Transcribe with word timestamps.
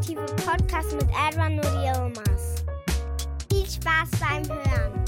Ultimative 0.00 0.24
Podcast 0.46 0.92
mit 0.92 1.08
Edwin 1.10 1.58
und. 1.58 2.64
Viel 3.50 3.66
Spaß 3.66 4.10
beim 4.18 4.48
Hören. 4.48 5.04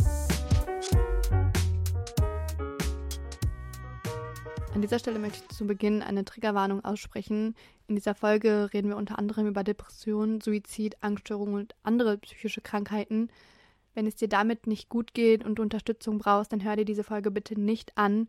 An 4.74 4.82
dieser 4.82 4.98
Stelle 4.98 5.18
möchte 5.18 5.38
ich 5.48 5.56
zu 5.56 5.66
Beginn 5.66 6.02
eine 6.02 6.26
Triggerwarnung 6.26 6.84
aussprechen. 6.84 7.54
In 7.88 7.94
dieser 7.94 8.14
Folge 8.14 8.70
reden 8.74 8.88
wir 8.88 8.98
unter 8.98 9.18
anderem 9.18 9.46
über 9.46 9.64
Depressionen, 9.64 10.42
Suizid, 10.42 10.96
Angststörungen 11.00 11.54
und 11.54 11.74
andere 11.82 12.18
psychische 12.18 12.60
Krankheiten. 12.60 13.30
Wenn 13.94 14.06
es 14.06 14.16
dir 14.16 14.28
damit 14.28 14.66
nicht 14.66 14.90
gut 14.90 15.14
geht 15.14 15.42
und 15.42 15.58
Unterstützung 15.58 16.18
brauchst, 16.18 16.52
dann 16.52 16.64
hör 16.64 16.76
dir 16.76 16.84
diese 16.84 17.04
Folge 17.04 17.30
bitte 17.30 17.58
nicht 17.58 17.96
an. 17.96 18.28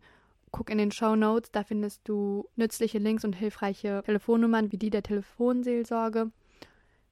Guck 0.50 0.70
in 0.70 0.78
den 0.78 0.92
Show 0.92 1.14
Notes, 1.14 1.50
da 1.50 1.62
findest 1.62 2.08
du 2.08 2.48
nützliche 2.56 2.98
Links 2.98 3.24
und 3.24 3.34
hilfreiche 3.34 4.02
Telefonnummern 4.06 4.72
wie 4.72 4.78
die 4.78 4.90
der 4.90 5.02
Telefonseelsorge. 5.02 6.30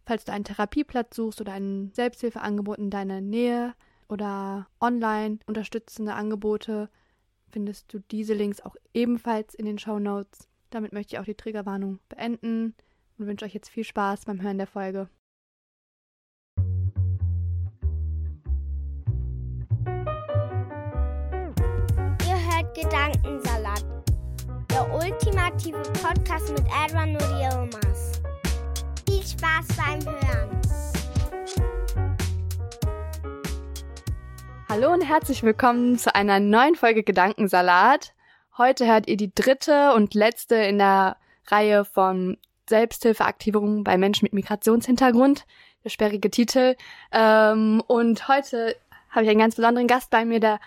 Falls 0.04 0.24
du 0.24 0.32
einen 0.32 0.44
Therapieplatz 0.44 1.14
suchst 1.14 1.40
oder 1.40 1.52
ein 1.52 1.92
Selbsthilfeangebot 1.94 2.78
in 2.78 2.90
deiner 2.90 3.20
Nähe 3.20 3.74
oder 4.08 4.66
online 4.80 5.38
unterstützende 5.46 6.14
Angebote, 6.14 6.90
findest 7.50 7.92
du 7.92 8.00
diese 8.10 8.34
Links 8.34 8.60
auch 8.60 8.74
ebenfalls 8.94 9.54
in 9.54 9.64
den 9.64 9.78
Show 9.78 9.98
Notes. 9.98 10.48
Damit 10.70 10.92
möchte 10.92 11.14
ich 11.14 11.20
auch 11.20 11.24
die 11.24 11.36
Triggerwarnung 11.36 12.00
beenden 12.08 12.74
und 13.18 13.26
wünsche 13.26 13.44
euch 13.44 13.54
jetzt 13.54 13.68
viel 13.68 13.84
Spaß 13.84 14.24
beim 14.24 14.42
Hören 14.42 14.58
der 14.58 14.66
Folge. 14.66 15.08
Ihr 22.26 22.38
hört 22.50 22.74
Gedankensalat, 22.74 23.84
der 24.70 24.92
ultimative 24.92 25.82
Podcast 26.02 26.50
mit 26.50 26.62
und 26.62 27.22
Yilmaz. 27.38 28.11
Spaß 29.32 29.66
beim 29.76 30.04
Hören. 30.04 30.60
Hallo 34.68 34.92
und 34.92 35.00
herzlich 35.00 35.42
willkommen 35.42 35.96
zu 35.96 36.14
einer 36.14 36.38
neuen 36.38 36.74
Folge 36.74 37.02
Gedankensalat. 37.02 38.12
Heute 38.58 38.86
hört 38.86 39.08
ihr 39.08 39.16
die 39.16 39.34
dritte 39.34 39.94
und 39.94 40.12
letzte 40.14 40.56
in 40.56 40.78
der 40.78 41.16
Reihe 41.46 41.86
von 41.86 42.36
Selbsthilfeaktivierungen 42.68 43.84
bei 43.84 43.96
Menschen 43.96 44.26
mit 44.26 44.34
Migrationshintergrund. 44.34 45.46
Der 45.82 45.90
sperrige 45.90 46.30
Titel. 46.30 46.76
Ähm, 47.10 47.82
und 47.86 48.28
heute 48.28 48.76
habe 49.08 49.24
ich 49.24 49.30
einen 49.30 49.40
ganz 49.40 49.56
besonderen 49.56 49.88
Gast 49.88 50.10
bei 50.10 50.26
mir, 50.26 50.40
der 50.40 50.60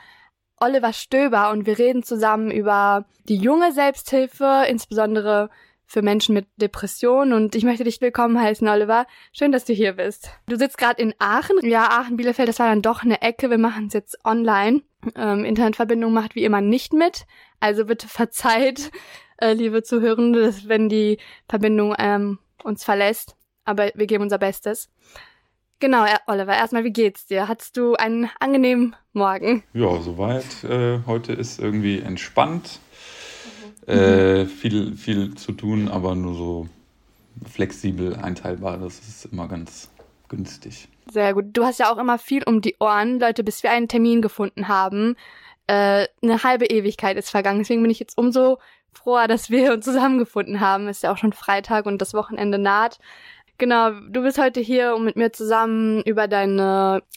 Oliver 0.59 0.93
Stöber, 0.93 1.51
und 1.51 1.67
wir 1.67 1.77
reden 1.77 2.01
zusammen 2.01 2.49
über 2.49 3.05
die 3.27 3.37
junge 3.37 3.71
Selbsthilfe, 3.71 4.65
insbesondere 4.67 5.49
für 5.85 6.01
Menschen 6.01 6.33
mit 6.33 6.47
Depressionen. 6.57 7.33
Und 7.33 7.55
ich 7.55 7.63
möchte 7.63 7.83
dich 7.83 8.01
willkommen 8.01 8.39
heißen, 8.39 8.67
Oliver. 8.67 9.05
Schön, 9.31 9.51
dass 9.51 9.65
du 9.65 9.73
hier 9.73 9.93
bist. 9.93 10.29
Du 10.47 10.57
sitzt 10.57 10.77
gerade 10.77 11.01
in 11.01 11.13
Aachen. 11.19 11.57
Ja, 11.63 11.89
Aachen-Bielefeld, 11.89 12.49
das 12.49 12.59
war 12.59 12.69
dann 12.69 12.81
doch 12.81 13.03
eine 13.03 13.21
Ecke. 13.21 13.49
Wir 13.49 13.57
machen 13.57 13.87
es 13.87 13.93
jetzt 13.93 14.17
online. 14.25 14.81
Ähm, 15.15 15.45
Internetverbindung 15.45 16.13
macht 16.13 16.35
wie 16.35 16.43
immer 16.43 16.61
nicht 16.61 16.93
mit. 16.93 17.25
Also 17.59 17.85
bitte 17.85 18.07
verzeiht, 18.07 18.91
äh, 19.37 19.53
liebe 19.53 19.83
Zuhörende, 19.83 20.41
dass, 20.43 20.67
wenn 20.67 20.89
die 20.89 21.17
Verbindung 21.47 21.95
ähm, 21.97 22.39
uns 22.63 22.83
verlässt. 22.83 23.35
Aber 23.63 23.89
wir 23.95 24.07
geben 24.07 24.23
unser 24.23 24.37
Bestes. 24.37 24.89
Genau, 25.79 26.05
Oliver, 26.27 26.55
erstmal, 26.55 26.85
wie 26.85 26.93
geht's 26.93 27.25
dir? 27.25 27.47
Hattest 27.47 27.75
du 27.75 27.95
einen 27.95 28.29
angenehmen 28.39 28.95
Morgen? 29.11 29.63
Ja, 29.73 29.99
soweit. 30.01 30.63
Äh, 30.63 30.99
heute 31.05 31.33
ist 31.33 31.59
irgendwie 31.59 31.99
entspannt. 31.99 32.79
Äh, 33.87 34.45
viel, 34.45 34.95
viel 34.95 35.35
zu 35.35 35.51
tun, 35.51 35.87
aber 35.87 36.15
nur 36.15 36.33
so 36.33 36.67
flexibel 37.51 38.15
einteilbar. 38.15 38.77
Das 38.77 38.99
ist 38.99 39.25
immer 39.25 39.47
ganz 39.47 39.89
günstig. 40.27 40.87
Sehr 41.11 41.33
gut. 41.33 41.45
Du 41.53 41.63
hast 41.63 41.79
ja 41.79 41.91
auch 41.91 41.97
immer 41.97 42.17
viel 42.17 42.43
um 42.43 42.61
die 42.61 42.75
Ohren, 42.79 43.19
Leute, 43.19 43.43
bis 43.43 43.61
wir 43.61 43.71
einen 43.71 43.87
Termin 43.87 44.21
gefunden 44.21 44.67
haben. 44.67 45.15
Äh, 45.67 46.07
eine 46.23 46.43
halbe 46.43 46.65
Ewigkeit 46.65 47.17
ist 47.17 47.29
vergangen. 47.29 47.59
Deswegen 47.59 47.81
bin 47.81 47.91
ich 47.91 47.99
jetzt 47.99 48.17
umso 48.17 48.57
froher, 48.91 49.27
dass 49.27 49.49
wir 49.49 49.73
uns 49.73 49.85
zusammengefunden 49.85 50.59
haben. 50.59 50.87
Ist 50.87 51.03
ja 51.03 51.11
auch 51.11 51.17
schon 51.17 51.33
Freitag 51.33 51.85
und 51.85 52.01
das 52.01 52.13
Wochenende 52.13 52.57
naht. 52.57 52.99
Genau, 53.57 53.91
du 53.91 54.23
bist 54.23 54.37
heute 54.37 54.59
hier, 54.59 54.95
um 54.95 55.05
mit 55.05 55.15
mir 55.15 55.31
zusammen 55.31 56.01
über 56.03 56.27
dein 56.27 56.59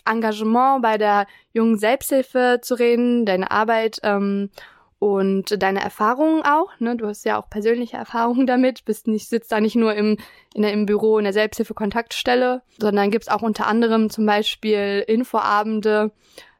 Engagement 0.04 0.82
bei 0.82 0.96
der 0.96 1.26
jungen 1.52 1.78
Selbsthilfe 1.78 2.60
zu 2.62 2.74
reden, 2.74 3.26
deine 3.26 3.50
Arbeit 3.50 3.98
ähm, 4.04 4.50
und 4.98 5.62
deine 5.62 5.80
Erfahrungen 5.80 6.42
auch. 6.42 6.70
Ne? 6.80 6.96
Du 6.96 7.06
hast 7.06 7.24
ja 7.24 7.40
auch 7.40 7.48
persönliche 7.48 7.96
Erfahrungen 7.96 8.46
damit, 8.48 8.84
bist 8.84 9.06
nicht, 9.06 9.28
sitzt 9.28 9.52
da 9.52 9.60
nicht 9.60 9.76
nur 9.76 9.94
im, 9.94 10.18
in 10.54 10.62
der, 10.62 10.72
im 10.72 10.86
Büro 10.86 11.18
in 11.18 11.24
der 11.24 11.32
Selbsthilfe-Kontaktstelle, 11.32 12.62
sondern 12.78 13.10
gibt's 13.10 13.28
auch 13.28 13.42
unter 13.42 13.66
anderem 13.66 14.10
zum 14.10 14.26
Beispiel 14.26 15.04
Infoabende 15.06 16.12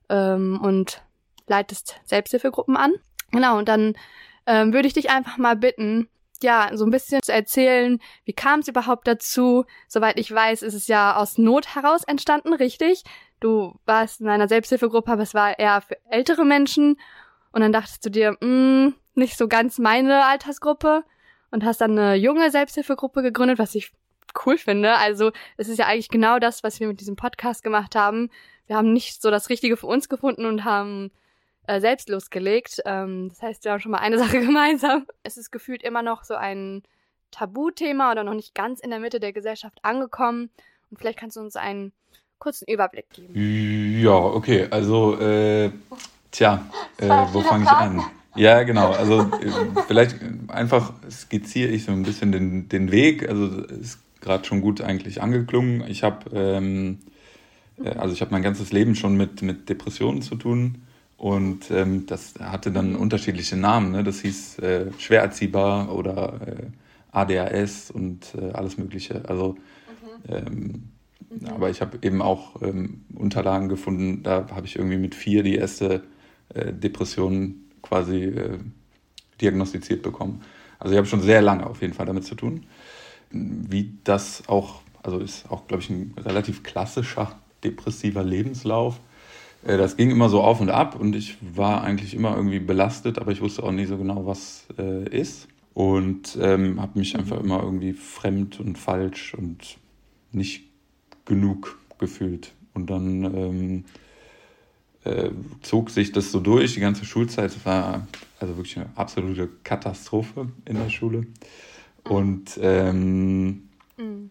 ähm, 0.08 0.60
und 0.62 1.02
leitest 1.46 2.00
Selbsthilfegruppen 2.04 2.76
an. 2.76 2.92
Genau, 3.32 3.58
und 3.58 3.68
dann 3.68 3.94
ähm, 4.46 4.72
würde 4.72 4.88
ich 4.88 4.94
dich 4.94 5.10
einfach 5.10 5.36
mal 5.36 5.56
bitten, 5.56 6.08
ja, 6.42 6.70
so 6.74 6.84
ein 6.84 6.90
bisschen 6.90 7.20
zu 7.22 7.32
erzählen, 7.32 7.98
wie 8.24 8.32
kam 8.32 8.60
es 8.60 8.68
überhaupt 8.68 9.08
dazu? 9.08 9.64
Soweit 9.88 10.18
ich 10.18 10.32
weiß, 10.32 10.62
ist 10.62 10.74
es 10.74 10.86
ja 10.86 11.16
aus 11.16 11.36
Not 11.36 11.74
heraus 11.74 12.04
entstanden, 12.04 12.54
richtig? 12.54 13.02
Du 13.40 13.74
warst 13.86 14.20
in 14.20 14.28
einer 14.28 14.48
Selbsthilfegruppe, 14.48 15.10
aber 15.10 15.22
es 15.22 15.34
war 15.34 15.58
eher 15.58 15.80
für 15.80 15.96
ältere 16.10 16.44
Menschen 16.44 16.96
und 17.52 17.60
dann 17.60 17.72
dachtest 17.72 18.04
du 18.04 18.10
dir, 18.10 18.36
mh, 18.40 18.92
nicht 19.14 19.36
so 19.36 19.48
ganz 19.48 19.78
meine 19.78 20.24
Altersgruppe 20.24 21.04
und 21.50 21.64
hast 21.64 21.80
dann 21.80 21.98
eine 21.98 22.14
junge 22.14 22.50
Selbsthilfegruppe 22.50 23.22
gegründet, 23.22 23.58
was 23.58 23.74
ich 23.74 23.92
cool 24.46 24.58
finde. 24.58 24.94
Also 24.96 25.32
es 25.56 25.68
ist 25.68 25.78
ja 25.78 25.86
eigentlich 25.86 26.08
genau 26.08 26.38
das, 26.38 26.62
was 26.62 26.80
wir 26.80 26.86
mit 26.86 27.00
diesem 27.00 27.16
Podcast 27.16 27.62
gemacht 27.62 27.94
haben. 27.94 28.30
Wir 28.66 28.76
haben 28.76 28.92
nicht 28.92 29.22
so 29.22 29.30
das 29.30 29.48
Richtige 29.48 29.76
für 29.76 29.86
uns 29.86 30.08
gefunden 30.08 30.46
und 30.46 30.64
haben 30.64 31.10
äh, 31.66 31.80
selbst 31.80 32.08
losgelegt. 32.08 32.82
Ähm, 32.84 33.28
das 33.30 33.42
heißt, 33.42 33.64
wir 33.64 33.72
haben 33.72 33.80
schon 33.80 33.92
mal 33.92 33.98
eine 33.98 34.18
Sache 34.24 34.40
gemeinsam. 34.40 35.06
Es 35.22 35.36
ist 35.36 35.50
gefühlt 35.50 35.82
immer 35.82 36.02
noch 36.02 36.24
so 36.24 36.34
ein 36.34 36.82
Tabuthema 37.30 38.10
oder 38.12 38.24
noch 38.24 38.34
nicht 38.34 38.54
ganz 38.54 38.80
in 38.80 38.90
der 38.90 39.00
Mitte 39.00 39.20
der 39.20 39.32
Gesellschaft 39.32 39.78
angekommen. 39.82 40.50
Und 40.90 40.98
vielleicht 40.98 41.18
kannst 41.18 41.36
du 41.36 41.40
uns 41.40 41.56
einen 41.56 41.92
kurzen 42.38 42.66
Überblick 42.68 43.10
geben. 43.10 44.00
Ja, 44.00 44.16
okay. 44.16 44.68
Also, 44.70 45.18
äh, 45.20 45.70
tja, 46.30 46.66
äh, 46.98 47.08
wo 47.32 47.40
fange 47.40 47.64
ich 47.64 47.70
an? 47.70 48.02
Ja, 48.36 48.62
genau. 48.62 48.92
Also 48.92 49.20
äh, 49.20 49.50
vielleicht 49.86 50.16
einfach 50.48 50.92
skizziere 51.10 51.70
ich 51.70 51.84
so 51.84 51.92
ein 51.92 52.04
bisschen 52.04 52.32
den, 52.32 52.68
den 52.68 52.92
Weg. 52.92 53.28
Also 53.28 53.62
ist 53.62 53.98
gerade 54.20 54.44
schon 54.44 54.60
gut 54.60 54.80
eigentlich 54.80 55.22
angeklungen. 55.22 55.84
Ich 55.88 56.02
habe 56.02 56.30
ähm, 56.32 56.98
äh, 57.82 57.90
also 57.90 58.14
ich 58.14 58.20
habe 58.20 58.30
mein 58.30 58.42
ganzes 58.42 58.72
Leben 58.72 58.94
schon 58.94 59.16
mit, 59.16 59.42
mit 59.42 59.68
Depressionen 59.68 60.22
zu 60.22 60.36
tun. 60.36 60.82
Und 61.16 61.70
ähm, 61.72 62.06
das 62.06 62.34
hatte 62.38 62.70
dann 62.70 62.94
unterschiedliche 62.94 63.56
Namen. 63.56 63.90
Ne? 63.90 64.04
Das 64.04 64.20
hieß 64.20 64.60
äh, 64.60 64.86
schwer 64.98 65.22
erziehbar 65.22 65.92
oder 65.92 66.40
äh, 66.46 66.66
ADHS 67.10 67.90
und 67.90 68.34
äh, 68.40 68.52
alles 68.52 68.78
Mögliche. 68.78 69.28
Also, 69.28 69.56
ähm, 70.28 70.90
aber 71.48 71.70
ich 71.70 71.80
habe 71.80 71.98
eben 72.02 72.22
auch 72.22 72.62
ähm, 72.62 73.04
Unterlagen 73.14 73.68
gefunden, 73.68 74.22
da 74.22 74.46
habe 74.54 74.66
ich 74.66 74.76
irgendwie 74.76 74.96
mit 74.96 75.16
vier 75.16 75.42
die 75.42 75.56
erste 75.56 76.04
äh, 76.54 76.72
Depression 76.72 77.56
quasi 77.82 78.24
äh, 78.24 78.58
diagnostiziert 79.40 80.02
bekommen. 80.02 80.42
Also 80.78 80.92
ich 80.92 80.98
habe 80.98 81.06
schon 81.06 81.22
sehr 81.22 81.42
lange 81.42 81.66
auf 81.66 81.80
jeden 81.80 81.94
Fall 81.94 82.06
damit 82.06 82.24
zu 82.24 82.34
tun. 82.34 82.66
Wie 83.30 83.94
das 84.04 84.48
auch, 84.48 84.80
also 85.02 85.18
ist 85.18 85.50
auch, 85.50 85.66
glaube 85.66 85.82
ich, 85.82 85.90
ein 85.90 86.14
relativ 86.16 86.62
klassischer 86.62 87.38
depressiver 87.64 88.22
Lebenslauf. 88.22 89.00
Äh, 89.64 89.76
Das 89.76 89.96
ging 89.96 90.10
immer 90.10 90.28
so 90.28 90.42
auf 90.42 90.60
und 90.60 90.70
ab 90.70 90.98
und 90.98 91.14
ich 91.16 91.36
war 91.40 91.82
eigentlich 91.82 92.14
immer 92.14 92.36
irgendwie 92.36 92.60
belastet, 92.60 93.18
aber 93.18 93.32
ich 93.32 93.40
wusste 93.40 93.62
auch 93.62 93.72
nicht 93.72 93.88
so 93.88 93.98
genau, 93.98 94.26
was 94.26 94.66
äh, 94.78 95.08
ist. 95.08 95.48
Und 95.74 96.36
ähm, 96.40 96.80
habe 96.80 96.98
mich 96.98 97.16
einfach 97.16 97.38
immer 97.38 97.62
irgendwie 97.62 97.92
fremd 97.92 98.58
und 98.58 98.78
falsch 98.78 99.34
und 99.34 99.78
nicht 100.32 100.64
genug 101.24 101.78
gefühlt. 101.98 102.52
Und 102.74 102.90
dann 102.90 103.24
ähm, 103.24 103.84
äh, 105.04 105.30
zog 105.62 105.90
sich 105.90 106.12
das 106.12 106.32
so 106.32 106.40
durch, 106.40 106.74
die 106.74 106.80
ganze 106.80 107.04
Schulzeit. 107.04 107.50
Es 107.50 107.64
war 107.64 108.06
also 108.40 108.56
wirklich 108.56 108.76
eine 108.76 108.90
absolute 108.94 109.48
Katastrophe 109.64 110.48
in 110.64 110.76
der 110.76 110.90
Schule. 110.90 111.26
Und 112.04 112.58
ähm, 112.62 113.68
mhm. 113.96 114.30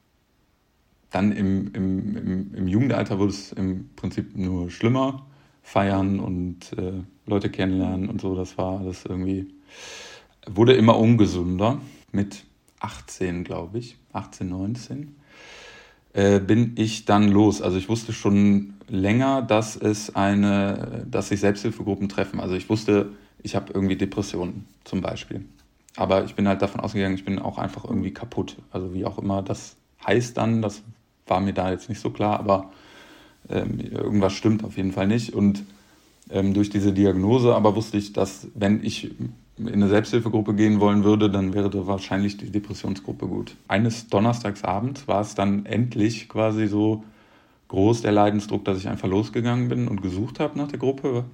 dann 1.12 1.32
im, 1.32 1.74
im, 1.74 2.18
im, 2.18 2.56
im, 2.56 2.68
Jugendalter 2.68 3.20
wurde 3.20 3.32
es 3.32 3.52
im 3.52 3.90
Prinzip 3.96 4.36
nur 4.36 4.70
schlimmer. 4.70 5.26
Feiern 5.62 6.22
und 6.22 6.72
äh, 6.78 7.04
Leute 7.26 7.50
kennenlernen 7.50 8.08
und 8.08 8.22
so, 8.22 8.36
das 8.36 8.58
war 8.58 8.80
alles 8.80 9.04
irgendwie, 9.04 9.54
wurde 10.46 10.74
immer 10.74 10.98
ungesünder. 10.98 11.82
Mit 12.14 12.46
18, 12.80 13.44
glaube 13.44 13.80
ich, 13.80 13.98
18, 14.14 14.48
19, 14.48 15.16
äh, 16.18 16.40
bin 16.40 16.74
ich 16.78 17.06
dann 17.06 17.30
los. 17.30 17.62
Also 17.62 17.78
ich 17.78 17.90
wusste 17.90 18.12
schon 18.12 18.74
länger, 18.88 19.44
dass 19.44 19.76
es 19.76 20.16
eine, 20.16 21.06
dass 21.10 21.30
sich 21.30 21.40
Selbsthilfegruppen 21.40 22.10
treffen. 22.10 22.40
Also 22.40 22.56
ich 22.56 22.70
wusste, 22.70 23.10
ich 23.44 23.56
habe 23.56 23.72
irgendwie 23.72 23.98
Depressionen 23.98 24.66
zum 24.84 25.02
Beispiel. 25.02 25.46
Aber 25.96 26.26
ich 26.26 26.34
bin 26.34 26.48
halt 26.48 26.64
davon 26.64 26.82
ausgegangen, 26.82 27.14
ich 27.14 27.24
bin 27.24 27.38
auch 27.38 27.60
einfach 27.60 27.86
irgendwie 27.86 28.16
kaputt. 28.16 28.58
Also 28.72 28.96
wie 28.96 29.06
auch 29.06 29.20
immer 29.20 29.44
das 29.44 29.76
heißt 30.08 30.36
dann, 30.38 30.64
das 30.64 30.82
war 31.28 31.40
mir 31.40 31.54
da 31.54 31.70
jetzt 31.70 31.88
nicht 31.88 32.02
so 32.02 32.10
klar, 32.10 32.40
aber 32.40 32.72
ähm, 33.48 33.80
irgendwas 33.80 34.34
stimmt 34.34 34.64
auf 34.64 34.76
jeden 34.76 34.94
Fall 34.94 35.06
nicht. 35.06 35.36
Und 35.36 35.66
ähm, 36.32 36.56
durch 36.56 36.72
diese 36.72 36.94
Diagnose 36.94 37.54
aber 37.54 37.76
wusste 37.76 37.98
ich, 37.98 38.14
dass 38.14 38.48
wenn 38.56 38.84
ich 38.84 39.12
in 39.58 39.70
eine 39.70 39.90
Selbsthilfegruppe 39.90 40.54
gehen 40.54 40.80
wollen 40.80 41.04
würde, 41.04 41.30
dann 41.30 41.54
wäre 41.54 41.88
wahrscheinlich 41.88 42.38
die 42.38 42.52
Depressionsgruppe 42.52 43.28
gut. 43.28 43.56
Eines 43.68 44.08
Donnerstagsabends 44.08 45.08
war 45.08 45.22
es 45.22 45.36
dann 45.36 45.66
endlich 45.66 46.30
quasi 46.30 46.68
so 46.68 47.04
groß 47.68 48.02
der 48.02 48.12
Leidensdruck, 48.12 48.64
dass 48.66 48.78
ich 48.78 48.88
einfach 48.88 49.08
losgegangen 49.08 49.68
bin 49.68 49.88
und 49.88 50.02
gesucht 50.02 50.40
habe 50.40 50.58
nach 50.58 50.68
der 50.68 50.80
Gruppe. 50.80 51.26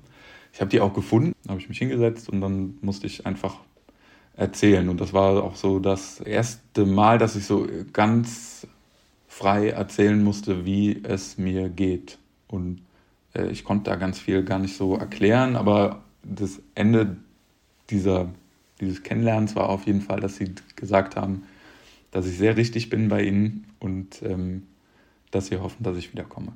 Ich 0.53 0.61
habe 0.61 0.69
die 0.69 0.79
auch 0.79 0.93
gefunden, 0.93 1.33
habe 1.47 1.59
ich 1.59 1.69
mich 1.69 1.79
hingesetzt 1.79 2.29
und 2.29 2.41
dann 2.41 2.77
musste 2.81 3.07
ich 3.07 3.25
einfach 3.25 3.57
erzählen. 4.35 4.89
Und 4.89 5.01
das 5.01 5.13
war 5.13 5.43
auch 5.43 5.55
so 5.55 5.79
das 5.79 6.19
erste 6.19 6.85
Mal, 6.85 7.17
dass 7.17 7.35
ich 7.35 7.45
so 7.45 7.67
ganz 7.91 8.67
frei 9.27 9.69
erzählen 9.69 10.23
musste, 10.23 10.65
wie 10.65 11.01
es 11.03 11.37
mir 11.37 11.69
geht. 11.69 12.17
Und 12.47 12.81
äh, 13.33 13.47
ich 13.49 13.63
konnte 13.63 13.89
da 13.89 13.95
ganz 13.95 14.19
viel 14.19 14.43
gar 14.43 14.59
nicht 14.59 14.77
so 14.77 14.95
erklären, 14.95 15.55
aber 15.55 16.03
das 16.23 16.61
Ende 16.75 17.17
dieser, 17.89 18.29
dieses 18.79 19.03
Kennenlernens 19.03 19.55
war 19.55 19.69
auf 19.69 19.85
jeden 19.85 20.01
Fall, 20.01 20.19
dass 20.19 20.37
sie 20.37 20.53
gesagt 20.75 21.15
haben, 21.15 21.43
dass 22.11 22.27
ich 22.27 22.37
sehr 22.37 22.57
richtig 22.57 22.89
bin 22.89 23.09
bei 23.09 23.23
ihnen 23.23 23.65
und 23.79 24.21
ähm, 24.23 24.63
dass 25.31 25.47
sie 25.47 25.57
hoffen, 25.57 25.83
dass 25.83 25.97
ich 25.97 26.11
wiederkomme. 26.11 26.53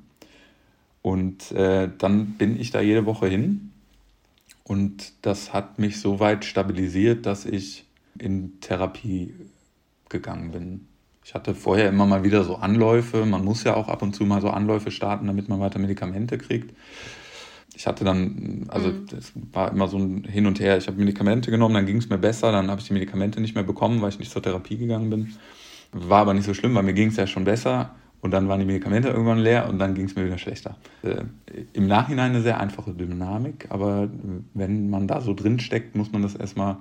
Und 1.02 1.52
äh, 1.52 1.90
dann 1.98 2.34
bin 2.34 2.60
ich 2.60 2.72
da 2.72 2.82
jede 2.82 3.06
Woche 3.06 3.28
hin 3.28 3.72
und 4.64 5.14
das 5.22 5.54
hat 5.54 5.80
mich 5.80 6.00
so 6.00 6.20
weit 6.20 6.46
stabilisiert, 6.46 7.26
dass 7.26 7.46
ich 7.46 7.86
in 8.20 8.60
Therapie 8.60 9.34
gegangen 10.10 10.52
bin. 10.52 10.88
Ich 11.24 11.34
hatte 11.34 11.56
vorher 11.56 11.90
immer 11.90 12.06
mal 12.06 12.24
wieder 12.24 12.44
so 12.44 12.56
Anläufe. 12.56 13.26
Man 13.26 13.44
muss 13.44 13.64
ja 13.64 13.76
auch 13.76 13.90
ab 13.90 14.02
und 14.02 14.16
zu 14.16 14.26
mal 14.26 14.42
so 14.42 14.50
Anläufe 14.50 14.92
starten, 14.92 15.28
damit 15.28 15.50
man 15.50 15.60
weiter 15.60 15.80
Medikamente 15.80 16.38
kriegt. 16.38 16.74
Ich 17.78 17.86
hatte 17.86 18.04
dann, 18.04 18.66
also 18.70 18.92
es 19.16 19.36
mhm. 19.36 19.50
war 19.54 19.72
immer 19.72 19.88
so 19.88 20.00
ein 20.00 20.24
Hin 20.24 20.48
und 20.48 20.60
Her. 20.60 20.78
Ich 20.78 20.88
habe 20.88 20.98
Medikamente 20.98 21.52
genommen, 21.52 21.76
dann 21.76 21.86
ging 21.86 21.98
es 21.98 22.10
mir 22.10 22.18
besser, 22.18 22.52
dann 22.52 22.72
habe 22.72 22.82
ich 22.82 22.88
die 22.88 22.94
Medikamente 22.94 23.40
nicht 23.40 23.54
mehr 23.54 23.64
bekommen, 23.64 24.02
weil 24.02 24.10
ich 24.10 24.18
nicht 24.18 24.32
zur 24.32 24.42
Therapie 24.42 24.78
gegangen 24.78 25.12
bin. 25.12 25.36
War 25.92 26.22
aber 26.22 26.34
nicht 26.34 26.46
so 26.46 26.56
schlimm, 26.56 26.74
weil 26.74 26.82
mir 26.82 26.96
ging 26.96 27.10
es 27.10 27.18
ja 27.18 27.28
schon 27.28 27.44
besser. 27.44 27.94
Und 28.20 28.32
dann 28.32 28.48
waren 28.48 28.60
die 28.60 28.66
Medikamente 28.66 29.10
irgendwann 29.10 29.38
leer 29.38 29.70
und 29.70 29.78
dann 29.78 29.94
ging 29.94 30.06
es 30.06 30.16
mir 30.16 30.26
wieder 30.26 30.40
schlechter. 30.40 30.76
Äh, 31.04 31.26
Im 31.74 31.86
Nachhinein 31.86 32.32
eine 32.32 32.42
sehr 32.42 32.60
einfache 32.60 32.94
Dynamik, 32.94 33.68
aber 33.70 34.10
wenn 34.56 34.90
man 34.90 35.08
da 35.08 35.22
so 35.22 35.36
drin 35.36 35.60
steckt, 35.60 35.96
muss 35.96 36.12
man 36.12 36.24
das 36.24 36.34
erstmal 36.34 36.78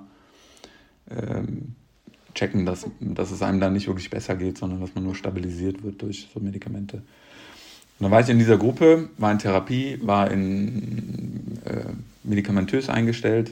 ähm, 1.11 1.75
checken, 2.33 2.65
dass, 2.65 2.89
dass 2.99 3.29
es 3.29 3.43
einem 3.43 3.59
dann 3.59 3.73
nicht 3.73 3.85
wirklich 3.85 4.09
besser 4.09 4.35
geht, 4.35 4.57
sondern 4.57 4.81
dass 4.81 4.95
man 4.95 5.03
nur 5.03 5.13
stabilisiert 5.13 5.83
wird 5.83 6.01
durch 6.01 6.27
so 6.33 6.39
Medikamente. 6.39 7.03
Und 7.99 8.03
dann 8.03 8.11
war 8.11 8.21
ich 8.21 8.29
in 8.29 8.39
dieser 8.39 8.57
Gruppe, 8.57 9.09
war 9.17 9.31
in 9.31 9.39
Therapie, 9.39 9.99
war 10.01 10.29
in 10.29 11.59
äh, 11.65 11.85
medikamentös 12.23 12.89
eingestellt 12.89 13.51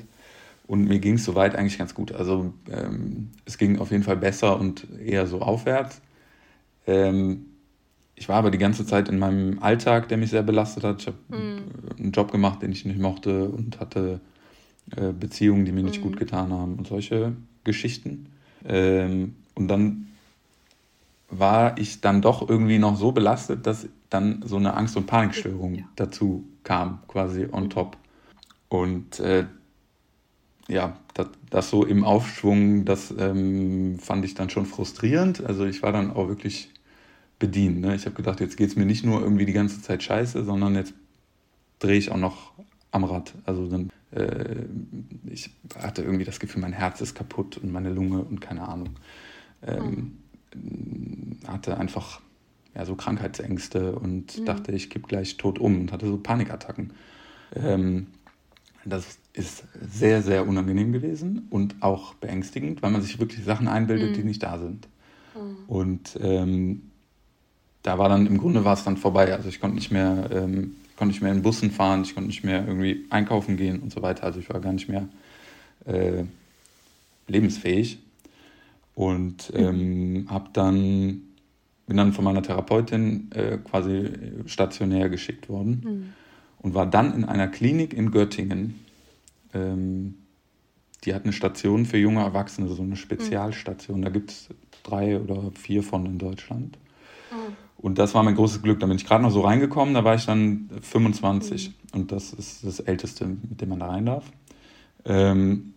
und 0.68 0.88
mir 0.88 1.00
ging 1.00 1.16
es 1.16 1.26
soweit 1.26 1.56
eigentlich 1.56 1.78
ganz 1.78 1.94
gut. 1.94 2.12
Also 2.12 2.54
ähm, 2.72 3.32
es 3.46 3.58
ging 3.58 3.80
auf 3.80 3.92
jeden 3.92 4.04
Fall 4.04 4.18
besser 4.18 4.60
und 4.60 4.88
eher 5.04 5.28
so 5.28 5.42
aufwärts. 5.42 6.02
Ähm, 6.88 7.46
ich 8.16 8.30
war 8.30 8.38
aber 8.38 8.52
die 8.52 8.58
ganze 8.58 8.86
Zeit 8.86 9.10
in 9.10 9.20
meinem 9.20 9.60
Alltag, 9.60 10.08
der 10.08 10.18
mich 10.18 10.30
sehr 10.30 10.44
belastet 10.44 10.84
hat. 10.84 11.02
Ich 11.02 11.08
habe 11.08 11.18
mhm. 11.30 11.64
einen 12.00 12.12
Job 12.12 12.32
gemacht, 12.32 12.62
den 12.62 12.72
ich 12.72 12.86
nicht 12.86 13.00
mochte 13.00 13.46
und 13.50 13.80
hatte 13.80 14.22
äh, 14.96 15.12
Beziehungen, 15.12 15.66
die 15.66 15.72
mir 15.72 15.84
nicht 15.84 16.00
mhm. 16.00 16.04
gut 16.04 16.18
getan 16.18 16.54
haben 16.54 16.76
und 16.76 16.88
solche 16.88 17.34
Geschichten. 17.64 18.28
Ähm, 18.66 19.36
und 19.54 19.68
dann 19.68 20.08
war 21.30 21.78
ich 21.78 22.02
dann 22.02 22.22
doch 22.22 22.48
irgendwie 22.48 22.80
noch 22.80 22.98
so 22.98 23.12
belastet, 23.12 23.68
dass 23.68 23.88
dann 24.10 24.42
so 24.46 24.58
eine 24.58 24.76
Angst- 24.76 24.98
und 24.98 25.08
Panikstörung 25.08 25.76
ja. 25.76 25.84
dazu 25.96 26.48
kam, 26.64 27.00
quasi 27.08 27.48
on 27.52 27.66
mhm. 27.66 27.70
top. 27.70 27.98
Und 28.70 29.20
äh, 29.20 29.46
ja, 30.68 30.98
das, 31.14 31.28
das, 31.50 31.70
so 31.70 31.86
im 31.86 32.04
Aufschwung, 32.04 32.86
das 32.86 33.14
ähm, 33.18 34.00
fand 34.00 34.26
ich 34.26 34.34
dann 34.34 34.50
schon 34.50 34.66
frustrierend. 34.66 35.46
Also 35.46 35.66
ich 35.66 35.84
war 35.84 35.92
dann 35.92 36.12
auch 36.12 36.28
wirklich 36.28 36.72
bedient. 37.40 37.82
Ne? 37.82 37.96
Ich 37.96 38.06
habe 38.06 38.16
gedacht, 38.16 38.40
jetzt 38.40 38.58
geht 38.58 38.70
es 38.70 38.76
mir 38.76 38.86
nicht 38.86 39.06
nur 39.06 39.22
irgendwie 39.22 39.46
die 39.46 39.54
ganze 39.54 39.82
Zeit 39.82 40.04
scheiße, 40.04 40.44
sondern 40.44 40.76
jetzt 40.76 40.94
drehe 41.80 41.98
ich 41.98 42.12
auch 42.12 42.18
noch 42.18 42.54
am 42.92 43.04
Rad. 43.04 43.34
Also 43.46 43.68
dann, 43.68 43.90
äh, 44.12 44.66
ich 45.26 45.52
hatte 45.78 46.02
irgendwie 46.02 46.26
das 46.26 46.40
Gefühl, 46.40 46.62
mein 46.62 46.74
Herz 46.74 47.02
ist 47.02 47.14
kaputt 47.14 47.58
und 47.58 47.72
meine 47.72 47.90
Lunge 47.90 48.20
und 48.20 48.42
keine 48.42 48.68
Ahnung. 48.68 48.92
Ähm, 49.62 50.18
mhm. 50.54 51.38
Hatte 51.48 51.78
einfach 51.78 52.22
ja, 52.76 52.86
so 52.86 52.96
Krankheitsängste 52.96 53.96
und 53.96 54.40
mhm. 54.40 54.46
dachte, 54.46 54.72
ich 54.72 54.90
kipp 54.90 55.08
gleich 55.08 55.38
tot 55.38 55.60
um 55.60 55.80
und 55.82 55.92
hatte 55.92 56.08
so 56.08 56.18
Panikattacken. 56.18 56.92
Ähm, 57.56 58.08
das 58.84 59.18
ist 59.34 59.64
sehr, 59.82 60.22
sehr 60.22 60.48
unangenehm 60.48 60.92
gewesen 60.94 61.48
und 61.50 61.76
auch 61.82 62.14
beängstigend, 62.16 62.82
weil 62.82 62.92
man 62.92 63.02
sich 63.02 63.20
wirklich 63.20 63.44
Sachen 63.44 63.68
einbildet, 63.68 64.12
mhm. 64.12 64.14
die 64.14 64.24
nicht 64.24 64.44
da 64.44 64.60
sind. 64.60 64.88
Mhm. 65.36 65.58
Und 65.68 66.20
ähm, 66.22 66.92
da 67.82 67.98
war 67.98 68.10
dann 68.10 68.28
im 68.28 68.38
Grunde 68.38 68.66
war 68.66 68.74
es 68.74 68.84
dann 68.84 68.98
vorbei. 68.98 69.34
Also 69.34 69.50
ich 69.50 69.60
konnte 69.60 69.76
nicht 69.76 69.92
mehr, 69.92 70.30
ähm, 70.32 70.76
konnte 70.98 71.14
nicht 71.14 71.22
mehr 71.22 71.32
in 71.32 71.42
Bussen 71.42 71.72
fahren, 71.72 72.04
ich 72.04 72.14
konnte 72.14 72.28
nicht 72.28 72.44
mehr 72.44 72.66
irgendwie 72.68 73.06
einkaufen 73.10 73.58
gehen 73.58 73.80
und 73.80 73.92
so 73.92 74.02
weiter. 74.02 74.24
Also 74.24 74.40
ich 74.40 74.50
war 74.50 74.60
gar 74.60 74.74
nicht 74.74 74.90
mehr 74.90 75.08
äh, 75.86 76.24
lebensfähig 77.28 78.00
und 78.94 79.52
mhm. 79.54 79.60
ähm, 79.60 80.14
mhm. 80.14 80.30
habe 80.30 80.50
dann 80.54 81.22
bin 81.88 81.98
dann 81.98 82.14
von 82.14 82.24
meiner 82.24 82.42
Therapeutin 82.42 83.30
äh, 83.32 83.58
quasi 83.58 84.12
stationär 84.46 85.10
geschickt 85.10 85.50
worden 85.50 85.82
mhm. 85.84 86.14
und 86.60 86.74
war 86.74 86.86
dann 86.86 87.14
in 87.14 87.26
einer 87.26 87.48
Klinik 87.48 87.94
in 87.94 88.12
Göttingen. 88.12 88.80
Ähm, 89.54 90.16
die 91.04 91.14
hat 91.14 91.24
eine 91.24 91.34
Station 91.34 91.86
für 91.86 91.98
junge 91.98 92.22
Erwachsene, 92.22 92.68
so 92.68 92.82
eine 92.82 92.96
Spezialstation. 92.96 94.02
Da 94.02 94.10
gibt 94.10 94.32
es 94.32 94.50
drei 94.84 95.20
oder 95.20 95.52
vier 95.54 95.84
von 95.84 96.06
in 96.06 96.18
Deutschland. 96.18 96.78
Mhm. 97.32 97.56
Und 97.78 98.00
das 98.00 98.16
war 98.16 98.24
mein 98.24 98.36
großes 98.36 98.64
Glück. 98.64 98.80
Da 98.80 98.88
bin 98.88 98.96
ich 98.96 99.06
gerade 99.06 99.24
noch 99.24 99.32
so 99.32 99.42
reingekommen, 99.42 99.94
da 99.94 100.04
war 100.04 100.16
ich 100.16 100.26
dann 100.26 100.70
25. 100.82 101.70
Mhm. 101.70 102.00
Und 102.00 102.12
das 102.12 102.34
ist 102.34 102.64
das 102.64 102.80
Älteste, 102.80 103.28
mit 103.28 103.62
dem 103.62 103.70
man 103.70 103.80
da 103.80 103.88
rein 103.88 104.06
darf. 104.08 104.26
Ähm, 105.06 105.74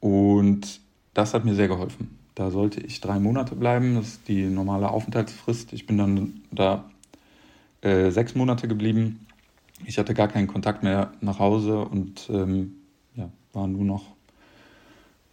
und 0.00 0.80
das 1.12 1.34
hat 1.34 1.44
mir 1.44 1.54
sehr 1.54 1.68
geholfen. 1.68 2.19
Da 2.34 2.50
sollte 2.50 2.80
ich 2.80 3.00
drei 3.00 3.18
Monate 3.18 3.56
bleiben, 3.56 3.96
das 3.96 4.06
ist 4.08 4.28
die 4.28 4.44
normale 4.44 4.90
Aufenthaltsfrist. 4.90 5.72
Ich 5.72 5.86
bin 5.86 5.98
dann 5.98 6.40
da 6.50 6.84
äh, 7.82 8.10
sechs 8.10 8.34
Monate 8.34 8.68
geblieben. 8.68 9.26
Ich 9.86 9.98
hatte 9.98 10.14
gar 10.14 10.28
keinen 10.28 10.46
Kontakt 10.46 10.82
mehr 10.82 11.12
nach 11.20 11.38
Hause 11.38 11.84
und 11.84 12.28
ähm, 12.30 12.76
ja, 13.16 13.30
war 13.52 13.66
nur 13.66 13.84
noch 13.84 14.04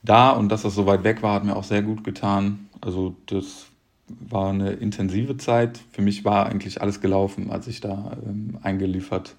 da. 0.03 0.31
Und 0.31 0.49
dass 0.49 0.63
das 0.63 0.75
so 0.75 0.85
weit 0.85 1.03
weg 1.03 1.21
war, 1.21 1.35
hat 1.35 1.43
mir 1.43 1.55
auch 1.55 1.63
sehr 1.63 1.81
gut 1.81 2.03
getan. 2.03 2.69
Also 2.81 3.15
das 3.25 3.67
war 4.07 4.49
eine 4.49 4.71
intensive 4.71 5.37
Zeit. 5.37 5.79
Für 5.91 6.01
mich 6.01 6.23
war 6.25 6.45
eigentlich 6.45 6.81
alles 6.81 7.01
gelaufen, 7.01 7.51
als 7.51 7.67
ich 7.67 7.81
da 7.81 8.17
ähm, 8.25 8.57
eingeliefert 8.61 9.35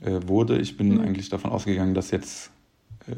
äh, 0.00 0.20
wurde. 0.26 0.58
Ich 0.58 0.76
bin 0.76 0.94
mhm. 0.94 1.00
eigentlich 1.00 1.28
davon 1.28 1.50
ausgegangen, 1.50 1.94
dass 1.94 2.10
jetzt, 2.10 2.50
äh, 3.08 3.14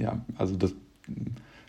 ja, 0.00 0.24
also 0.36 0.56
das, 0.56 0.72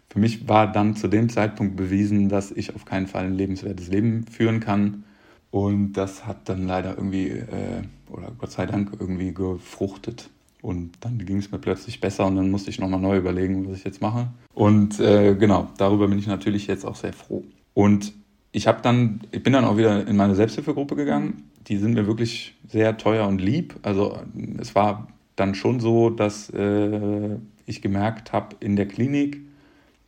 für 0.09 0.19
mich 0.19 0.47
war 0.47 0.71
dann 0.71 0.95
zu 0.95 1.07
dem 1.07 1.29
Zeitpunkt 1.29 1.75
bewiesen, 1.75 2.29
dass 2.29 2.51
ich 2.51 2.73
auf 2.75 2.85
keinen 2.85 3.07
Fall 3.07 3.25
ein 3.25 3.35
lebenswertes 3.35 3.89
Leben 3.89 4.25
führen 4.25 4.59
kann. 4.59 5.03
Und 5.51 5.93
das 5.93 6.25
hat 6.25 6.49
dann 6.49 6.67
leider 6.67 6.97
irgendwie, 6.97 7.29
äh, 7.29 7.83
oder 8.09 8.31
Gott 8.37 8.51
sei 8.51 8.65
Dank, 8.65 8.91
irgendwie 8.99 9.33
gefruchtet. 9.33 10.29
Und 10.61 10.91
dann 11.01 11.19
ging 11.19 11.37
es 11.37 11.51
mir 11.51 11.59
plötzlich 11.59 12.01
besser 12.01 12.25
und 12.25 12.35
dann 12.35 12.49
musste 12.49 12.69
ich 12.69 12.79
nochmal 12.79 12.99
neu 12.99 13.17
überlegen, 13.17 13.69
was 13.69 13.77
ich 13.77 13.83
jetzt 13.83 14.01
mache. 14.01 14.29
Und 14.53 14.99
äh, 14.99 15.35
genau, 15.35 15.69
darüber 15.77 16.07
bin 16.07 16.19
ich 16.19 16.27
natürlich 16.27 16.67
jetzt 16.67 16.85
auch 16.85 16.95
sehr 16.95 17.13
froh. 17.13 17.43
Und 17.73 18.13
ich 18.51 18.67
habe 18.67 18.81
dann, 18.81 19.21
ich 19.31 19.43
bin 19.43 19.53
dann 19.53 19.65
auch 19.65 19.77
wieder 19.77 20.07
in 20.07 20.17
meine 20.17 20.35
Selbsthilfegruppe 20.35 20.95
gegangen. 20.95 21.43
Die 21.67 21.77
sind 21.77 21.93
mir 21.93 22.07
wirklich 22.07 22.55
sehr 22.67 22.97
teuer 22.97 23.27
und 23.27 23.39
lieb. 23.39 23.75
Also 23.83 24.17
es 24.57 24.73
war 24.73 25.07
dann 25.35 25.53
schon 25.53 25.79
so, 25.79 26.09
dass 26.09 26.49
äh, 26.49 27.35
ich 27.67 27.81
gemerkt 27.81 28.33
habe 28.33 28.55
in 28.59 28.75
der 28.75 28.87
Klinik, 28.87 29.41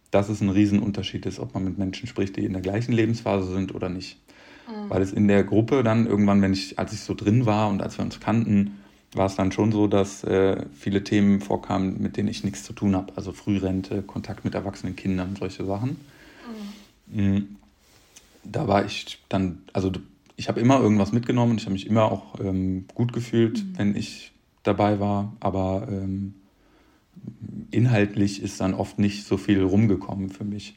dass 0.09 0.29
es 0.29 0.41
ein 0.41 0.49
Riesenunterschied 0.49 1.27
ist, 1.27 1.39
ob 1.39 1.53
man 1.53 1.63
mit 1.63 1.77
Menschen 1.77 2.07
spricht, 2.07 2.35
die 2.35 2.45
in 2.45 2.53
der 2.53 2.63
gleichen 2.63 2.93
Lebensphase 2.93 3.51
sind 3.53 3.75
oder 3.75 3.89
nicht. 3.89 4.17
Mhm. 4.67 4.89
Weil 4.89 5.01
es 5.03 5.13
in 5.13 5.27
der 5.27 5.43
Gruppe 5.43 5.83
dann 5.83 6.07
irgendwann, 6.07 6.41
wenn 6.41 6.53
ich, 6.53 6.79
als 6.79 6.93
ich 6.93 7.01
so 7.01 7.13
drin 7.13 7.45
war 7.45 7.69
und 7.69 7.81
als 7.83 7.97
wir 7.97 8.05
uns 8.05 8.19
kannten, 8.19 8.79
war 9.13 9.25
es 9.25 9.35
dann 9.35 9.51
schon 9.51 9.71
so, 9.71 9.87
dass 9.87 10.23
äh, 10.23 10.65
viele 10.73 11.03
Themen 11.03 11.41
vorkamen, 11.41 12.01
mit 12.01 12.17
denen 12.17 12.29
ich 12.29 12.43
nichts 12.43 12.63
zu 12.63 12.73
tun 12.73 12.95
habe. 12.95 13.13
Also 13.15 13.33
Frührente, 13.33 14.01
Kontakt 14.01 14.45
mit 14.45 14.55
erwachsenen 14.55 14.95
Kindern, 14.95 15.35
solche 15.37 15.65
Sachen. 15.65 15.97
Mhm. 17.07 17.35
Mm, 17.35 17.57
da 18.43 18.67
war 18.67 18.85
ich 18.85 19.19
dann, 19.29 19.63
also 19.73 19.91
ich 20.37 20.47
habe 20.47 20.59
immer 20.59 20.79
irgendwas 20.79 21.11
mitgenommen 21.11 21.51
und 21.51 21.57
ich 21.57 21.65
habe 21.65 21.73
mich 21.73 21.87
immer 21.87 22.11
auch 22.11 22.39
ähm, 22.39 22.85
gut 22.95 23.13
gefühlt, 23.13 23.63
mhm. 23.63 23.77
wenn 23.77 23.95
ich 23.95 24.31
dabei 24.63 24.99
war. 24.99 25.33
Aber 25.39 25.87
ähm, 25.89 26.35
inhaltlich 27.71 28.41
ist 28.41 28.59
dann 28.61 28.73
oft 28.73 28.99
nicht 28.99 29.25
so 29.25 29.37
viel 29.37 29.61
rumgekommen 29.61 30.29
für 30.29 30.43
mich. 30.43 30.75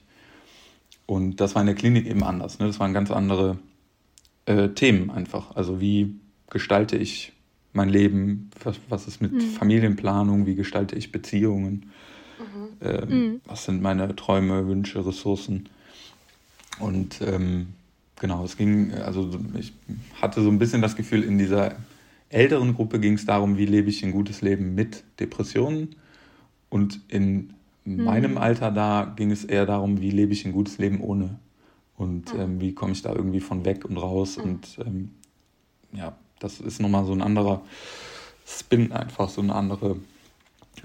Und 1.06 1.40
das 1.40 1.54
war 1.54 1.62
in 1.62 1.66
der 1.66 1.74
Klinik 1.74 2.06
eben 2.06 2.22
anders. 2.22 2.58
Ne? 2.58 2.66
Das 2.66 2.80
waren 2.80 2.92
ganz 2.92 3.10
andere 3.10 3.58
äh, 4.46 4.68
Themen 4.68 5.10
einfach. 5.10 5.56
Also 5.56 5.80
wie 5.80 6.16
gestalte 6.50 6.96
ich 6.96 7.32
mein 7.72 7.88
Leben, 7.88 8.50
was, 8.62 8.78
was 8.88 9.08
ist 9.08 9.20
mit 9.20 9.32
mhm. 9.32 9.40
Familienplanung, 9.40 10.46
wie 10.46 10.54
gestalte 10.54 10.96
ich 10.96 11.12
Beziehungen, 11.12 11.90
mhm. 12.38 12.86
Ähm, 12.86 13.08
mhm. 13.08 13.40
was 13.46 13.64
sind 13.64 13.82
meine 13.82 14.14
Träume, 14.14 14.66
Wünsche, 14.66 15.04
Ressourcen. 15.04 15.68
Und 16.78 17.20
ähm, 17.22 17.68
genau, 18.20 18.44
es 18.44 18.56
ging, 18.56 18.92
also 18.94 19.30
ich 19.58 19.72
hatte 20.20 20.42
so 20.42 20.48
ein 20.48 20.58
bisschen 20.58 20.82
das 20.82 20.96
Gefühl, 20.96 21.22
in 21.22 21.38
dieser 21.38 21.76
älteren 22.28 22.74
Gruppe 22.74 22.98
ging 22.98 23.14
es 23.14 23.26
darum, 23.26 23.58
wie 23.58 23.66
lebe 23.66 23.90
ich 23.90 24.02
ein 24.02 24.12
gutes 24.12 24.40
Leben 24.40 24.74
mit 24.74 25.04
Depressionen. 25.20 25.94
Und 26.72 27.00
in 27.08 27.52
meinem 27.84 28.32
mhm. 28.32 28.38
Alter 28.38 28.70
da 28.70 29.12
ging 29.14 29.30
es 29.30 29.44
eher 29.44 29.66
darum, 29.66 30.00
wie 30.00 30.08
lebe 30.08 30.32
ich 30.32 30.46
ein 30.46 30.52
gutes 30.52 30.78
Leben 30.78 31.02
ohne. 31.02 31.38
Und 31.98 32.32
ähm, 32.34 32.62
wie 32.62 32.74
komme 32.74 32.92
ich 32.92 33.02
da 33.02 33.14
irgendwie 33.14 33.40
von 33.40 33.66
weg 33.66 33.84
und 33.84 33.98
raus. 33.98 34.38
Mhm. 34.38 34.44
Und 34.44 34.78
ähm, 34.78 35.10
ja, 35.92 36.16
das 36.40 36.60
ist 36.60 36.80
nochmal 36.80 37.04
so 37.04 37.12
ein 37.12 37.20
anderer 37.20 37.60
Spin, 38.46 38.90
einfach 38.90 39.28
so 39.28 39.42
ein 39.42 39.50
andere, 39.50 39.96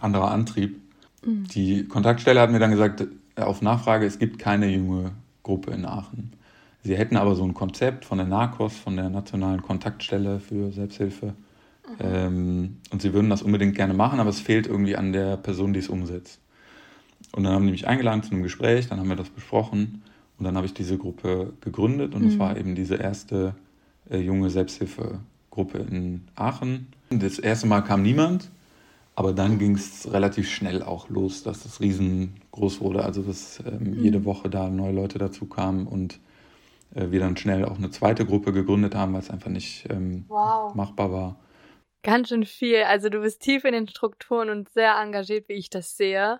anderer 0.01 0.31
Antrieb. 0.31 0.77
Mhm. 1.25 1.47
Die 1.47 1.87
Kontaktstelle 1.87 2.41
hat 2.41 2.51
mir 2.51 2.59
dann 2.59 2.71
gesagt, 2.71 3.07
äh, 3.35 3.41
auf 3.41 3.61
Nachfrage, 3.61 4.05
es 4.05 4.19
gibt 4.19 4.39
keine 4.39 4.67
junge 4.67 5.11
Gruppe 5.41 5.71
in 5.71 5.85
Aachen. 5.85 6.33
Sie 6.83 6.97
hätten 6.97 7.15
aber 7.15 7.33
so 7.35 7.45
ein 7.45 7.53
Konzept 7.53 8.03
von 8.03 8.17
der 8.17 8.27
NARCOS, 8.27 8.75
von 8.75 8.97
der 8.97 9.09
Nationalen 9.09 9.61
Kontaktstelle 9.61 10.41
für 10.41 10.73
Selbsthilfe. 10.73 11.33
Ähm, 11.99 12.77
und 12.91 13.01
sie 13.01 13.13
würden 13.13 13.29
das 13.29 13.41
unbedingt 13.41 13.75
gerne 13.75 13.93
machen, 13.93 14.19
aber 14.19 14.29
es 14.29 14.39
fehlt 14.39 14.67
irgendwie 14.67 14.95
an 14.95 15.13
der 15.13 15.37
Person, 15.37 15.73
die 15.73 15.79
es 15.79 15.89
umsetzt. 15.89 16.39
Und 17.31 17.43
dann 17.43 17.53
haben 17.53 17.65
die 17.65 17.71
mich 17.71 17.87
eingeladen 17.87 18.23
zu 18.23 18.31
einem 18.31 18.43
Gespräch, 18.43 18.87
dann 18.87 18.99
haben 18.99 19.09
wir 19.09 19.15
das 19.15 19.29
besprochen 19.29 20.03
und 20.37 20.45
dann 20.45 20.55
habe 20.55 20.65
ich 20.65 20.73
diese 20.73 20.97
Gruppe 20.97 21.53
gegründet 21.61 22.13
und 22.13 22.25
es 22.25 22.35
mhm. 22.35 22.39
war 22.39 22.57
eben 22.57 22.75
diese 22.75 22.95
erste 22.95 23.55
äh, 24.09 24.19
junge 24.19 24.49
Selbsthilfe 24.49 25.19
Gruppe 25.49 25.79
in 25.79 26.21
Aachen. 26.35 26.87
Das 27.09 27.39
erste 27.39 27.67
Mal 27.67 27.81
kam 27.81 28.03
niemand, 28.03 28.49
aber 29.15 29.33
dann 29.33 29.57
ging 29.57 29.75
es 29.75 30.11
relativ 30.11 30.49
schnell 30.49 30.83
auch 30.83 31.09
los, 31.09 31.41
dass 31.41 31.63
das 31.63 31.81
riesengroß 31.81 32.79
wurde. 32.81 33.03
Also 33.03 33.23
dass 33.23 33.63
ähm, 33.65 33.95
mhm. 33.95 34.03
jede 34.03 34.25
Woche 34.25 34.49
da 34.49 34.69
neue 34.69 34.93
Leute 34.93 35.17
dazu 35.17 35.45
kamen 35.45 35.87
und 35.87 36.19
äh, 36.93 37.09
wir 37.09 37.19
dann 37.19 37.37
schnell 37.37 37.65
auch 37.65 37.77
eine 37.77 37.89
zweite 37.89 38.25
Gruppe 38.25 38.53
gegründet 38.53 38.93
haben, 38.93 39.13
weil 39.13 39.21
es 39.21 39.31
einfach 39.31 39.49
nicht 39.49 39.87
ähm, 39.89 40.25
wow. 40.27 40.75
machbar 40.75 41.11
war. 41.11 41.35
Ganz 42.03 42.29
schön 42.29 42.45
viel. 42.45 42.83
Also 42.83 43.09
du 43.09 43.21
bist 43.21 43.41
tief 43.41 43.65
in 43.65 43.73
den 43.73 43.87
Strukturen 43.87 44.49
und 44.49 44.69
sehr 44.69 44.95
engagiert, 44.95 45.49
wie 45.49 45.53
ich 45.53 45.69
das 45.69 45.97
sehe. 45.97 46.39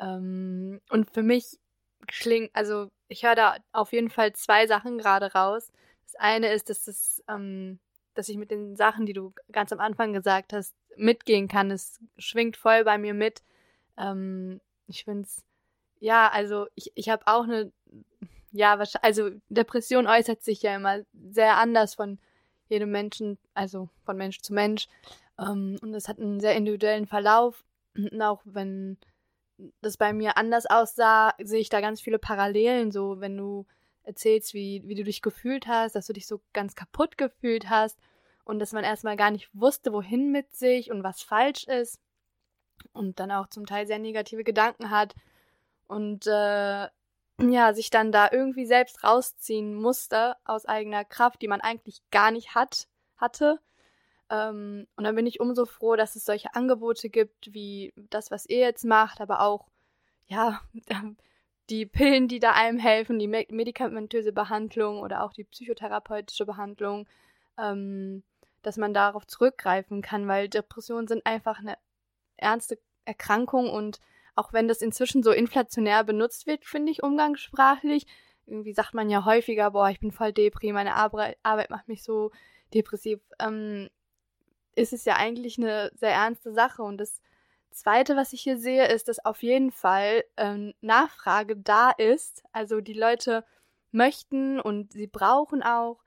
Ähm, 0.00 0.80
und 0.90 1.10
für 1.10 1.22
mich 1.22 1.58
klingt, 2.06 2.50
also 2.54 2.88
ich 3.08 3.24
höre 3.24 3.34
da 3.34 3.56
auf 3.72 3.92
jeden 3.92 4.10
Fall 4.10 4.32
zwei 4.32 4.66
Sachen 4.66 4.98
gerade 4.98 5.32
raus. 5.32 5.72
Das 6.06 6.16
eine 6.16 6.52
ist, 6.52 6.68
dass 6.68 6.88
es 6.88 7.22
ähm, 7.28 7.78
dass 8.14 8.28
ich 8.28 8.36
mit 8.36 8.50
den 8.50 8.76
Sachen, 8.76 9.06
die 9.06 9.12
du 9.12 9.34
ganz 9.52 9.72
am 9.72 9.80
Anfang 9.80 10.12
gesagt 10.12 10.52
hast, 10.52 10.74
mitgehen 10.96 11.48
kann. 11.48 11.70
Es 11.70 12.00
schwingt 12.16 12.56
voll 12.56 12.84
bei 12.84 12.98
mir 12.98 13.14
mit. 13.14 13.42
Ähm, 13.98 14.60
ich 14.86 15.04
finde 15.04 15.22
es, 15.22 15.44
ja, 16.00 16.28
also 16.28 16.66
ich, 16.74 16.92
ich 16.94 17.08
habe 17.08 17.26
auch 17.26 17.44
eine, 17.44 17.72
ja, 18.52 18.78
also 19.02 19.30
Depression 19.48 20.06
äußert 20.06 20.42
sich 20.42 20.62
ja 20.62 20.76
immer 20.76 21.00
sehr 21.12 21.56
anders 21.56 21.94
von 21.94 22.18
jedem 22.74 22.90
Menschen, 22.90 23.38
also 23.54 23.88
von 24.04 24.16
Mensch 24.16 24.40
zu 24.40 24.52
Mensch. 24.52 24.88
Ähm, 25.38 25.78
und 25.80 25.94
es 25.94 26.08
hat 26.08 26.18
einen 26.18 26.40
sehr 26.40 26.56
individuellen 26.56 27.06
Verlauf. 27.06 27.64
Und 27.96 28.20
auch 28.20 28.42
wenn 28.44 28.98
das 29.80 29.96
bei 29.96 30.12
mir 30.12 30.36
anders 30.36 30.66
aussah, 30.66 31.34
sehe 31.42 31.60
ich 31.60 31.68
da 31.68 31.80
ganz 31.80 32.00
viele 32.00 32.18
Parallelen. 32.18 32.92
So, 32.92 33.20
wenn 33.20 33.36
du 33.36 33.66
erzählst, 34.02 34.54
wie, 34.54 34.82
wie 34.86 34.94
du 34.94 35.04
dich 35.04 35.22
gefühlt 35.22 35.66
hast, 35.66 35.94
dass 35.94 36.06
du 36.06 36.12
dich 36.12 36.26
so 36.26 36.40
ganz 36.52 36.74
kaputt 36.74 37.16
gefühlt 37.16 37.70
hast 37.70 37.98
und 38.44 38.58
dass 38.58 38.72
man 38.72 38.84
erstmal 38.84 39.16
gar 39.16 39.30
nicht 39.30 39.48
wusste, 39.54 39.92
wohin 39.92 40.30
mit 40.30 40.54
sich 40.54 40.90
und 40.90 41.02
was 41.02 41.22
falsch 41.22 41.64
ist 41.64 42.00
und 42.92 43.18
dann 43.18 43.30
auch 43.30 43.48
zum 43.48 43.66
Teil 43.66 43.86
sehr 43.86 43.98
negative 43.98 44.44
Gedanken 44.44 44.90
hat 44.90 45.14
und 45.86 46.26
äh, 46.26 46.88
ja, 47.40 47.74
sich 47.74 47.90
dann 47.90 48.12
da 48.12 48.28
irgendwie 48.30 48.66
selbst 48.66 49.02
rausziehen 49.02 49.74
musste 49.74 50.36
aus 50.44 50.66
eigener 50.66 51.04
Kraft, 51.04 51.42
die 51.42 51.48
man 51.48 51.60
eigentlich 51.60 52.02
gar 52.10 52.30
nicht 52.30 52.54
hat, 52.54 52.88
hatte. 53.16 53.60
Ähm, 54.30 54.86
und 54.96 55.04
dann 55.04 55.14
bin 55.14 55.26
ich 55.26 55.40
umso 55.40 55.66
froh, 55.66 55.96
dass 55.96 56.16
es 56.16 56.24
solche 56.24 56.54
Angebote 56.54 57.10
gibt, 57.10 57.52
wie 57.52 57.92
das, 57.96 58.30
was 58.30 58.46
ihr 58.46 58.58
jetzt 58.58 58.84
macht, 58.84 59.20
aber 59.20 59.40
auch, 59.40 59.68
ja, 60.26 60.60
die 61.70 61.86
Pillen, 61.86 62.28
die 62.28 62.40
da 62.40 62.52
einem 62.52 62.78
helfen, 62.78 63.18
die 63.18 63.28
medikamentöse 63.28 64.32
Behandlung 64.32 65.00
oder 65.00 65.24
auch 65.24 65.32
die 65.32 65.44
psychotherapeutische 65.44 66.46
Behandlung, 66.46 67.08
ähm, 67.58 68.22
dass 68.62 68.76
man 68.76 68.94
darauf 68.94 69.26
zurückgreifen 69.26 70.02
kann, 70.02 70.28
weil 70.28 70.48
Depressionen 70.48 71.08
sind 71.08 71.26
einfach 71.26 71.58
eine 71.58 71.76
ernste 72.36 72.78
Erkrankung 73.04 73.70
und 73.70 74.00
auch 74.34 74.52
wenn 74.52 74.68
das 74.68 74.82
inzwischen 74.82 75.22
so 75.22 75.30
inflationär 75.30 76.04
benutzt 76.04 76.46
wird, 76.46 76.64
finde 76.64 76.92
ich, 76.92 77.02
umgangssprachlich, 77.02 78.06
irgendwie 78.46 78.72
sagt 78.72 78.94
man 78.94 79.10
ja 79.10 79.24
häufiger, 79.24 79.70
boah, 79.70 79.88
ich 79.90 80.00
bin 80.00 80.12
voll 80.12 80.32
depri, 80.32 80.72
meine 80.72 80.94
Arbeit, 80.94 81.38
Arbeit 81.42 81.70
macht 81.70 81.88
mich 81.88 82.02
so 82.02 82.30
depressiv, 82.74 83.20
ähm, 83.38 83.88
ist 84.74 84.92
es 84.92 85.04
ja 85.04 85.16
eigentlich 85.16 85.58
eine 85.58 85.90
sehr 85.94 86.12
ernste 86.12 86.52
Sache 86.52 86.82
und 86.82 86.98
das 86.98 87.22
Zweite, 87.74 88.16
was 88.16 88.32
ich 88.32 88.42
hier 88.42 88.56
sehe, 88.56 88.86
ist, 88.86 89.08
dass 89.08 89.24
auf 89.24 89.42
jeden 89.42 89.72
Fall 89.72 90.24
ähm, 90.36 90.74
Nachfrage 90.80 91.56
da 91.56 91.90
ist. 91.90 92.44
Also 92.52 92.80
die 92.80 92.92
Leute 92.92 93.44
möchten 93.90 94.60
und 94.60 94.92
sie 94.92 95.08
brauchen 95.08 95.62
auch. 95.62 96.04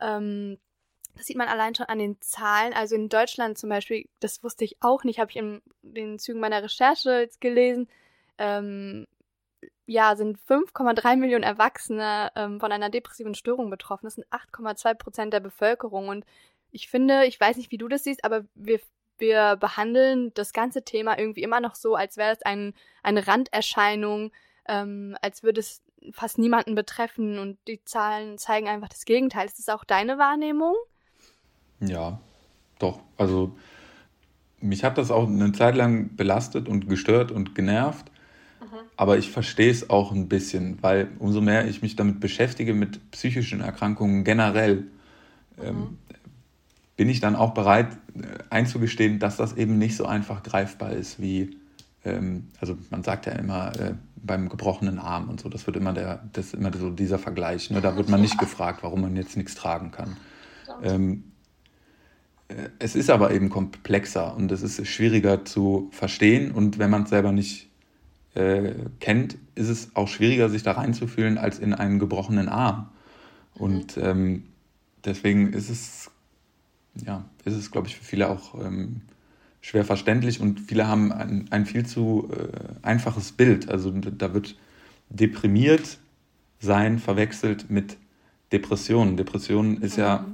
Ähm, 0.00 0.58
das 1.16 1.26
sieht 1.26 1.36
man 1.36 1.48
allein 1.48 1.74
schon 1.74 1.86
an 1.86 1.98
den 1.98 2.20
Zahlen. 2.20 2.72
Also 2.72 2.94
in 2.94 3.08
Deutschland 3.08 3.58
zum 3.58 3.70
Beispiel, 3.70 4.08
das 4.20 4.42
wusste 4.42 4.64
ich 4.64 4.76
auch 4.80 5.04
nicht, 5.04 5.18
habe 5.18 5.30
ich 5.30 5.36
in 5.36 5.62
den 5.82 6.18
Zügen 6.18 6.40
meiner 6.40 6.62
Recherche 6.62 7.20
jetzt 7.20 7.40
gelesen. 7.40 7.88
Ähm, 8.38 9.06
ja, 9.86 10.16
sind 10.16 10.38
5,3 10.38 11.16
Millionen 11.16 11.44
Erwachsene 11.44 12.30
ähm, 12.36 12.60
von 12.60 12.72
einer 12.72 12.90
depressiven 12.90 13.34
Störung 13.34 13.70
betroffen. 13.70 14.06
Das 14.06 14.14
sind 14.14 14.26
8,2 14.28 14.94
Prozent 14.94 15.32
der 15.32 15.40
Bevölkerung. 15.40 16.08
Und 16.08 16.24
ich 16.70 16.88
finde, 16.88 17.26
ich 17.26 17.40
weiß 17.40 17.56
nicht, 17.56 17.70
wie 17.72 17.78
du 17.78 17.88
das 17.88 18.04
siehst, 18.04 18.24
aber 18.24 18.44
wir 18.54 18.80
wir 19.20 19.56
behandeln 19.56 20.32
das 20.34 20.52
ganze 20.52 20.82
Thema 20.82 21.18
irgendwie 21.18 21.42
immer 21.42 21.60
noch 21.60 21.74
so, 21.74 21.94
als 21.94 22.16
wäre 22.16 22.32
es 22.32 22.42
ein, 22.42 22.74
eine 23.02 23.26
Randerscheinung, 23.26 24.32
ähm, 24.66 25.16
als 25.20 25.42
würde 25.42 25.60
es 25.60 25.82
fast 26.12 26.38
niemanden 26.38 26.74
betreffen 26.74 27.38
und 27.38 27.58
die 27.68 27.84
Zahlen 27.84 28.38
zeigen 28.38 28.68
einfach 28.68 28.88
das 28.88 29.04
Gegenteil. 29.04 29.46
Ist 29.46 29.58
das 29.58 29.68
auch 29.68 29.84
deine 29.84 30.18
Wahrnehmung? 30.18 30.74
Ja, 31.80 32.20
doch. 32.78 33.00
Also 33.16 33.56
mich 34.60 34.84
hat 34.84 34.98
das 34.98 35.10
auch 35.10 35.26
eine 35.26 35.52
Zeit 35.52 35.74
lang 35.74 36.16
belastet 36.16 36.68
und 36.68 36.88
gestört 36.88 37.32
und 37.32 37.54
genervt. 37.54 38.10
Mhm. 38.60 38.66
Aber 38.96 39.18
ich 39.18 39.30
verstehe 39.30 39.70
es 39.70 39.90
auch 39.90 40.12
ein 40.12 40.28
bisschen, 40.28 40.78
weil 40.82 41.08
umso 41.18 41.40
mehr 41.40 41.66
ich 41.66 41.82
mich 41.82 41.96
damit 41.96 42.20
beschäftige, 42.20 42.74
mit 42.74 43.10
psychischen 43.10 43.60
Erkrankungen 43.60 44.24
generell, 44.24 44.86
ähm, 45.62 45.76
mhm. 45.76 45.82
ähm, 45.82 45.98
bin 46.96 47.08
ich 47.08 47.20
dann 47.20 47.34
auch 47.34 47.54
bereit 47.54 47.96
äh, 48.14 48.26
einzugestehen, 48.50 49.18
dass 49.18 49.38
das 49.38 49.56
eben 49.56 49.78
nicht 49.78 49.96
so 49.96 50.04
einfach 50.04 50.42
greifbar 50.42 50.92
ist 50.92 51.20
wie, 51.20 51.56
ähm, 52.04 52.48
also 52.60 52.76
man 52.90 53.02
sagt 53.02 53.24
ja 53.24 53.32
immer 53.32 53.72
äh, 53.80 53.94
beim 54.16 54.50
gebrochenen 54.50 54.98
Arm 54.98 55.30
und 55.30 55.40
so, 55.40 55.48
das 55.48 55.66
wird 55.66 55.76
immer 55.76 55.94
der, 55.94 56.22
das 56.34 56.46
ist 56.46 56.54
immer 56.54 56.70
so 56.76 56.90
dieser 56.90 57.18
Vergleich. 57.18 57.70
Ne? 57.70 57.80
Da 57.80 57.96
wird 57.96 58.10
man 58.10 58.20
nicht 58.20 58.38
gefragt, 58.38 58.82
warum 58.82 59.00
man 59.00 59.16
jetzt 59.16 59.36
nichts 59.36 59.54
tragen 59.54 59.90
kann. 59.92 60.18
Ähm, 60.82 61.24
äh, 61.24 61.29
es 62.78 62.94
ist 62.94 63.10
aber 63.10 63.32
eben 63.32 63.48
komplexer 63.48 64.36
und 64.36 64.50
es 64.52 64.62
ist 64.62 64.86
schwieriger 64.86 65.44
zu 65.44 65.88
verstehen 65.92 66.52
und 66.52 66.78
wenn 66.78 66.90
man 66.90 67.04
es 67.04 67.10
selber 67.10 67.32
nicht 67.32 67.68
äh, 68.34 68.72
kennt, 69.00 69.36
ist 69.54 69.68
es 69.68 69.90
auch 69.94 70.08
schwieriger, 70.08 70.48
sich 70.48 70.62
da 70.62 70.72
reinzufühlen 70.72 71.38
als 71.38 71.58
in 71.58 71.74
einen 71.74 71.98
gebrochenen 71.98 72.48
Arm. 72.48 72.88
Und 73.54 73.96
ähm, 73.96 74.44
deswegen 75.04 75.52
ist 75.52 75.68
es, 75.68 76.10
ja, 77.04 77.24
ist 77.44 77.54
es, 77.54 77.70
glaube 77.70 77.88
ich, 77.88 77.96
für 77.96 78.04
viele 78.04 78.28
auch 78.28 78.54
ähm, 78.64 79.02
schwer 79.60 79.84
verständlich 79.84 80.40
und 80.40 80.60
viele 80.60 80.86
haben 80.86 81.12
ein, 81.12 81.46
ein 81.50 81.66
viel 81.66 81.84
zu 81.84 82.30
äh, 82.32 82.86
einfaches 82.86 83.32
Bild. 83.32 83.68
Also 83.68 83.90
da 83.90 84.32
wird 84.32 84.56
deprimiert 85.08 85.98
sein 86.60 86.98
verwechselt 86.98 87.70
mit 87.70 87.96
Depressionen. 88.52 89.16
Depressionen 89.16 89.82
ist 89.82 89.96
mhm. 89.96 90.02
ja 90.02 90.24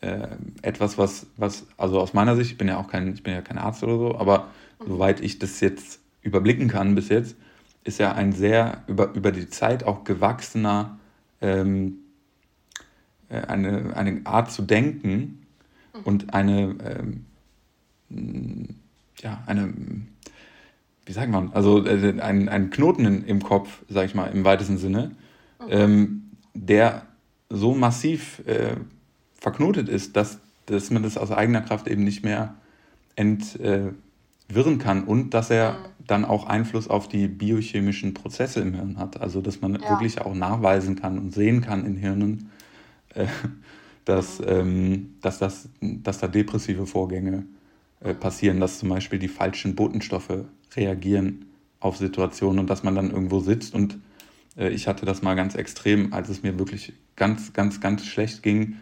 äh, 0.00 0.28
etwas, 0.62 0.98
was, 0.98 1.26
was, 1.36 1.66
also 1.76 2.00
aus 2.00 2.14
meiner 2.14 2.36
Sicht, 2.36 2.52
ich 2.52 2.58
bin 2.58 2.68
ja 2.68 2.78
auch 2.78 2.88
kein, 2.88 3.14
ich 3.14 3.22
bin 3.22 3.34
ja 3.34 3.42
kein 3.42 3.58
Arzt 3.58 3.82
oder 3.82 3.98
so, 3.98 4.16
aber 4.16 4.48
mhm. 4.80 4.88
soweit 4.88 5.20
ich 5.20 5.38
das 5.38 5.60
jetzt 5.60 6.00
überblicken 6.22 6.68
kann 6.68 6.94
bis 6.94 7.08
jetzt, 7.08 7.36
ist 7.84 7.98
ja 7.98 8.12
ein 8.12 8.32
sehr 8.32 8.82
über, 8.86 9.12
über 9.14 9.32
die 9.32 9.48
Zeit 9.48 9.84
auch 9.84 10.04
gewachsener, 10.04 10.98
ähm, 11.40 11.98
äh, 13.28 13.40
eine, 13.40 13.96
eine 13.96 14.20
Art 14.24 14.52
zu 14.52 14.62
denken 14.62 15.46
mhm. 15.94 16.00
und 16.04 16.34
eine, 16.34 17.24
ähm, 18.10 18.76
ja, 19.20 19.42
eine, 19.46 19.74
wie 21.06 21.12
sagt 21.12 21.30
man, 21.30 21.52
also 21.52 21.84
äh, 21.84 22.20
ein, 22.20 22.48
ein 22.48 22.70
Knoten 22.70 23.04
in, 23.04 23.24
im 23.24 23.42
Kopf, 23.42 23.82
sag 23.88 24.06
ich 24.06 24.14
mal, 24.14 24.26
im 24.26 24.44
weitesten 24.44 24.78
Sinne, 24.78 25.12
mhm. 25.58 25.66
ähm, 25.70 26.22
der 26.54 27.02
so 27.50 27.74
massiv 27.74 28.42
äh, 28.46 28.76
verknotet 29.48 29.88
ist, 29.88 30.14
dass, 30.14 30.40
dass 30.66 30.90
man 30.90 31.02
das 31.02 31.16
aus 31.16 31.30
eigener 31.30 31.62
Kraft 31.62 31.88
eben 31.88 32.04
nicht 32.04 32.22
mehr 32.22 32.54
entwirren 33.16 33.94
äh, 34.50 34.76
kann 34.78 35.04
und 35.04 35.32
dass 35.32 35.48
er 35.48 35.72
mhm. 35.72 35.76
dann 36.06 36.24
auch 36.26 36.46
Einfluss 36.46 36.88
auf 36.88 37.08
die 37.08 37.28
biochemischen 37.28 38.12
Prozesse 38.12 38.60
im 38.60 38.74
Hirn 38.74 38.98
hat. 38.98 39.22
Also 39.22 39.40
dass 39.40 39.62
man 39.62 39.74
ja. 39.74 39.88
wirklich 39.88 40.20
auch 40.20 40.34
nachweisen 40.34 40.96
kann 40.96 41.18
und 41.18 41.32
sehen 41.32 41.62
kann 41.62 41.86
in 41.86 41.96
Hirnen, 41.96 42.50
äh, 43.14 43.26
dass, 44.04 44.42
ähm, 44.46 45.14
dass, 45.22 45.38
das, 45.38 45.70
dass 45.80 46.18
da 46.18 46.28
depressive 46.28 46.84
Vorgänge 46.86 47.44
äh, 48.00 48.12
passieren, 48.12 48.60
dass 48.60 48.78
zum 48.78 48.90
Beispiel 48.90 49.18
die 49.18 49.28
falschen 49.28 49.74
Botenstoffe 49.74 50.44
reagieren 50.76 51.46
auf 51.80 51.96
Situationen 51.96 52.58
und 52.58 52.68
dass 52.68 52.82
man 52.82 52.94
dann 52.94 53.10
irgendwo 53.10 53.40
sitzt 53.40 53.74
und 53.74 53.98
äh, 54.58 54.68
ich 54.68 54.86
hatte 54.86 55.06
das 55.06 55.22
mal 55.22 55.36
ganz 55.36 55.54
extrem, 55.54 56.12
als 56.12 56.28
es 56.28 56.42
mir 56.42 56.58
wirklich 56.58 56.92
ganz, 57.16 57.54
ganz, 57.54 57.80
ganz 57.80 58.04
schlecht 58.04 58.42
ging. 58.42 58.76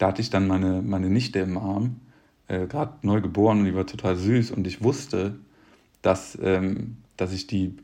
Da 0.00 0.06
hatte 0.06 0.22
ich 0.22 0.30
dann 0.30 0.46
meine, 0.46 0.80
meine 0.80 1.10
Nichte 1.10 1.40
im 1.40 1.58
Arm, 1.58 2.00
äh, 2.48 2.66
gerade 2.66 2.94
neu 3.02 3.20
geboren 3.20 3.58
und 3.58 3.64
die 3.66 3.74
war 3.74 3.86
total 3.86 4.16
süß 4.16 4.50
und 4.50 4.66
ich 4.66 4.82
wusste, 4.82 5.36
dass, 6.00 6.38
ähm, 6.42 6.96
dass 7.18 7.34
ich 7.34 7.46
die 7.46 7.76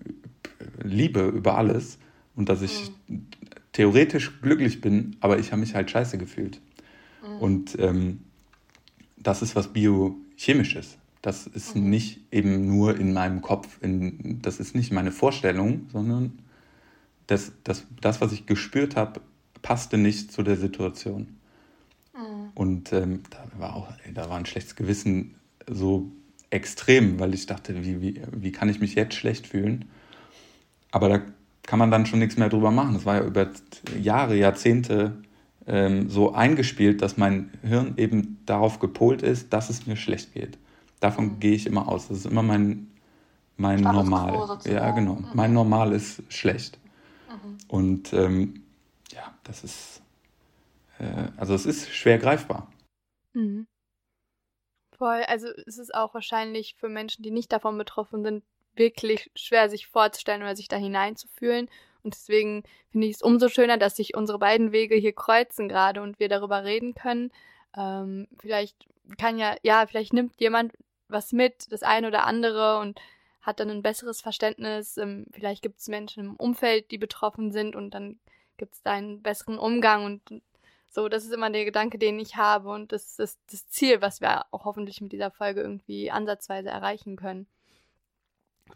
liebe 0.83 1.27
über 1.27 1.59
alles 1.59 1.99
und 2.35 2.49
dass 2.49 2.63
ich 2.63 2.91
mhm. 3.07 3.27
theoretisch 3.73 4.41
glücklich 4.41 4.81
bin, 4.81 5.17
aber 5.21 5.39
ich 5.39 5.53
habe 5.53 5.61
mich 5.61 5.75
halt 5.75 5.91
scheiße 5.91 6.17
gefühlt. 6.17 6.59
Mhm. 7.23 7.39
Und 7.39 7.79
ähm, 7.79 8.21
das 9.19 9.43
ist 9.43 9.55
was 9.55 9.75
Biochemisches. 9.75 10.97
Das 11.21 11.47
ist 11.47 11.77
mhm. 11.77 11.91
nicht 11.91 12.21
eben 12.33 12.67
nur 12.67 12.99
in 12.99 13.13
meinem 13.13 13.43
Kopf, 13.43 13.77
in, 13.83 14.41
das 14.41 14.59
ist 14.59 14.75
nicht 14.75 14.91
meine 14.91 15.13
Vorstellung, 15.13 15.83
sondern 15.93 16.39
das, 17.27 17.53
das, 17.63 17.87
das 18.01 18.23
was 18.23 18.33
ich 18.33 18.47
gespürt 18.47 18.97
habe, 18.97 19.21
passte 19.61 19.99
nicht 19.99 20.33
zu 20.33 20.43
der 20.43 20.57
Situation. 20.57 21.36
Mhm. 22.17 22.51
Und 22.55 22.93
ähm, 22.93 23.23
da, 23.31 23.45
war 23.59 23.77
auch, 23.77 23.89
da 24.15 24.29
war 24.29 24.39
ein 24.39 24.47
schlechtes 24.47 24.77
Gewissen 24.77 25.35
so 25.69 26.11
extrem, 26.51 27.19
weil 27.19 27.35
ich 27.35 27.47
dachte, 27.47 27.85
wie, 27.85 28.01
wie, 28.01 28.23
wie 28.33 28.53
kann 28.53 28.69
ich 28.69 28.81
mich 28.81 28.95
jetzt 28.95 29.15
schlecht 29.15 29.47
fühlen? 29.47 29.87
Aber 30.91 31.09
da 31.09 31.21
kann 31.63 31.79
man 31.79 31.91
dann 31.91 32.07
schon 32.07 32.21
nichts 32.21 32.37
mehr 32.37 32.49
drüber 32.49 32.71
machen. 32.71 32.95
Das 32.95 33.05
war 33.05 33.17
ja 33.17 33.25
über 33.25 33.49
Jahre, 34.01 34.37
Jahrzehnte 34.37 35.17
ähm, 35.67 36.09
so 36.09 36.33
eingespielt, 36.33 37.03
dass 37.03 37.17
mein 37.17 37.51
Hirn 37.63 37.95
eben 37.97 38.39
darauf 38.47 38.79
gepolt 38.79 39.23
ist, 39.23 39.53
dass 39.53 39.69
es 39.69 39.87
mir 39.87 39.97
schlecht 39.97 40.33
geht. 40.33 40.59
Davon 41.01 41.27
mhm. 41.27 41.41
gehe 41.41 41.55
ich 41.55 41.67
immer 41.67 41.89
aus. 41.89 42.09
Das 42.09 42.19
ist 42.19 42.27
immer 42.27 42.43
mein, 42.43 42.89
mein 43.57 43.81
Normal. 43.81 44.59
Ja, 44.65 44.93
genau. 44.93 45.17
Mhm. 45.17 45.27
Mein 45.35 45.53
Normal 45.53 45.93
ist 45.93 46.23
schlecht. 46.29 46.79
Mhm. 47.29 47.59
Und 47.69 48.13
ähm, 48.13 48.63
ja, 49.13 49.35
das 49.45 49.65
ist, 49.65 50.03
äh, 50.99 51.29
also 51.37 51.55
es 51.55 51.67
ist 51.67 51.91
schwer 51.91 52.19
greifbar. 52.19 52.71
Mhm. 53.33 53.67
Voll, 54.97 55.23
also 55.25 55.49
es 55.67 55.79
ist 55.79 55.95
auch 55.95 56.15
wahrscheinlich 56.15 56.75
für 56.79 56.89
Menschen, 56.89 57.23
die 57.23 57.31
nicht 57.31 57.53
davon 57.53 57.77
betroffen 57.77 58.25
sind, 58.25 58.45
wirklich 58.75 59.31
schwer 59.35 59.69
sich 59.69 59.87
vorzustellen 59.87 60.43
oder 60.43 60.57
sich 60.57 60.69
da 60.69 60.77
hineinzufühlen. 60.77 61.69
Und 62.03 62.15
deswegen 62.15 62.63
finde 62.91 63.09
ich 63.09 63.17
es 63.17 63.23
umso 63.23 63.49
schöner, 63.49 63.79
dass 63.79 63.97
sich 63.97 64.15
unsere 64.15 64.39
beiden 64.39 64.73
Wege 64.73 64.95
hier 64.95 65.13
kreuzen 65.13 65.69
gerade 65.69 66.01
und 66.03 66.19
wir 66.19 66.29
darüber 66.29 66.65
reden 66.65 66.95
können. 66.95 67.31
Ähm, 67.77 68.29
vielleicht 68.39 68.87
kann 69.19 69.39
ja, 69.39 69.57
ja, 69.63 69.87
vielleicht 69.87 70.13
nimmt 70.13 70.41
jemand 70.41 70.73
was 71.09 71.33
mit, 71.33 71.71
das 71.71 71.83
eine 71.83 72.09
oder 72.09 72.25
andere 72.25 72.79
und 72.79 73.01
hat 73.43 73.61
dann 73.61 73.71
ein 73.71 73.83
besseres 73.83 74.21
Verständnis. 74.21 74.97
Ähm, 74.97 75.27
vielleicht 75.33 75.63
gibt 75.63 75.79
es 75.79 75.89
Menschen 75.89 76.25
im 76.25 76.37
Umfeld, 76.37 76.91
die 76.91 76.99
betroffen 76.99 77.53
sind 77.53 77.77
und 77.77 77.91
dann 77.91 78.19
gibt 78.57 78.75
es 78.75 78.83
da 78.83 78.93
einen 78.93 79.23
besseren 79.23 79.59
Umgang 79.59 80.05
und 80.05 80.43
so, 80.97 81.11
das 81.11 81.25
ist 81.25 81.33
immer 81.33 81.51
der 81.51 81.67
Gedanke, 81.67 81.99
den 81.99 82.19
ich 82.19 82.37
habe 82.37 82.71
und 82.71 82.91
das 82.91 83.19
ist 83.19 83.39
das 83.53 83.69
Ziel, 83.69 84.01
was 84.01 84.23
wir 84.23 84.47
auch 84.51 84.65
hoffentlich 84.65 85.03
mit 85.03 85.13
dieser 85.13 85.31
Folge 85.31 85.61
irgendwie 85.61 86.11
ansatzweise 86.11 86.71
erreichen 86.71 87.17
können. 87.17 87.47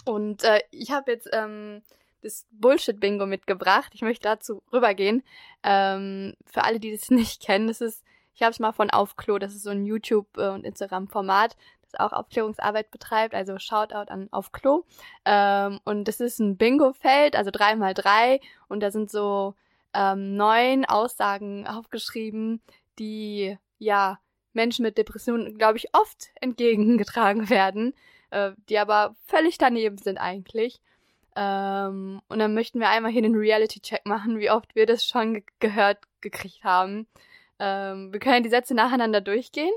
Und 0.04 0.44
äh, 0.44 0.60
ich 0.70 0.92
habe 0.92 1.12
jetzt 1.12 1.30
ähm, 1.32 1.80
das 2.20 2.46
Bullshit-Bingo 2.50 3.24
mitgebracht. 3.24 3.92
Ich 3.94 4.02
möchte 4.02 4.24
dazu 4.24 4.62
rübergehen. 4.70 5.22
Ähm, 5.62 6.34
für 6.44 6.64
alle, 6.64 6.78
die 6.78 6.92
das 6.92 7.10
nicht 7.10 7.40
kennen, 7.42 7.68
das 7.68 7.80
ist, 7.80 8.04
ich 8.34 8.42
habe 8.42 8.50
es 8.50 8.60
mal 8.60 8.72
von 8.72 8.90
Aufklo, 8.90 9.38
das 9.38 9.54
ist 9.54 9.62
so 9.62 9.70
ein 9.70 9.86
YouTube- 9.86 10.36
äh, 10.36 10.50
und 10.50 10.66
Instagram-Format 10.66 11.56
das 11.90 11.98
auch 11.98 12.12
Aufklärungsarbeit 12.12 12.90
betreibt, 12.90 13.34
also 13.34 13.58
Shoutout 13.58 14.12
an 14.12 14.28
auf 14.30 14.52
Klo. 14.52 14.84
Ähm, 15.24 15.80
und 15.84 16.04
das 16.04 16.20
ist 16.20 16.38
ein 16.38 16.58
Bingo-Feld, 16.58 17.34
also 17.34 17.50
drei 17.50 17.76
mal 17.76 17.94
drei 17.94 18.40
und 18.68 18.80
da 18.80 18.90
sind 18.90 19.10
so 19.10 19.54
ähm, 19.94 20.36
neun 20.36 20.84
Aussagen 20.84 21.66
aufgeschrieben, 21.66 22.62
die 22.98 23.56
ja 23.78 24.18
Menschen 24.52 24.82
mit 24.82 24.98
Depressionen, 24.98 25.56
glaube 25.58 25.78
ich, 25.78 25.94
oft 25.94 26.28
entgegengetragen 26.40 27.50
werden, 27.50 27.94
äh, 28.30 28.52
die 28.68 28.78
aber 28.78 29.16
völlig 29.26 29.58
daneben 29.58 29.98
sind 29.98 30.18
eigentlich. 30.18 30.80
Ähm, 31.36 32.20
und 32.28 32.38
dann 32.38 32.54
möchten 32.54 32.80
wir 32.80 32.88
einmal 32.88 33.12
hier 33.12 33.22
den 33.22 33.36
Reality-Check 33.36 34.04
machen, 34.04 34.38
wie 34.40 34.50
oft 34.50 34.74
wir 34.74 34.86
das 34.86 35.04
schon 35.04 35.34
ge 35.34 35.44
gehört 35.60 35.98
gekriegt 36.20 36.64
haben. 36.64 37.06
Ähm, 37.58 38.12
wir 38.12 38.20
können 38.20 38.42
die 38.42 38.48
Sätze 38.48 38.74
nacheinander 38.74 39.20
durchgehen 39.20 39.72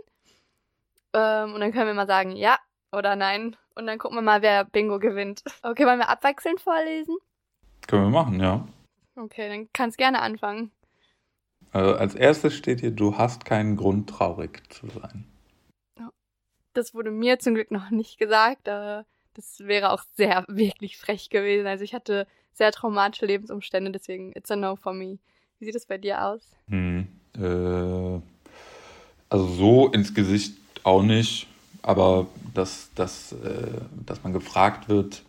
ähm, 1.13 1.53
und 1.53 1.59
dann 1.61 1.71
können 1.71 1.87
wir 1.87 1.93
mal 1.93 2.07
sagen, 2.07 2.35
ja 2.35 2.57
oder 2.91 3.15
nein. 3.15 3.55
Und 3.75 3.87
dann 3.87 3.97
gucken 3.97 4.17
wir 4.17 4.21
mal, 4.21 4.41
wer 4.41 4.65
Bingo 4.65 4.99
gewinnt. 4.99 5.43
Okay, 5.63 5.85
wollen 5.85 5.99
wir 5.99 6.09
abwechselnd 6.09 6.61
vorlesen? 6.61 7.17
Können 7.87 8.03
wir 8.03 8.09
machen, 8.09 8.39
ja. 8.39 8.67
Okay, 9.15 9.49
dann 9.49 9.69
kannst 9.73 9.97
gerne 9.97 10.21
anfangen. 10.21 10.71
Also 11.71 11.95
als 11.95 12.15
erstes 12.15 12.53
steht 12.53 12.81
hier, 12.81 12.91
du 12.91 13.17
hast 13.17 13.45
keinen 13.45 13.77
Grund, 13.77 14.09
traurig 14.09 14.61
zu 14.71 14.87
sein. 14.87 15.25
Das 16.73 16.93
wurde 16.93 17.11
mir 17.11 17.39
zum 17.39 17.53
Glück 17.53 17.71
noch 17.71 17.91
nicht 17.91 18.17
gesagt. 18.17 18.67
Aber 18.67 19.05
das 19.33 19.59
wäre 19.59 19.91
auch 19.91 20.03
sehr, 20.15 20.45
wirklich 20.47 20.97
frech 20.97 21.29
gewesen. 21.29 21.67
Also 21.67 21.83
ich 21.83 21.93
hatte 21.93 22.27
sehr 22.53 22.71
traumatische 22.71 23.25
Lebensumstände, 23.25 23.91
deswegen 23.91 24.31
it's 24.35 24.51
a 24.51 24.55
no 24.55 24.75
for 24.75 24.93
me. 24.93 25.17
Wie 25.59 25.65
sieht 25.65 25.75
es 25.75 25.85
bei 25.85 25.97
dir 25.97 26.23
aus? 26.23 26.51
Hm, 26.67 27.07
äh, 27.35 28.21
also 29.29 29.47
so 29.47 29.87
ins 29.87 30.13
Gesicht 30.13 30.55
auch 30.83 31.01
nicht, 31.01 31.47
aber 31.81 32.27
dass, 32.53 32.91
dass, 32.93 33.31
äh, 33.31 33.81
dass 34.05 34.23
man 34.23 34.33
gefragt 34.33 34.89
wird, 34.89 35.23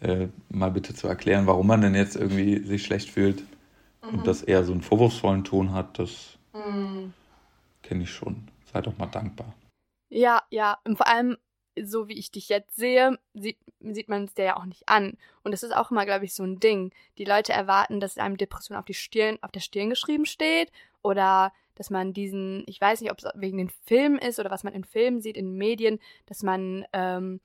äh, 0.00 0.28
mal 0.48 0.70
bitte 0.70 0.94
zu 0.94 1.08
erklären, 1.08 1.46
warum 1.46 1.66
man 1.66 1.80
denn 1.80 1.94
jetzt 1.94 2.16
irgendwie 2.16 2.58
sich 2.58 2.84
schlecht 2.84 3.10
fühlt 3.10 3.42
mhm. 4.02 4.18
und 4.18 4.26
das 4.26 4.42
eher 4.42 4.64
so 4.64 4.72
einen 4.72 4.82
vorwurfsvollen 4.82 5.44
Ton 5.44 5.72
hat, 5.72 5.98
das 5.98 6.38
mhm. 6.52 7.12
kenne 7.82 8.02
ich 8.02 8.10
schon. 8.10 8.48
Sei 8.72 8.80
doch 8.80 8.96
mal 8.98 9.06
dankbar. 9.06 9.54
Ja, 10.08 10.42
ja, 10.50 10.78
und 10.84 10.96
vor 10.96 11.08
allem, 11.08 11.36
so 11.82 12.08
wie 12.08 12.18
ich 12.18 12.30
dich 12.30 12.48
jetzt 12.48 12.76
sehe, 12.76 13.18
sieht, 13.34 13.58
sieht 13.80 14.08
man 14.08 14.24
es 14.24 14.34
dir 14.34 14.44
ja 14.44 14.56
auch 14.56 14.64
nicht 14.64 14.88
an. 14.88 15.16
Und 15.42 15.52
das 15.52 15.62
ist 15.62 15.74
auch 15.74 15.90
immer, 15.90 16.06
glaube 16.06 16.24
ich, 16.24 16.34
so 16.34 16.42
ein 16.42 16.60
Ding. 16.60 16.92
Die 17.18 17.24
Leute 17.24 17.52
erwarten, 17.52 18.00
dass 18.00 18.18
einem 18.18 18.36
Depression 18.36 18.78
auf, 18.78 18.84
die 18.84 18.94
Stirn, 18.94 19.38
auf 19.42 19.50
der 19.50 19.60
Stirn 19.60 19.90
geschrieben 19.90 20.26
steht 20.26 20.70
oder 21.02 21.52
dass 21.74 21.90
man 21.90 22.12
diesen, 22.12 22.64
ich 22.66 22.80
weiß 22.80 23.00
nicht, 23.00 23.10
ob 23.10 23.18
es 23.18 23.26
wegen 23.34 23.58
den 23.58 23.70
Filmen 23.84 24.18
ist 24.18 24.38
oder 24.38 24.50
was 24.50 24.64
man 24.64 24.72
in 24.72 24.84
Filmen 24.84 25.20
sieht, 25.20 25.36
in 25.36 25.56
Medien, 25.56 25.98
dass 26.24 26.42
man 26.42 26.86
ähm, 26.92 27.40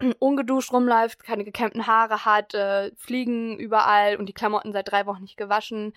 ungeduscht 0.18 0.72
rumläuft, 0.72 1.22
keine 1.22 1.44
gekämmten 1.44 1.86
Haare 1.86 2.24
hat, 2.24 2.54
äh, 2.54 2.90
Fliegen 2.96 3.58
überall 3.58 4.16
und 4.16 4.26
die 4.26 4.34
Klamotten 4.34 4.72
seit 4.72 4.90
drei 4.90 5.06
Wochen 5.06 5.22
nicht 5.22 5.36
gewaschen. 5.36 5.92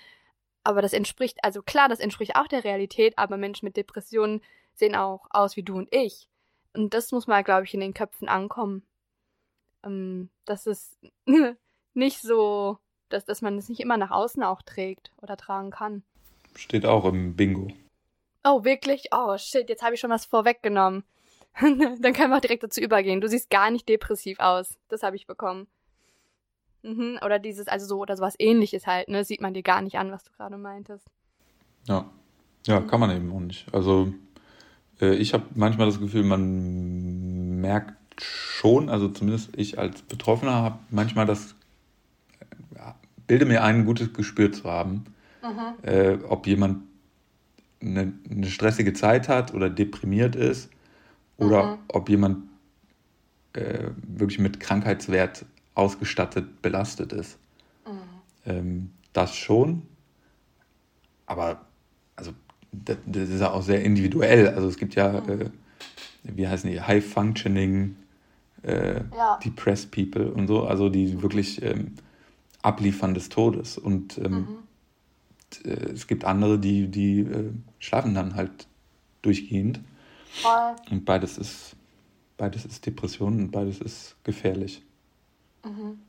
Aber 0.64 0.82
das 0.82 0.94
entspricht, 0.94 1.40
also 1.44 1.62
klar, 1.62 1.90
das 1.90 2.00
entspricht 2.00 2.36
auch 2.36 2.48
der 2.48 2.64
Realität, 2.64 3.18
aber 3.18 3.38
Menschen 3.38 3.66
mit 3.66 3.76
Depressionen 3.76 4.42
sehen 4.76 4.96
auch 4.96 5.28
aus 5.30 5.56
wie 5.58 5.64
du 5.64 5.78
und 5.78 5.94
ich. 5.94 6.30
Und 6.74 6.94
das 6.94 7.12
muss 7.12 7.28
mal, 7.28 7.44
glaube 7.44 7.66
ich, 7.66 7.74
in 7.74 7.82
den 7.82 7.94
Köpfen 7.94 8.28
ankommen. 8.28 8.84
Ähm, 9.84 10.30
dass 10.46 10.66
es 10.68 10.98
nicht 11.94 12.22
so, 12.22 12.78
dass, 13.10 13.26
dass 13.26 13.42
man 13.42 13.58
es 13.58 13.70
nicht 13.70 13.82
immer 13.82 13.98
nach 13.98 14.12
außen 14.12 14.44
auch 14.44 14.62
trägt 14.62 15.12
oder 15.22 15.38
tragen 15.38 15.72
kann. 15.72 16.04
steht 16.56 16.86
auch 16.86 17.06
im 17.06 17.36
Bingo. 17.36 17.68
Oh, 18.44 18.64
wirklich? 18.64 19.10
Oh, 19.12 19.38
shit, 19.38 19.70
jetzt 19.70 19.84
habe 19.84 19.96
ich 19.96 20.00
schon 20.00 20.10
was 20.10 20.26
vorweggenommen. 20.26 21.04
Dann 21.62 22.14
können 22.14 22.32
wir 22.32 22.38
auch 22.38 22.42
direkt 22.42 22.64
dazu 22.64 22.82
übergehen. 22.82 23.22
Du 23.22 23.28
siehst 23.28 23.50
gar 23.50 23.70
nicht 23.70 23.88
depressiv 23.88 24.40
aus. 24.40 24.78
Das 24.90 25.04
habe 25.04 25.16
ich 25.16 25.28
bekommen. 25.28 25.68
Mhm. 26.82 27.20
Oder 27.24 27.40
dieses, 27.40 27.68
also 27.68 27.86
so, 27.86 28.00
oder 28.00 28.18
sowas 28.18 28.36
ähnliches 28.40 28.88
halt, 28.88 29.08
ne? 29.08 29.24
Sieht 29.24 29.42
man 29.42 29.54
dir 29.54 29.64
gar 29.64 29.82
nicht 29.82 29.98
an, 29.98 30.12
was 30.12 30.24
du 30.24 30.32
gerade 30.32 30.58
meintest. 30.58 31.08
Ja. 31.88 32.10
Ja, 32.66 32.80
kann 32.80 33.00
man 33.00 33.12
eben 33.12 33.32
auch 33.34 33.42
nicht. 33.42 33.74
Also, 33.74 34.14
äh, 35.02 35.16
ich 35.16 35.34
habe 35.34 35.44
manchmal 35.54 35.88
das 35.88 36.00
Gefühl, 36.00 36.24
man 36.24 37.60
merkt 37.60 38.22
schon, 38.22 38.90
also 38.90 39.10
zumindest 39.10 39.50
ich 39.58 39.80
als 39.80 40.02
Betroffener 40.02 40.54
habe 40.54 40.80
manchmal 40.90 41.26
das, 41.26 41.56
ja, 42.76 42.96
bilde 43.28 43.46
mir 43.46 43.64
ein, 43.64 43.78
ein 43.78 43.86
gutes 43.86 44.14
Gespür 44.14 44.52
zu 44.52 44.64
haben, 44.64 45.06
mhm. 45.42 45.88
äh, 45.88 46.18
ob 46.28 46.48
jemand 46.48 46.84
eine, 47.82 48.14
eine, 48.30 48.48
stressige 48.48 48.94
Zeit 48.94 49.28
hat 49.28 49.54
oder 49.54 49.70
deprimiert 49.70 50.36
ist 50.36 50.70
oder 51.38 51.64
mhm. 51.64 51.80
ob 51.88 52.10
jemand 52.10 52.50
äh, 53.54 53.90
wirklich 54.08 54.40
mit 54.40 54.60
Krankheitswert 54.60 55.46
ausgestattet, 55.76 56.62
belastet 56.62 57.14
ist. 57.14 57.38
Mhm. 57.86 58.00
Ähm, 58.46 58.90
das 59.14 59.36
schon, 59.36 59.84
aber 61.26 61.66
also 62.16 62.32
das, 62.72 62.98
das, 63.06 63.30
ist 63.30 63.42
ja 63.42 63.52
auch 63.52 63.62
sehr 63.62 63.84
individuell. 63.84 64.50
Also 64.50 64.68
es 64.68 64.78
gibt 64.78 64.96
ja, 64.96 65.22
mhm. 65.22 65.42
äh, 65.42 65.50
wie 66.24 66.48
heißen 66.48 66.70
die, 66.70 66.82
High 66.82 67.06
Functioning 67.06 67.96
äh, 68.64 69.02
ja. 69.16 69.40
Depressed 69.44 69.92
People 69.92 70.32
und 70.32 70.48
so, 70.48 70.66
also 70.66 70.90
die 70.90 71.22
wirklich 71.22 71.62
ähm, 71.62 71.94
abliefern 72.62 73.14
des 73.14 73.30
Todes. 73.30 73.78
Und 73.78 74.18
ähm, 74.18 74.32
mhm. 74.32 74.48
äh, 75.66 75.92
es 75.92 76.08
gibt 76.08 76.26
andere, 76.26 76.58
die, 76.60 76.88
die 76.88 77.20
äh, 77.20 77.52
schlafen 77.80 78.14
dann 78.16 78.36
halt 78.36 78.68
durchgehend. 79.22 79.82
Voll. 80.42 80.76
Und 80.90 81.06
beides 81.06 81.38
ist, 81.38 81.76
beides 82.38 82.66
ist 82.66 82.86
Depression 82.86 83.40
und 83.40 83.52
beides 83.52 83.80
ist 83.80 84.16
gefährlich. 84.24 84.84
Mhm. 85.64 86.02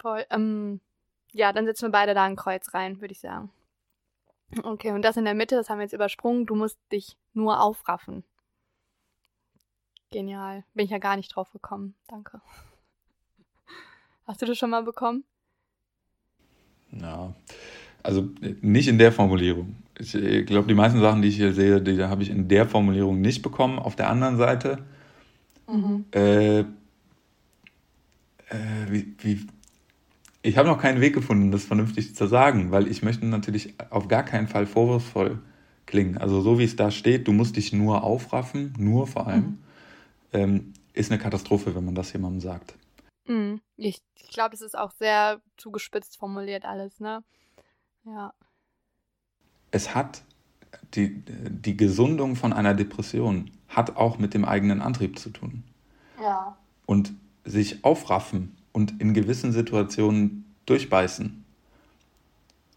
Voll. 0.00 0.24
Ähm, 0.30 0.80
ja, 1.32 1.52
dann 1.52 1.66
setzen 1.66 1.86
wir 1.86 1.92
beide 1.92 2.14
da 2.14 2.24
ein 2.24 2.36
Kreuz 2.36 2.74
rein, 2.74 3.00
würde 3.00 3.12
ich 3.12 3.20
sagen. 3.20 3.50
Okay, 4.62 4.90
und 4.90 5.02
das 5.02 5.16
in 5.16 5.24
der 5.24 5.34
Mitte, 5.34 5.56
das 5.56 5.70
haben 5.70 5.78
wir 5.78 5.84
jetzt 5.84 5.94
übersprungen. 5.94 6.46
Du 6.46 6.54
musst 6.54 6.78
dich 6.90 7.16
nur 7.32 7.60
aufraffen. 7.60 8.24
Genial. 10.10 10.64
Bin 10.74 10.84
ich 10.84 10.90
ja 10.90 10.98
gar 10.98 11.16
nicht 11.16 11.34
drauf 11.34 11.50
gekommen. 11.52 11.94
Danke. 12.08 12.40
Hast 14.26 14.42
du 14.42 14.46
das 14.46 14.58
schon 14.58 14.70
mal 14.70 14.82
bekommen? 14.82 15.24
Ja, 16.90 17.34
also 18.02 18.28
nicht 18.60 18.88
in 18.88 18.98
der 18.98 19.12
Formulierung. 19.12 19.81
Ich, 19.98 20.14
ich 20.14 20.46
glaube, 20.46 20.68
die 20.68 20.74
meisten 20.74 21.00
Sachen, 21.00 21.22
die 21.22 21.28
ich 21.28 21.36
hier 21.36 21.52
sehe, 21.52 21.80
die 21.80 22.02
habe 22.02 22.22
ich 22.22 22.30
in 22.30 22.48
der 22.48 22.66
Formulierung 22.66 23.20
nicht 23.20 23.42
bekommen. 23.42 23.78
Auf 23.78 23.96
der 23.96 24.08
anderen 24.08 24.36
Seite, 24.36 24.78
mhm. 25.68 26.04
äh, 26.12 26.60
äh, 26.60 26.64
wie, 28.88 29.14
wie, 29.18 29.46
ich 30.42 30.56
habe 30.56 30.68
noch 30.68 30.80
keinen 30.80 31.00
Weg 31.00 31.14
gefunden, 31.14 31.52
das 31.52 31.64
vernünftig 31.64 32.14
zu 32.14 32.26
sagen, 32.26 32.70
weil 32.70 32.88
ich 32.88 33.02
möchte 33.02 33.26
natürlich 33.26 33.74
auf 33.90 34.08
gar 34.08 34.24
keinen 34.24 34.48
Fall 34.48 34.66
vorwurfsvoll 34.66 35.40
klingen. 35.86 36.18
Also 36.18 36.40
so 36.40 36.58
wie 36.58 36.64
es 36.64 36.76
da 36.76 36.90
steht, 36.90 37.28
du 37.28 37.32
musst 37.32 37.56
dich 37.56 37.72
nur 37.72 38.02
aufraffen, 38.02 38.74
nur 38.78 39.06
vor 39.06 39.26
allem, 39.26 39.42
mhm. 39.42 39.58
ähm, 40.32 40.72
ist 40.94 41.10
eine 41.10 41.20
Katastrophe, 41.20 41.74
wenn 41.74 41.84
man 41.84 41.94
das 41.94 42.12
jemandem 42.12 42.40
sagt. 42.40 42.74
Mhm. 43.26 43.60
Ich, 43.76 44.02
ich 44.16 44.28
glaube, 44.30 44.50
das 44.50 44.62
ist 44.62 44.76
auch 44.76 44.90
sehr 44.92 45.40
zugespitzt 45.56 46.18
formuliert 46.18 46.64
alles, 46.64 47.00
ne? 47.00 47.22
Ja. 48.04 48.32
Es 49.72 49.94
hat 49.94 50.22
die, 50.94 51.22
die 51.26 51.76
Gesundung 51.76 52.36
von 52.36 52.52
einer 52.52 52.74
Depression 52.74 53.50
hat 53.68 53.96
auch 53.96 54.18
mit 54.18 54.34
dem 54.34 54.44
eigenen 54.44 54.80
Antrieb 54.80 55.18
zu 55.18 55.30
tun. 55.30 55.64
Ja. 56.20 56.56
Und 56.86 57.12
sich 57.44 57.84
aufraffen 57.84 58.56
und 58.72 59.00
in 59.00 59.14
gewissen 59.14 59.52
Situationen 59.52 60.44
durchbeißen 60.66 61.44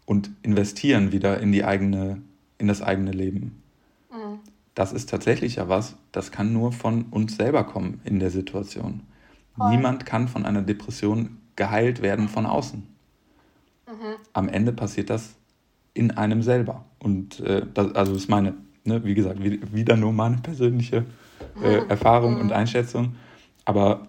und 0.06 0.30
investieren 0.42 1.12
wieder 1.12 1.40
in 1.40 1.52
die 1.52 1.64
eigene, 1.64 2.22
in 2.58 2.66
das 2.66 2.82
eigene 2.82 3.12
Leben. 3.12 3.62
Mhm. 4.10 4.40
Das 4.74 4.92
ist 4.92 5.08
tatsächlich 5.08 5.56
ja 5.56 5.68
was, 5.68 5.96
das 6.12 6.32
kann 6.32 6.52
nur 6.52 6.72
von 6.72 7.04
uns 7.10 7.36
selber 7.36 7.64
kommen 7.64 8.00
in 8.04 8.18
der 8.18 8.30
Situation. 8.30 9.02
Voll. 9.56 9.70
Niemand 9.70 10.06
kann 10.06 10.28
von 10.28 10.44
einer 10.44 10.62
Depression 10.62 11.38
geheilt 11.54 12.02
werden 12.02 12.28
von 12.28 12.46
außen. 12.46 12.86
Mhm. 13.86 14.16
Am 14.32 14.48
Ende 14.48 14.72
passiert 14.72 15.10
das 15.10 15.35
in 15.96 16.10
einem 16.12 16.42
selber. 16.42 16.84
Und 16.98 17.40
äh, 17.40 17.66
das, 17.72 17.94
also 17.94 18.12
das 18.12 18.22
ist 18.22 18.28
meine, 18.28 18.54
ne, 18.84 19.04
wie 19.04 19.14
gesagt, 19.14 19.40
wieder 19.42 19.96
nur 19.96 20.12
meine 20.12 20.36
persönliche 20.38 21.04
äh, 21.62 21.80
mhm. 21.80 21.90
Erfahrung 21.90 22.34
mhm. 22.34 22.40
und 22.42 22.52
Einschätzung. 22.52 23.16
Aber 23.64 24.08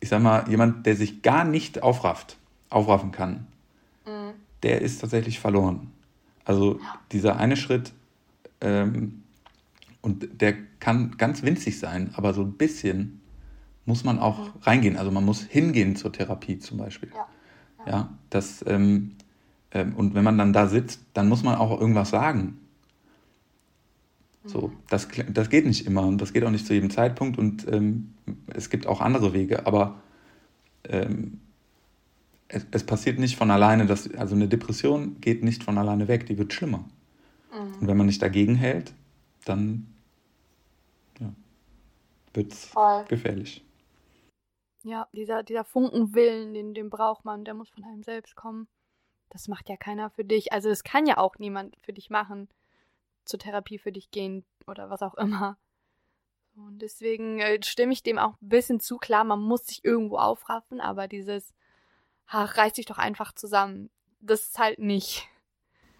ich 0.00 0.08
sag 0.08 0.22
mal, 0.22 0.48
jemand, 0.48 0.86
der 0.86 0.96
sich 0.96 1.22
gar 1.22 1.44
nicht 1.44 1.82
aufrafft, 1.82 2.38
aufraffen 2.70 3.12
kann, 3.12 3.46
mhm. 4.06 4.32
der 4.62 4.80
ist 4.80 5.00
tatsächlich 5.00 5.38
verloren. 5.40 5.92
Also 6.44 6.80
dieser 7.12 7.36
eine 7.36 7.56
Schritt, 7.56 7.92
ähm, 8.60 9.22
und 10.00 10.40
der 10.40 10.54
kann 10.80 11.16
ganz 11.18 11.42
winzig 11.42 11.78
sein, 11.78 12.12
aber 12.14 12.32
so 12.32 12.42
ein 12.42 12.52
bisschen 12.52 13.20
muss 13.84 14.04
man 14.04 14.18
auch 14.18 14.38
mhm. 14.38 14.62
reingehen. 14.62 14.96
Also 14.96 15.10
man 15.10 15.24
muss 15.24 15.42
hingehen 15.42 15.96
zur 15.96 16.12
Therapie 16.12 16.58
zum 16.58 16.78
Beispiel. 16.78 17.10
Ja, 17.14 17.26
ja. 17.84 17.92
ja 17.92 18.08
das, 18.30 18.64
ähm, 18.66 19.16
und 19.72 20.14
wenn 20.14 20.24
man 20.24 20.38
dann 20.38 20.52
da 20.52 20.66
sitzt, 20.66 21.04
dann 21.12 21.28
muss 21.28 21.42
man 21.42 21.56
auch 21.56 21.78
irgendwas 21.80 22.10
sagen. 22.10 22.58
So, 24.48 24.72
das, 24.88 25.08
das 25.28 25.50
geht 25.50 25.66
nicht 25.66 25.86
immer 25.86 26.06
und 26.06 26.18
das 26.18 26.32
geht 26.32 26.42
auch 26.42 26.50
nicht 26.50 26.66
zu 26.66 26.72
jedem 26.72 26.90
Zeitpunkt 26.90 27.38
und 27.38 27.70
ähm, 27.70 28.14
es 28.46 28.70
gibt 28.70 28.86
auch 28.86 29.02
andere 29.02 29.34
Wege, 29.34 29.66
aber 29.66 30.00
ähm, 30.84 31.40
es, 32.48 32.66
es, 32.70 32.84
passiert 32.84 33.18
nicht 33.18 33.36
von 33.36 33.50
alleine, 33.50 33.84
dass, 33.84 34.12
also 34.14 34.34
eine 34.34 34.48
Depression 34.48 35.20
geht 35.20 35.44
nicht 35.44 35.64
von 35.64 35.76
alleine 35.76 36.08
weg, 36.08 36.24
die 36.26 36.38
wird 36.38 36.54
schlimmer. 36.54 36.88
Mhm. 37.52 37.74
Und 37.80 37.86
wenn 37.88 37.96
man 37.98 38.06
nicht 38.06 38.22
dagegen 38.22 38.54
hält, 38.54 38.94
dann 39.44 39.86
ja, 41.20 41.30
wird 42.32 42.52
es 42.52 42.72
gefährlich. 43.08 43.62
Ja, 44.82 45.08
dieser, 45.12 45.42
dieser 45.42 45.64
Funkenwillen, 45.64 46.54
den, 46.54 46.72
den 46.72 46.88
braucht 46.88 47.26
man, 47.26 47.44
der 47.44 47.52
muss 47.52 47.68
von 47.68 47.84
einem 47.84 48.02
selbst 48.02 48.34
kommen. 48.34 48.66
Das 49.30 49.48
macht 49.48 49.68
ja 49.68 49.76
keiner 49.76 50.10
für 50.10 50.24
dich. 50.24 50.52
Also 50.52 50.70
es 50.70 50.84
kann 50.84 51.06
ja 51.06 51.18
auch 51.18 51.38
niemand 51.38 51.76
für 51.82 51.92
dich 51.92 52.10
machen 52.10 52.48
zur 53.24 53.38
Therapie 53.38 53.78
für 53.78 53.92
dich 53.92 54.10
gehen 54.10 54.44
oder 54.66 54.90
was 54.90 55.02
auch 55.02 55.14
immer. 55.14 55.58
Und 56.56 56.82
deswegen 56.82 57.38
äh, 57.38 57.62
stimme 57.62 57.92
ich 57.92 58.02
dem 58.02 58.18
auch 58.18 58.34
ein 58.40 58.48
bisschen 58.48 58.80
zu. 58.80 58.96
Klar, 58.96 59.24
man 59.24 59.40
muss 59.40 59.66
sich 59.66 59.84
irgendwo 59.84 60.16
aufraffen, 60.16 60.80
aber 60.80 61.06
dieses, 61.06 61.54
ach, 62.26 62.56
reiß 62.56 62.74
dich 62.74 62.86
doch 62.86 62.98
einfach 62.98 63.32
zusammen, 63.32 63.90
das 64.20 64.48
ist 64.48 64.58
halt 64.58 64.78
nicht. 64.78 65.28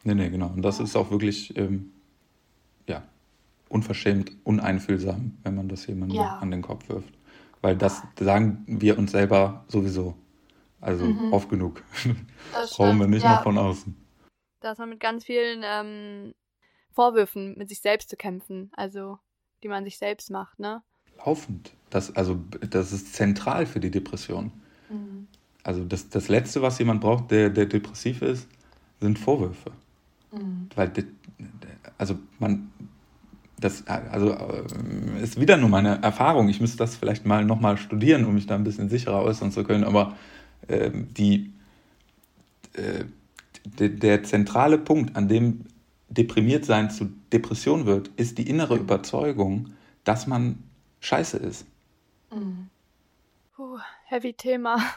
Nee, 0.03 0.14
nee, 0.14 0.31
genau. 0.31 0.49
Und 0.49 0.62
das 0.62 0.81
ist 0.81 0.97
auch 0.97 1.11
wirklich, 1.11 1.57
ähm, 1.57 1.93
ja, 2.88 3.03
unverschämt, 3.69 4.33
uneinfühlsam, 4.45 5.38
wenn 5.43 5.55
man 5.55 5.69
das 5.69 5.87
jemandem 5.87 6.19
ja. 6.19 6.38
an 6.38 6.51
den 6.51 6.62
Kopf 6.62 6.88
wirft. 6.88 7.12
Weil 7.61 7.77
das 7.77 8.03
sagen 8.19 8.64
wir 8.67 8.99
uns 8.99 9.12
selber 9.12 9.64
sowieso. 9.69 10.14
Also 10.81 11.05
mhm. 11.05 11.33
oft 11.33 11.49
genug. 11.49 11.83
Brauchen 12.53 12.99
wir 12.99 13.07
nicht 13.07 13.25
ja. 13.25 13.37
noch 13.37 13.43
von 13.43 13.59
außen. 13.59 13.97
Da 14.61 14.73
ist 14.73 14.79
man 14.79 14.91
mit 14.91 15.01
ganz 15.01 15.25
vielen 15.25 15.62
ähm, 15.64 16.35
Vorwürfen 16.93 17.57
mit 17.57 17.69
sich 17.69 17.81
selbst 17.81 18.09
zu 18.09 18.17
kämpfen, 18.17 18.71
also 18.77 19.19
die 19.62 19.69
man 19.69 19.85
sich 19.85 19.99
selbst 19.99 20.31
macht, 20.31 20.59
ne? 20.59 20.83
Laufend. 21.25 21.73
Das, 21.91 22.14
also, 22.14 22.38
das 22.69 22.93
ist 22.93 23.14
zentral 23.14 23.67
für 23.67 23.81
die 23.81 23.91
Depression. 23.91 24.53
Mhm. 24.88 25.27
Also 25.64 25.85
das, 25.85 26.09
das 26.09 26.29
Letzte, 26.29 26.62
was 26.62 26.79
jemand 26.79 27.01
braucht, 27.01 27.31
der, 27.31 27.51
der 27.51 27.67
depressiv 27.67 28.23
ist, 28.23 28.49
sind 29.01 29.19
Vorwürfe. 29.19 29.73
Mhm. 30.33 30.69
Weil, 30.75 30.93
also 31.99 32.19
man, 32.38 32.71
das 33.61 33.87
also 33.87 34.33
äh, 34.33 35.23
ist 35.23 35.41
wieder 35.41 35.57
nur 35.57 35.69
meine 35.69 36.01
Erfahrung. 36.03 36.49
Ich 36.49 36.61
müsste 36.61 36.79
das 36.79 36.97
vielleicht 36.97 37.27
mal 37.27 37.45
nochmal 37.45 37.77
studieren, 37.77 38.25
um 38.25 38.35
mich 38.35 38.47
da 38.47 38.55
ein 38.55 38.64
bisschen 38.64 38.88
sicherer 38.88 39.23
äußern 39.23 39.51
zu 39.51 39.64
können. 39.64 39.85
Aber 39.85 40.17
die, 40.69 41.53
äh, 42.75 43.05
der, 43.65 44.23
zentrale 44.23 44.79
Punkt, 44.79 45.17
an 45.17 45.29
dem 45.29 45.65
deprimiert 46.09 46.65
sein 46.65 46.91
zu 46.91 47.07
Depression 47.33 47.87
wird, 47.87 48.09
ist 48.17 48.39
die 48.39 48.49
innere 48.49 48.77
Überzeugung, 48.77 49.75
dass 50.05 50.27
man 50.27 50.63
scheiße 51.01 51.37
ist. 51.39 51.67
Mhm. 52.31 52.69
Puh, 53.55 53.79
heavy 54.05 54.35
Thema. 54.35 54.79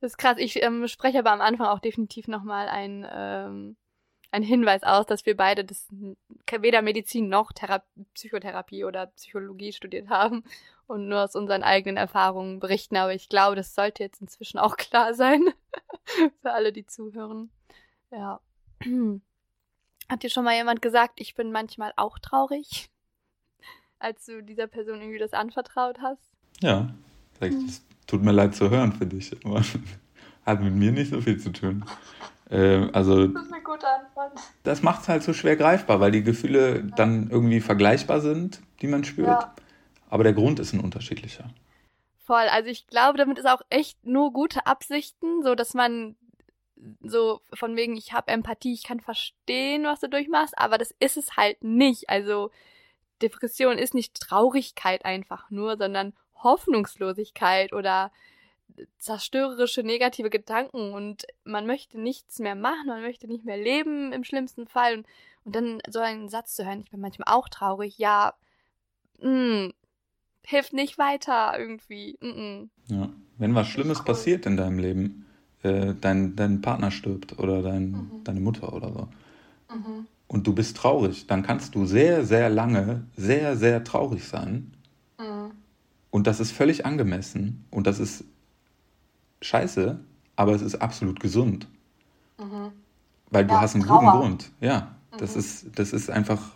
Das 0.00 0.12
ist 0.12 0.16
krass. 0.18 0.36
Ich 0.38 0.62
ähm, 0.62 0.86
spreche 0.86 1.18
aber 1.18 1.32
am 1.32 1.40
Anfang 1.40 1.66
auch 1.66 1.80
definitiv 1.80 2.28
nochmal 2.28 2.68
ein, 2.68 3.04
ähm, 3.12 3.76
ein 4.30 4.42
Hinweis 4.42 4.82
aus, 4.84 5.04
dass 5.04 5.26
wir 5.26 5.36
beide 5.36 5.64
das 5.64 5.88
weder 6.60 6.80
Medizin 6.80 7.28
noch 7.28 7.52
Thera 7.52 7.82
Psychotherapie 8.14 8.84
oder 8.84 9.08
Psychologie 9.08 9.72
studiert 9.72 10.08
haben 10.08 10.44
und 10.88 11.06
nur 11.06 11.22
aus 11.22 11.36
unseren 11.36 11.62
eigenen 11.62 11.96
Erfahrungen 11.96 12.60
berichten. 12.60 12.96
Aber 12.96 13.14
ich 13.14 13.28
glaube, 13.28 13.54
das 13.54 13.74
sollte 13.74 14.02
jetzt 14.02 14.20
inzwischen 14.20 14.58
auch 14.58 14.76
klar 14.78 15.14
sein 15.14 15.42
für 16.42 16.52
alle, 16.52 16.72
die 16.72 16.86
zuhören. 16.86 17.50
Ja. 18.10 18.40
Hat 20.08 20.22
dir 20.22 20.30
schon 20.30 20.44
mal 20.44 20.54
jemand 20.54 20.80
gesagt, 20.80 21.20
ich 21.20 21.34
bin 21.34 21.52
manchmal 21.52 21.92
auch 21.96 22.18
traurig? 22.18 22.90
Als 23.98 24.24
du 24.24 24.42
dieser 24.42 24.66
Person 24.66 25.00
irgendwie 25.00 25.18
das 25.18 25.34
anvertraut 25.34 26.00
hast? 26.00 26.22
Ja, 26.60 26.88
das 27.40 27.82
tut 28.06 28.22
mir 28.22 28.32
leid 28.32 28.54
zu 28.54 28.70
hören 28.70 28.92
für 28.92 29.06
dich, 29.06 29.36
aber 29.44 29.62
hat 30.46 30.62
mit 30.62 30.74
mir 30.74 30.92
nicht 30.92 31.10
so 31.10 31.20
viel 31.20 31.38
zu 31.38 31.52
tun. 31.52 31.84
Äh, 32.48 32.88
also, 32.92 33.26
das 33.26 33.44
ist 33.44 33.52
eine 33.52 33.62
gute 33.62 33.86
Antwort. 33.86 34.32
Das 34.62 34.82
macht 34.82 35.02
es 35.02 35.08
halt 35.08 35.22
so 35.22 35.34
schwer 35.34 35.56
greifbar, 35.56 36.00
weil 36.00 36.12
die 36.12 36.22
Gefühle 36.22 36.84
dann 36.96 37.28
irgendwie 37.30 37.60
vergleichbar 37.60 38.20
sind, 38.20 38.60
die 38.80 38.86
man 38.86 39.04
spürt. 39.04 39.28
Ja. 39.28 39.54
Aber 40.08 40.24
der 40.24 40.32
Grund 40.32 40.58
ist 40.58 40.72
ein 40.72 40.80
unterschiedlicher. 40.80 41.50
Voll. 42.18 42.48
Also 42.50 42.70
ich 42.70 42.86
glaube, 42.86 43.18
damit 43.18 43.38
ist 43.38 43.48
auch 43.48 43.62
echt 43.70 44.04
nur 44.04 44.32
gute 44.32 44.66
Absichten, 44.66 45.42
so 45.42 45.54
dass 45.54 45.74
man 45.74 46.16
so 47.00 47.40
von 47.54 47.76
wegen, 47.76 47.96
ich 47.96 48.12
habe 48.12 48.30
Empathie, 48.30 48.72
ich 48.72 48.84
kann 48.84 49.00
verstehen, 49.00 49.84
was 49.84 50.00
du 50.00 50.08
durchmachst, 50.08 50.56
aber 50.56 50.78
das 50.78 50.94
ist 51.00 51.16
es 51.16 51.36
halt 51.36 51.62
nicht. 51.64 52.08
Also 52.08 52.50
Depression 53.22 53.78
ist 53.78 53.94
nicht 53.94 54.14
Traurigkeit 54.20 55.04
einfach 55.04 55.50
nur, 55.50 55.76
sondern 55.76 56.12
Hoffnungslosigkeit 56.36 57.72
oder 57.72 58.12
zerstörerische 58.98 59.82
negative 59.82 60.30
Gedanken 60.30 60.92
und 60.92 61.26
man 61.44 61.66
möchte 61.66 61.98
nichts 61.98 62.38
mehr 62.38 62.54
machen, 62.54 62.86
man 62.86 63.02
möchte 63.02 63.26
nicht 63.26 63.44
mehr 63.44 63.56
leben 63.56 64.12
im 64.12 64.24
schlimmsten 64.24 64.66
Fall 64.68 64.98
und, 64.98 65.06
und 65.44 65.56
dann 65.56 65.80
so 65.88 65.98
einen 66.00 66.28
Satz 66.28 66.54
zu 66.54 66.64
hören, 66.64 66.80
ich 66.80 66.90
bin 66.90 67.00
manchmal 67.00 67.34
auch 67.34 67.48
traurig, 67.48 67.98
ja, 67.98 68.34
mh, 69.20 69.28
hm, 69.28 69.72
hilft 70.48 70.72
nicht 70.72 70.96
weiter 70.96 71.58
irgendwie. 71.58 72.16
Mh, 72.22 72.32
mh. 72.32 72.66
Ja, 72.86 73.08
wenn 73.36 73.54
was 73.54 73.68
Schlimmes 73.68 74.02
passiert 74.02 74.46
in 74.46 74.56
deinem 74.56 74.78
Leben, 74.78 75.26
äh, 75.62 75.94
dein, 76.00 76.36
dein 76.36 76.62
Partner 76.62 76.90
stirbt 76.90 77.38
oder 77.38 77.60
dein, 77.60 77.90
mhm. 77.90 78.10
deine 78.24 78.40
Mutter 78.40 78.72
oder 78.72 78.90
so, 78.90 79.08
mhm. 79.74 80.06
und 80.26 80.46
du 80.46 80.54
bist 80.54 80.78
traurig, 80.78 81.26
dann 81.26 81.42
kannst 81.42 81.74
du 81.74 81.84
sehr, 81.84 82.24
sehr 82.24 82.48
lange 82.48 83.04
sehr, 83.14 83.56
sehr 83.56 83.84
traurig 83.84 84.24
sein. 84.24 84.72
Mhm. 85.18 85.50
Und 86.10 86.26
das 86.26 86.40
ist 86.40 86.52
völlig 86.52 86.86
angemessen 86.86 87.66
und 87.70 87.86
das 87.86 87.98
ist 88.00 88.24
scheiße, 89.42 90.00
aber 90.36 90.52
es 90.54 90.62
ist 90.62 90.76
absolut 90.76 91.20
gesund. 91.20 91.68
Mhm. 92.38 92.72
Weil 93.28 93.44
du 93.44 93.52
ja, 93.52 93.60
hast 93.60 93.74
einen 93.74 93.84
Trauer. 93.84 94.00
guten 94.00 94.18
Grund. 94.18 94.52
Ja, 94.62 94.96
mhm. 95.12 95.18
das, 95.18 95.36
ist, 95.36 95.78
das 95.78 95.92
ist 95.92 96.08
einfach 96.08 96.52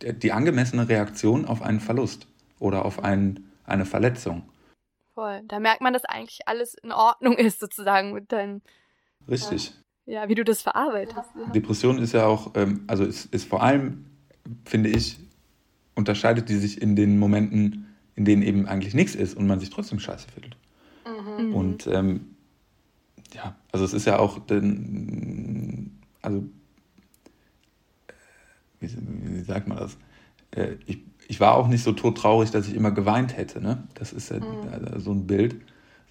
die 0.00 0.32
angemessene 0.32 0.88
Reaktion 0.88 1.44
auf 1.44 1.60
einen 1.60 1.80
Verlust 1.80 2.28
oder 2.58 2.84
auf 2.84 3.02
ein, 3.02 3.50
eine 3.64 3.84
Verletzung. 3.84 4.48
Voll. 5.14 5.42
Da 5.48 5.60
merkt 5.60 5.80
man, 5.80 5.92
dass 5.92 6.04
eigentlich 6.04 6.46
alles 6.46 6.74
in 6.74 6.92
Ordnung 6.92 7.36
ist, 7.38 7.60
sozusagen 7.60 8.12
mit 8.12 8.32
deinem. 8.32 8.60
Richtig. 9.28 9.72
Ja, 10.04 10.22
ja 10.22 10.28
wie 10.28 10.34
du 10.34 10.44
das 10.44 10.62
verarbeitest. 10.62 11.30
Depression 11.54 11.98
ist 11.98 12.12
ja 12.12 12.26
auch, 12.26 12.52
ähm, 12.54 12.84
also 12.86 13.04
ist, 13.04 13.32
ist 13.32 13.48
vor 13.48 13.62
allem, 13.62 14.06
finde 14.64 14.90
ich, 14.90 15.18
unterscheidet 15.94 16.48
die 16.48 16.56
sich 16.56 16.80
in 16.80 16.94
den 16.94 17.18
Momenten, 17.18 17.96
in 18.14 18.24
denen 18.24 18.42
eben 18.42 18.66
eigentlich 18.66 18.94
nichts 18.94 19.14
ist 19.14 19.34
und 19.36 19.46
man 19.46 19.58
sich 19.58 19.70
trotzdem 19.70 19.98
scheiße 19.98 20.28
fühlt. 20.28 20.56
Mhm. 21.06 21.54
Und 21.54 21.86
ähm, 21.86 22.36
ja, 23.34 23.56
also 23.72 23.84
es 23.84 23.92
ist 23.92 24.06
ja 24.06 24.18
auch, 24.18 24.38
den, 24.38 25.98
also 26.22 26.38
äh, 26.38 28.12
wie, 28.80 28.90
wie, 29.38 29.42
sagt 29.42 29.66
man 29.66 29.78
das? 29.78 29.96
Äh, 30.50 30.76
ich, 30.86 30.98
ich 31.28 31.40
war 31.40 31.54
auch 31.54 31.68
nicht 31.68 31.82
so 31.82 31.92
todtraurig, 31.92 32.50
dass 32.50 32.68
ich 32.68 32.74
immer 32.74 32.90
geweint 32.90 33.36
hätte, 33.36 33.60
ne? 33.60 33.82
Das 33.94 34.12
ist 34.12 34.30
ja 34.30 34.38
mhm. 34.38 35.00
so 35.00 35.12
ein 35.12 35.26
Bild. 35.26 35.56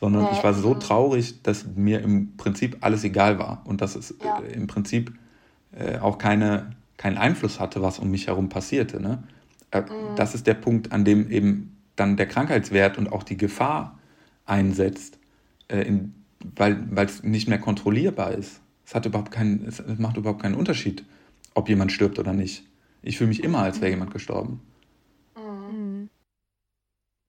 Sondern 0.02 0.24
ja. 0.24 0.32
ich 0.34 0.44
war 0.44 0.54
so 0.54 0.76
traurig, 0.76 1.42
dass 1.42 1.66
mir 1.76 2.02
im 2.02 2.36
Prinzip 2.36 2.78
alles 2.82 3.04
egal 3.06 3.40
war 3.40 3.62
und 3.66 3.80
dass 3.80 3.96
es 3.96 4.14
ja. 4.24 4.40
äh, 4.40 4.54
im 4.54 4.68
Prinzip 4.68 5.14
äh, 5.72 6.00
auch 6.00 6.18
keine, 6.18 6.72
keinen 6.98 7.18
Einfluss 7.18 7.62
hatte, 7.62 7.82
was 7.82 8.00
um 8.00 8.12
mich 8.12 8.28
herum 8.28 8.50
passierte. 8.50 9.02
Ne? 9.02 9.24
Äh, 9.72 9.82
mhm. 9.82 10.16
Das 10.18 10.36
ist 10.36 10.48
der 10.48 10.54
Punkt, 10.54 10.92
an 10.92 11.06
dem 11.06 11.32
eben 11.32 11.78
dann 11.96 12.18
der 12.18 12.28
Krankheitswert 12.28 12.98
und 12.98 13.12
auch 13.12 13.24
die 13.24 13.38
Gefahr 13.38 13.98
einsetzt, 14.46 15.18
äh, 15.70 15.82
in, 15.82 16.14
weil 16.58 16.86
es 16.98 17.24
nicht 17.24 17.48
mehr 17.48 17.60
kontrollierbar 17.60 18.32
ist. 18.32 18.60
Es, 18.86 18.94
hat 18.94 19.06
überhaupt 19.06 19.32
keinen, 19.32 19.66
es 19.66 19.82
macht 19.98 20.18
überhaupt 20.18 20.42
keinen 20.42 20.56
Unterschied, 20.56 21.06
ob 21.54 21.70
jemand 21.70 21.94
stirbt 21.94 22.20
oder 22.20 22.34
nicht. 22.34 22.66
Ich 23.02 23.18
fühle 23.18 23.30
mich 23.30 23.44
immer, 23.44 23.60
als 23.60 23.80
wäre 23.80 23.92
jemand 23.92 24.12
gestorben. 24.12 24.60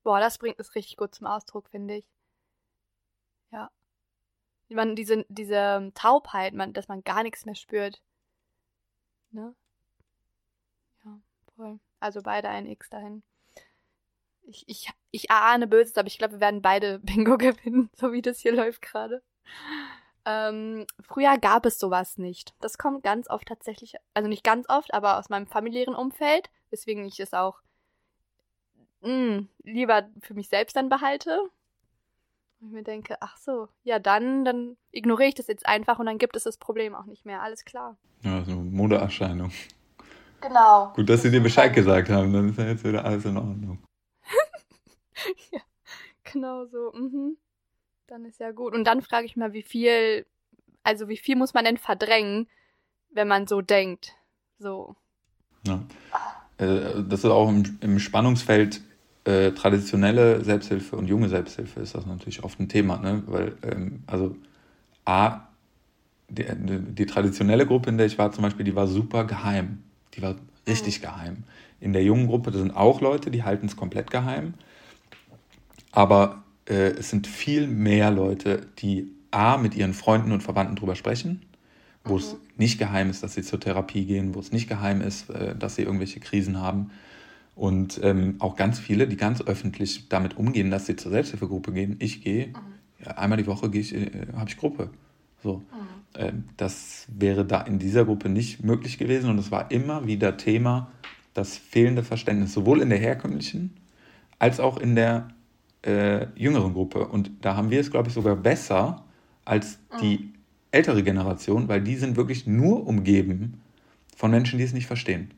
Boah, 0.07 0.21
das 0.21 0.37
bringt 0.37 0.57
es 0.59 0.73
richtig 0.73 0.95
gut 0.95 1.13
zum 1.13 1.27
Ausdruck, 1.27 1.67
finde 1.69 1.97
ich. 1.97 2.05
Ja. 3.51 3.69
Man, 4.69 4.95
diese, 4.95 5.25
diese 5.27 5.91
Taubheit, 5.95 6.53
man, 6.53 6.71
dass 6.71 6.87
man 6.87 7.03
gar 7.03 7.23
nichts 7.23 7.45
mehr 7.45 7.55
spürt. 7.55 8.01
Ne? 9.31 9.53
Ja, 11.03 11.19
voll. 11.57 11.79
Also 11.99 12.21
beide 12.21 12.47
ein 12.47 12.67
X 12.67 12.89
dahin 12.89 13.21
ich, 14.47 14.63
ich, 14.67 14.89
ich 15.11 15.29
ahne 15.29 15.67
Böses, 15.67 15.97
aber 15.97 16.07
ich 16.07 16.17
glaube, 16.17 16.35
wir 16.35 16.39
werden 16.39 16.61
beide 16.61 16.99
Bingo 17.03 17.37
gewinnen, 17.37 17.89
so 17.93 18.11
wie 18.11 18.21
das 18.21 18.39
hier 18.39 18.53
läuft 18.53 18.81
gerade. 18.81 19.21
Ähm, 20.25 20.85
früher 21.01 21.37
gab 21.37 21.65
es 21.65 21.79
sowas 21.79 22.17
nicht. 22.17 22.53
Das 22.59 22.77
kommt 22.77 23.03
ganz 23.03 23.29
oft 23.29 23.47
tatsächlich, 23.47 23.95
also 24.13 24.27
nicht 24.27 24.43
ganz 24.43 24.67
oft, 24.69 24.93
aber 24.93 25.19
aus 25.19 25.29
meinem 25.29 25.47
familiären 25.47 25.95
Umfeld, 25.95 26.49
weswegen 26.69 27.05
ich 27.05 27.19
es 27.19 27.33
auch 27.33 27.61
mh, 29.07 29.35
hm, 29.37 29.47
lieber 29.63 30.09
für 30.21 30.33
mich 30.33 30.49
selbst 30.49 30.75
dann 30.75 30.89
behalte. 30.89 31.41
Und 32.59 32.67
ich 32.67 32.73
mir 32.73 32.83
denke, 32.83 33.17
ach 33.21 33.37
so, 33.37 33.67
ja 33.83 33.99
dann, 33.99 34.43
dann 34.43 34.77
ignoriere 34.91 35.29
ich 35.29 35.35
das 35.35 35.47
jetzt 35.47 35.67
einfach 35.67 35.99
und 35.99 36.07
dann 36.07 36.17
gibt 36.17 36.35
es 36.35 36.43
das 36.43 36.57
Problem 36.57 36.95
auch 36.95 37.05
nicht 37.05 37.25
mehr. 37.25 37.41
Alles 37.41 37.65
klar. 37.65 37.97
Ja, 38.23 38.43
so 38.43 38.51
eine 38.51 38.61
Modeerscheinung. 38.61 39.51
Genau. 40.41 40.93
Gut, 40.95 41.09
dass 41.09 41.21
sie 41.21 41.31
dir 41.31 41.41
Bescheid 41.41 41.73
gesagt 41.73 42.09
haben, 42.09 42.33
dann 42.33 42.49
ist 42.49 42.57
ja 42.57 42.67
jetzt 42.67 42.83
wieder 42.83 43.05
alles 43.05 43.25
in 43.25 43.37
Ordnung. 43.37 43.83
ja, 45.51 45.61
genau 46.23 46.65
so. 46.65 46.91
Mhm. 46.93 47.37
Dann 48.07 48.25
ist 48.25 48.39
ja 48.39 48.51
gut. 48.51 48.73
Und 48.73 48.85
dann 48.85 49.01
frage 49.01 49.25
ich 49.25 49.35
mal, 49.35 49.53
wie 49.53 49.63
viel, 49.63 50.25
also 50.83 51.09
wie 51.09 51.17
viel 51.17 51.35
muss 51.35 51.53
man 51.53 51.65
denn 51.65 51.77
verdrängen, 51.77 52.47
wenn 53.09 53.27
man 53.27 53.47
so 53.47 53.61
denkt? 53.61 54.15
So. 54.59 54.95
Ja. 55.65 55.83
Äh, 56.57 57.03
das 57.07 57.19
ist 57.19 57.25
auch 57.25 57.49
im, 57.49 57.77
im 57.81 57.99
Spannungsfeld 57.99 58.81
äh, 59.27 59.51
traditionelle 59.51 60.41
Selbsthilfe 60.43 60.95
und 60.95 61.07
junge 61.07 61.27
Selbsthilfe 61.27 61.81
ist 61.81 61.93
das 61.93 62.05
natürlich 62.05 62.45
oft 62.45 62.61
ein 62.61 62.69
Thema, 62.69 62.97
ne? 62.97 63.23
Weil, 63.25 63.57
ähm, 63.61 64.03
also 64.07 64.37
A, 65.03 65.41
die, 66.29 66.45
die, 66.93 67.05
traditionelle 67.05 67.65
Gruppe, 67.65 67.89
in 67.89 67.97
der 67.97 68.07
ich 68.07 68.17
war 68.17 68.31
zum 68.31 68.43
Beispiel, 68.43 68.63
die 68.63 68.75
war 68.75 68.87
super 68.87 69.25
geheim. 69.25 69.83
Die 70.13 70.21
war 70.21 70.35
richtig 70.65 70.99
mhm. 70.99 71.03
geheim. 71.03 71.43
In 71.81 71.91
der 71.91 72.03
jungen 72.03 72.27
Gruppe, 72.27 72.51
da 72.51 72.59
sind 72.59 72.71
auch 72.71 73.01
Leute, 73.01 73.29
die 73.29 73.43
halten 73.43 73.65
es 73.65 73.75
komplett 73.75 74.11
geheim. 74.11 74.53
Aber 75.91 76.43
äh, 76.65 76.91
es 76.91 77.09
sind 77.09 77.27
viel 77.27 77.67
mehr 77.67 78.11
Leute, 78.11 78.67
die 78.79 79.11
A, 79.31 79.57
mit 79.57 79.75
ihren 79.75 79.93
Freunden 79.93 80.31
und 80.31 80.41
Verwandten 80.41 80.77
drüber 80.77 80.95
sprechen, 80.95 81.41
wo 82.05 82.13
mhm. 82.13 82.19
es 82.19 82.35
nicht 82.55 82.79
geheim 82.79 83.09
ist, 83.09 83.23
dass 83.23 83.33
sie 83.33 83.43
zur 83.43 83.59
Therapie 83.59 84.05
gehen, 84.05 84.35
wo 84.35 84.39
es 84.39 84.53
nicht 84.53 84.69
geheim 84.69 85.01
ist, 85.01 85.29
äh, 85.29 85.53
dass 85.53 85.75
sie 85.75 85.81
irgendwelche 85.83 86.21
Krisen 86.21 86.61
haben. 86.61 86.91
Und 87.57 87.99
ähm, 88.03 88.35
auch 88.37 88.55
ganz 88.55 88.77
viele, 88.77 89.07
die 89.07 89.17
ganz 89.17 89.41
öffentlich 89.41 90.09
damit 90.09 90.37
umgehen, 90.37 90.69
dass 90.69 90.85
sie 90.85 90.95
zur 90.95 91.11
Selbsthilfegruppe 91.11 91.73
gehen. 91.73 91.95
Ich 91.97 92.23
gehe, 92.23 92.49
mhm. 92.49 93.07
einmal 93.15 93.39
die 93.39 93.47
Woche 93.47 93.71
ich, 93.73 93.95
äh, 93.95 94.27
habe 94.35 94.47
ich 94.47 94.57
Gruppe. 94.57 94.91
So. 95.41 95.57
Mhm. 95.57 95.63
Ähm, 96.13 96.43
das 96.55 97.07
wäre 97.09 97.45
da 97.45 97.61
in 97.61 97.79
dieser 97.79 98.05
Gruppe 98.05 98.29
nicht 98.29 98.63
möglich 98.63 98.99
gewesen 98.99 99.31
und 99.31 99.39
es 99.39 99.49
war 99.49 99.71
immer 99.71 100.05
wieder 100.05 100.37
Thema, 100.37 100.91
das 101.33 101.57
fehlende 101.57 102.03
Verständnis, 102.03 102.53
sowohl 102.53 102.81
in 102.81 102.91
der 102.91 102.99
herkömmlichen 102.99 103.75
als 104.37 104.59
auch 104.59 104.77
in 104.77 104.95
der 104.95 105.29
äh, 105.81 106.27
jüngeren 106.35 106.73
Gruppe. 106.73 107.07
Und 107.07 107.31
da 107.41 107.55
haben 107.55 107.71
wir 107.71 107.79
es, 107.79 107.89
glaube 107.89 108.09
ich, 108.09 108.13
sogar 108.13 108.35
besser 108.35 109.03
als 109.45 109.79
die 109.99 110.17
mhm. 110.19 110.33
ältere 110.69 111.01
Generation, 111.01 111.67
weil 111.67 111.81
die 111.81 111.95
sind 111.95 112.17
wirklich 112.17 112.45
nur 112.45 112.85
umgeben 112.85 113.61
von 114.15 114.29
Menschen, 114.29 114.59
die 114.59 114.65
es 114.65 114.73
nicht 114.73 114.85
verstehen. 114.85 115.31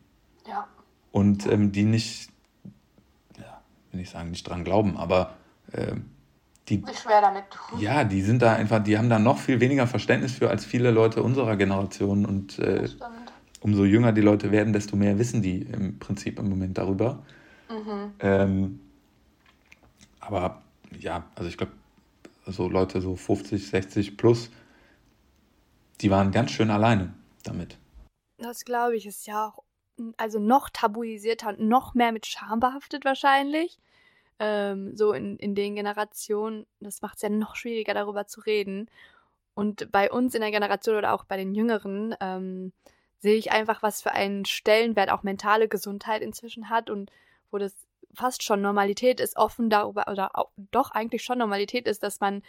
Und 1.11 1.45
ähm, 1.47 1.71
die 1.71 1.83
nicht, 1.83 2.29
ja, 3.37 3.61
will 3.91 4.01
ich 4.01 4.09
sagen, 4.09 4.29
nicht 4.29 4.47
dran 4.47 4.63
glauben, 4.63 4.97
aber 4.97 5.35
äh, 5.71 5.95
die. 6.69 6.83
Schwer 6.93 7.21
damit. 7.21 7.45
Ja, 7.79 8.03
die 8.03 8.21
sind 8.21 8.41
da 8.41 8.53
einfach, 8.53 8.83
die 8.83 8.97
haben 8.97 9.09
da 9.09 9.19
noch 9.19 9.37
viel 9.37 9.59
weniger 9.59 9.87
Verständnis 9.87 10.33
für 10.33 10.49
als 10.49 10.65
viele 10.65 10.91
Leute 10.91 11.23
unserer 11.23 11.55
Generation. 11.57 12.25
Und 12.25 12.59
äh, 12.59 12.87
umso 13.61 13.85
jünger 13.85 14.11
die 14.11 14.21
Leute 14.21 14.51
werden, 14.51 14.73
desto 14.73 14.95
mehr 14.95 15.17
wissen 15.19 15.41
die 15.41 15.61
im 15.61 15.99
Prinzip 15.99 16.39
im 16.39 16.49
Moment 16.49 16.77
darüber. 16.77 17.23
Mhm. 17.69 18.13
Ähm, 18.19 18.79
aber 20.19 20.61
ja, 20.99 21.25
also 21.35 21.49
ich 21.49 21.57
glaube, 21.57 21.73
so 22.45 22.67
Leute 22.67 23.01
so 23.01 23.15
50, 23.15 23.67
60 23.67 24.17
plus, 24.17 24.49
die 26.01 26.09
waren 26.09 26.31
ganz 26.31 26.51
schön 26.51 26.71
alleine 26.71 27.13
damit. 27.43 27.77
Das 28.37 28.63
glaube 28.63 28.95
ich, 28.95 29.05
ist 29.05 29.27
ja 29.27 29.47
auch 29.47 29.63
also 30.17 30.39
noch 30.39 30.69
tabuisierter 30.69 31.49
und 31.49 31.59
noch 31.61 31.93
mehr 31.93 32.11
mit 32.11 32.25
Scham 32.25 32.59
behaftet 32.59 33.05
wahrscheinlich. 33.05 33.79
Ähm, 34.39 34.95
so 34.95 35.11
in, 35.13 35.37
in 35.37 35.55
den 35.55 35.75
Generationen, 35.75 36.65
das 36.79 37.01
macht 37.01 37.17
es 37.17 37.21
ja 37.23 37.29
noch 37.29 37.55
schwieriger, 37.55 37.93
darüber 37.93 38.27
zu 38.27 38.41
reden. 38.41 38.89
Und 39.53 39.91
bei 39.91 40.09
uns 40.11 40.35
in 40.35 40.41
der 40.41 40.51
Generation 40.51 40.95
oder 40.95 41.13
auch 41.13 41.25
bei 41.25 41.35
den 41.35 41.53
Jüngeren 41.53 42.15
ähm, 42.21 42.71
sehe 43.19 43.35
ich 43.35 43.51
einfach, 43.51 43.83
was 43.83 44.01
für 44.01 44.11
einen 44.11 44.45
Stellenwert 44.45 45.09
auch 45.09 45.23
mentale 45.23 45.67
Gesundheit 45.67 46.21
inzwischen 46.21 46.69
hat 46.69 46.89
und 46.89 47.11
wo 47.51 47.57
das 47.57 47.75
fast 48.13 48.43
schon 48.43 48.61
Normalität 48.61 49.19
ist, 49.19 49.37
offen 49.37 49.69
darüber, 49.69 50.07
oder 50.09 50.35
auch, 50.37 50.49
doch 50.71 50.91
eigentlich 50.91 51.23
schon 51.23 51.37
Normalität 51.37 51.87
ist, 51.87 52.03
dass 52.03 52.19
man 52.19 52.41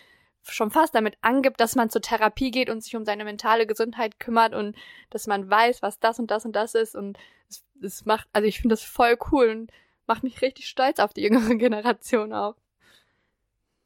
schon 0.44 0.70
fast 0.70 0.94
damit 0.94 1.16
angibt, 1.20 1.60
dass 1.60 1.76
man 1.76 1.90
zur 1.90 2.02
Therapie 2.02 2.50
geht 2.50 2.70
und 2.70 2.82
sich 2.82 2.96
um 2.96 3.04
seine 3.04 3.24
mentale 3.24 3.66
Gesundheit 3.66 4.18
kümmert 4.18 4.54
und 4.54 4.76
dass 5.10 5.26
man 5.26 5.48
weiß, 5.48 5.82
was 5.82 6.00
das 6.00 6.18
und 6.18 6.30
das 6.30 6.44
und 6.44 6.56
das 6.56 6.74
ist 6.74 6.96
und 6.96 7.18
es, 7.48 7.62
es 7.82 8.04
macht, 8.06 8.28
also 8.32 8.46
ich 8.46 8.60
finde 8.60 8.74
das 8.74 8.82
voll 8.82 9.16
cool 9.30 9.48
und 9.48 9.72
macht 10.06 10.22
mich 10.22 10.42
richtig 10.42 10.66
stolz 10.66 10.98
auf 10.98 11.12
die 11.12 11.22
jüngere 11.22 11.54
Generation 11.56 12.32
auch. 12.32 12.56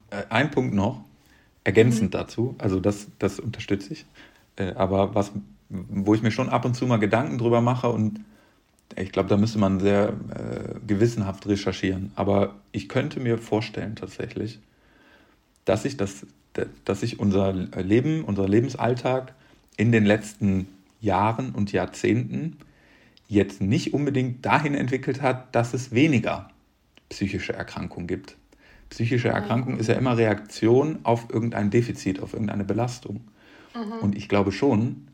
Äh, 0.09 0.23
ein 0.29 0.51
Punkt 0.51 0.73
noch, 0.73 1.03
ergänzend 1.63 2.13
mhm. 2.13 2.17
dazu, 2.17 2.55
also 2.57 2.79
das, 2.79 3.07
das 3.19 3.39
unterstütze 3.39 3.93
ich, 3.93 4.05
äh, 4.55 4.73
aber 4.73 5.15
was, 5.15 5.31
wo 5.69 6.13
ich 6.13 6.21
mir 6.21 6.31
schon 6.31 6.49
ab 6.49 6.65
und 6.65 6.75
zu 6.75 6.87
mal 6.87 6.97
Gedanken 6.97 7.37
drüber 7.37 7.61
mache 7.61 7.89
und 7.89 8.21
ich 8.95 9.11
glaube, 9.11 9.29
da 9.29 9.37
müsste 9.37 9.59
man 9.59 9.79
sehr 9.79 10.09
äh, 10.09 10.79
gewissenhaft 10.85 11.47
recherchieren. 11.47 12.11
Aber 12.15 12.55
ich 12.71 12.87
könnte 12.87 13.19
mir 13.19 13.37
vorstellen 13.37 13.95
tatsächlich, 13.95 14.59
dass 15.65 15.83
sich, 15.83 15.97
das, 15.97 16.25
dass 16.85 17.01
sich 17.01 17.19
unser 17.19 17.53
Leben, 17.53 18.23
unser 18.23 18.47
Lebensalltag 18.47 19.33
in 19.77 19.91
den 19.91 20.05
letzten 20.05 20.67
Jahren 21.01 21.51
und 21.51 21.71
Jahrzehnten 21.71 22.57
jetzt 23.27 23.61
nicht 23.61 23.93
unbedingt 23.93 24.45
dahin 24.45 24.75
entwickelt 24.75 25.21
hat, 25.21 25.53
dass 25.55 25.73
es 25.73 25.91
weniger 25.91 26.49
psychische 27.09 27.53
Erkrankungen 27.53 28.07
gibt. 28.07 28.37
Psychische 28.89 29.29
Erkrankung 29.29 29.77
ist 29.77 29.87
ja 29.87 29.95
immer 29.95 30.17
Reaktion 30.17 30.99
auf 31.03 31.27
irgendein 31.31 31.71
Defizit, 31.71 32.21
auf 32.21 32.33
irgendeine 32.33 32.63
Belastung. 32.63 33.21
Mhm. 33.75 33.99
Und 34.01 34.15
ich 34.15 34.29
glaube 34.29 34.51
schon, 34.51 35.07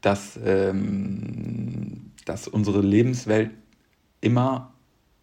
dass 0.00 0.38
ähm, 0.44 2.12
dass 2.24 2.48
unsere 2.48 2.80
Lebenswelt 2.80 3.50
immer 4.20 4.72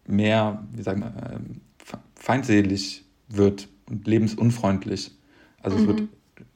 mehr, 0.06 0.64
wie 0.72 0.82
sagen 0.82 1.00
wir, 1.00 1.30
ähm, 1.32 1.60
feindselig 2.14 3.04
wird 3.28 3.68
und 3.88 4.06
lebensunfreundlich. 4.06 5.12
Also 5.62 5.76
mhm. 5.76 5.82
es 5.82 5.88
wird, 5.88 6.00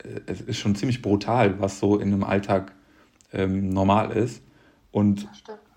äh, 0.04 0.32
es 0.32 0.40
ist 0.40 0.58
schon 0.58 0.74
ziemlich 0.74 1.02
brutal, 1.02 1.60
was 1.60 1.78
so 1.78 1.98
in 1.98 2.12
einem 2.12 2.24
Alltag 2.24 2.72
ähm, 3.32 3.70
normal 3.70 4.12
ist. 4.12 4.42
Und 4.90 5.28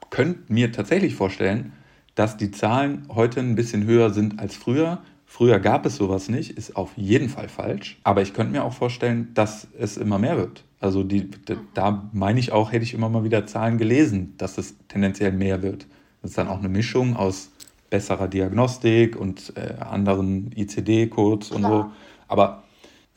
könnt 0.10 0.50
mir 0.50 0.72
tatsächlich 0.72 1.16
vorstellen, 1.16 1.74
dass 2.16 2.38
die 2.38 2.52
Zahlen 2.52 3.06
heute 3.10 3.40
ein 3.40 3.56
bisschen 3.56 3.86
höher 3.86 4.12
sind 4.12 4.40
als 4.40 4.56
früher. 4.56 5.00
Früher 5.26 5.60
gab 5.60 5.86
es 5.86 5.98
sowas 5.98 6.30
nicht, 6.30 6.52
ist 6.52 6.76
auf 6.76 6.92
jeden 6.96 7.30
Fall 7.30 7.50
falsch. 7.50 8.00
Aber 8.04 8.22
ich 8.22 8.34
könnte 8.34 8.54
mir 8.54 8.64
auch 8.64 8.74
vorstellen, 8.74 9.30
dass 9.34 9.68
es 9.78 9.98
immer 9.98 10.18
mehr 10.18 10.38
wird. 10.38 10.64
Also 10.80 11.04
die, 11.04 11.30
da 11.74 12.10
meine 12.14 12.40
ich 12.40 12.52
auch, 12.52 12.72
hätte 12.72 12.84
ich 12.84 12.94
immer 12.94 13.10
mal 13.10 13.24
wieder 13.24 13.46
Zahlen 13.46 13.78
gelesen, 13.78 14.36
dass 14.38 14.58
es 14.58 14.76
tendenziell 14.88 15.32
mehr 15.32 15.62
wird. 15.62 15.88
Das 16.22 16.32
ist 16.32 16.38
dann 16.38 16.48
auch 16.48 16.60
eine 16.60 16.70
Mischung 16.70 17.16
aus 17.16 17.52
besserer 17.90 18.28
Diagnostik 18.28 19.16
und 19.16 19.54
äh, 19.56 19.82
anderen 19.82 20.52
ICD-Codes 20.56 21.52
und 21.52 21.64
so. 21.64 21.92
Aber 22.28 22.64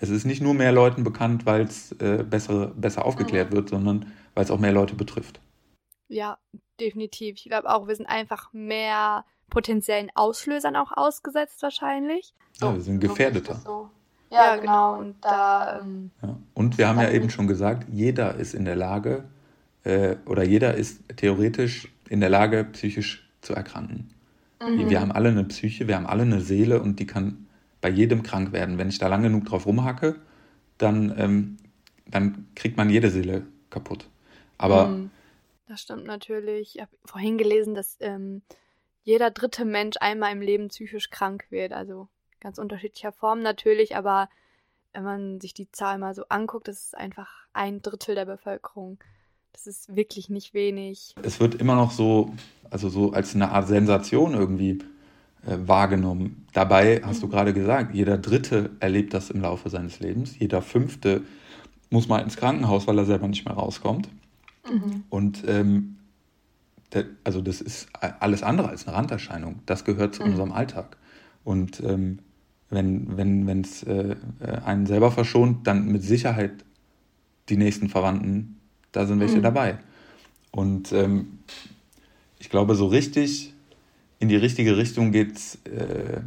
es 0.01 0.09
ist 0.11 0.25
nicht 0.25 0.43
nur 0.43 0.55
mehr 0.55 0.73
Leuten 0.73 1.05
bekannt, 1.05 1.47
weil 1.47 1.63
es 1.63 1.93
äh, 1.93 2.25
besser, 2.29 2.69
besser 2.69 3.05
aufgeklärt 3.05 3.51
mhm. 3.51 3.57
wird, 3.57 3.69
sondern 3.69 4.13
weil 4.35 4.45
es 4.45 4.51
auch 4.51 4.59
mehr 4.59 4.73
Leute 4.73 4.95
betrifft. 4.95 5.41
Ja, 6.09 6.39
definitiv. 6.81 7.37
Ich 7.37 7.45
glaube 7.45 7.71
auch, 7.71 7.87
wir 7.87 7.95
sind 7.95 8.07
einfach 8.07 8.53
mehr 8.53 9.25
potenziellen 9.51 10.11
Auslösern 10.15 10.77
auch 10.77 10.93
ausgesetzt 10.93 11.63
wahrscheinlich. 11.63 12.35
Ja, 12.61 12.75
wir 12.75 12.81
sind 12.81 13.01
gefährdeter. 13.01 13.61
So. 13.65 13.91
Ja, 14.31 14.57
genau. 14.57 14.99
Und 14.99 15.17
da. 15.23 15.81
Ähm, 15.81 16.11
ja. 16.23 16.37
Und 16.55 16.79
wir 16.79 16.89
haben 16.89 17.01
ja 17.01 17.11
eben 17.11 17.31
schon 17.31 17.47
gesagt, 17.47 17.89
jeder 17.93 18.37
ist 18.37 18.55
in 18.55 18.65
der 18.65 18.77
Lage 18.77 19.25
äh, 19.85 20.17
oder 20.27 20.45
jeder 20.45 20.75
ist 20.75 21.03
theoretisch 21.17 21.93
in 22.09 22.21
der 22.21 22.31
Lage, 22.31 22.65
psychisch 22.65 23.29
zu 23.41 23.55
erkranken. 23.55 24.11
Mhm. 24.63 24.89
Wir 24.89 25.01
haben 25.01 25.13
alle 25.13 25.31
eine 25.31 25.45
Psyche, 25.45 25.89
wir 25.89 25.97
haben 25.97 26.07
alle 26.07 26.23
eine 26.23 26.41
Seele 26.41 26.81
und 26.81 27.01
die 27.01 27.07
kann 27.07 27.47
bei 27.81 27.89
jedem 27.89 28.23
krank 28.23 28.53
werden. 28.53 28.79
Wenn 28.79 28.89
ich 28.89 28.99
da 28.99 29.09
lang 29.09 29.23
genug 29.23 29.45
drauf 29.47 29.67
rumhacke, 29.67 30.17
dann, 30.79 31.15
ähm, 31.19 31.57
dann 32.07 32.49
kriegt 32.55 32.77
man 32.77 32.91
jede 32.91 33.11
Seele 33.11 33.47
kaputt. 33.71 34.09
Aber. 34.59 34.89
Mhm. 34.89 35.11
Das 35.67 35.83
stimmt 35.83 36.05
natürlich. 36.05 36.75
Ich 36.75 36.81
habe 36.81 36.91
vorhin 37.05 37.39
gelesen, 37.39 37.75
dass 37.77 37.97
ähm, 38.01 38.43
jeder 39.05 39.31
dritte 39.31 39.65
Mensch 39.65 39.97
einmal 40.01 40.33
im 40.33 40.41
Leben 40.41 40.69
psychisch 40.69 41.11
krank 41.11 41.47
wird. 41.51 41.73
Also 41.73 42.09
ganz 42.41 42.59
unterschiedlicher 42.59 43.13
Form 43.13 43.41
natürlich, 43.41 43.95
aber 43.95 44.29
wenn 44.93 45.05
man 45.05 45.41
sich 45.41 45.55
die 45.55 45.71
Zahl 45.71 45.99
mal 45.99 46.15
so 46.15 46.25
anguckt, 46.29 46.67
das 46.67 46.87
ist 46.87 46.97
einfach 46.97 47.31
ein 47.53 47.83
Drittel 47.83 48.17
der 48.17 48.25
Bevölkerung. 48.25 48.99
Das 49.53 49.67
ist 49.67 49.95
wirklich 49.95 50.29
nicht 50.29 50.55
wenig. 50.55 51.15
Es 51.23 51.39
wird 51.39 51.55
immer 51.55 51.77
noch 51.77 51.93
so, 51.93 52.35
also 52.71 52.89
so 52.89 53.13
als 53.13 53.35
eine 53.35 53.51
Art 53.51 53.69
Sensation 53.69 54.35
irgendwie 54.35 54.79
wahrgenommen. 55.43 56.47
Dabei 56.53 57.01
hast 57.05 57.23
du 57.23 57.29
gerade 57.29 57.53
gesagt, 57.53 57.95
jeder 57.95 58.19
Dritte 58.19 58.71
erlebt 58.81 59.15
das 59.15 59.31
im 59.31 59.41
Laufe 59.41 59.71
seines 59.71 60.01
Lebens. 60.01 60.39
Jeder 60.39 60.63
Fünfte 60.63 61.23
muss 61.91 62.09
mal 62.09 62.19
ins 62.19 62.37
Krankenhaus, 62.37 62.87
weil 62.87 62.99
er 62.99 63.05
selber 63.05 63.29
nicht 63.29 63.45
mehr 63.45 63.55
rauskommt. 63.55 64.09
Mhm. 64.71 65.05
Und 65.09 65.45
ähm, 65.47 65.97
also 67.25 67.41
das 67.41 67.61
ist 67.61 67.89
alles 68.19 68.43
andere 68.43 68.69
als 68.69 68.87
eine 68.87 68.97
Randerscheinung. 68.97 69.61
Das 69.67 69.85
gehört 69.85 70.15
zu 70.15 70.23
mhm. 70.23 70.31
unserem 70.31 70.53
Alltag. 70.53 70.97
Und 71.45 71.81
ähm, 71.81 72.19
wenn 72.69 73.17
wenn 73.17 73.47
wenn, 73.47 73.61
es 73.63 73.83
äh, 73.83 74.17
einen 74.65 74.87
selber 74.87 75.11
verschont, 75.11 75.67
dann 75.67 75.87
mit 75.87 76.03
Sicherheit 76.03 76.65
die 77.49 77.57
nächsten 77.57 77.89
Verwandten, 77.89 78.61
da 78.93 79.07
sind 79.07 79.21
welche 79.21 79.39
mhm. 79.39 79.43
dabei. 79.43 79.79
Und 80.53 80.93
ähm, 80.93 81.39
ich 82.39 82.51
glaube, 82.51 82.75
so 82.75 82.87
richtig 82.87 83.55
in 84.21 84.29
die 84.29 84.37
richtige 84.37 84.77
Richtung 84.77 85.11
geht's. 85.11 85.59
Äh, 85.65 86.21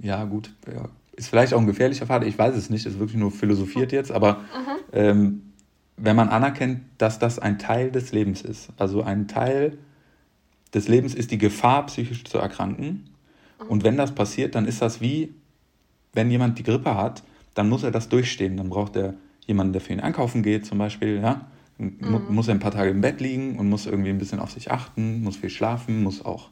ja, 0.00 0.24
gut, 0.24 0.54
ja, 0.72 0.88
ist 1.16 1.28
vielleicht 1.28 1.52
auch 1.52 1.60
ein 1.60 1.66
gefährlicher 1.66 2.06
Pfad, 2.06 2.24
ich 2.24 2.38
weiß 2.38 2.56
es 2.56 2.70
nicht, 2.70 2.86
ist 2.86 2.98
wirklich 2.98 3.18
nur 3.18 3.30
philosophiert 3.30 3.92
jetzt, 3.92 4.10
aber 4.10 4.36
mhm. 4.36 4.78
ähm, 4.92 5.42
wenn 5.98 6.16
man 6.16 6.30
anerkennt, 6.30 6.80
dass 6.96 7.18
das 7.18 7.38
ein 7.38 7.58
Teil 7.58 7.90
des 7.90 8.12
Lebens 8.12 8.40
ist, 8.40 8.70
also 8.78 9.02
ein 9.02 9.28
Teil 9.28 9.76
des 10.72 10.88
Lebens 10.88 11.14
ist 11.14 11.30
die 11.30 11.36
Gefahr, 11.36 11.84
psychisch 11.86 12.24
zu 12.24 12.38
erkranken. 12.38 13.10
Mhm. 13.60 13.66
Und 13.68 13.84
wenn 13.84 13.98
das 13.98 14.14
passiert, 14.14 14.54
dann 14.54 14.66
ist 14.66 14.80
das 14.80 15.02
wie 15.02 15.34
wenn 16.12 16.30
jemand 16.30 16.58
die 16.58 16.62
Grippe 16.62 16.96
hat, 16.96 17.22
dann 17.54 17.68
muss 17.68 17.82
er 17.82 17.90
das 17.90 18.08
durchstehen. 18.08 18.56
Dann 18.56 18.68
braucht 18.68 18.96
er 18.96 19.14
jemanden, 19.46 19.72
der 19.72 19.82
für 19.82 19.92
ihn 19.92 20.00
einkaufen 20.00 20.42
geht, 20.42 20.66
zum 20.66 20.78
Beispiel. 20.78 21.20
Ja? 21.20 21.46
Mhm. 21.78 22.26
Muss 22.28 22.48
er 22.48 22.54
ein 22.54 22.60
paar 22.60 22.72
Tage 22.72 22.90
im 22.90 23.00
Bett 23.00 23.20
liegen 23.20 23.58
und 23.58 23.68
muss 23.68 23.86
irgendwie 23.86 24.10
ein 24.10 24.18
bisschen 24.18 24.40
auf 24.40 24.50
sich 24.50 24.70
achten, 24.70 25.22
muss 25.22 25.36
viel 25.36 25.50
schlafen, 25.50 26.02
muss 26.02 26.24
auch 26.24 26.50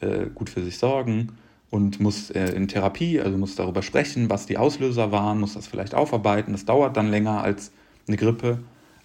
äh, 0.00 0.26
gut 0.34 0.50
für 0.50 0.62
sich 0.62 0.78
sorgen 0.78 1.32
und 1.70 2.00
muss 2.00 2.30
äh, 2.30 2.52
in 2.52 2.68
Therapie, 2.68 3.20
also 3.20 3.38
muss 3.38 3.54
darüber 3.54 3.82
sprechen, 3.82 4.28
was 4.28 4.46
die 4.46 4.58
Auslöser 4.58 5.12
waren, 5.12 5.40
muss 5.40 5.54
das 5.54 5.66
vielleicht 5.66 5.94
aufarbeiten. 5.94 6.52
Das 6.52 6.64
dauert 6.64 6.96
dann 6.96 7.10
länger 7.10 7.42
als 7.42 7.72
eine 8.06 8.16
Grippe, 8.16 8.58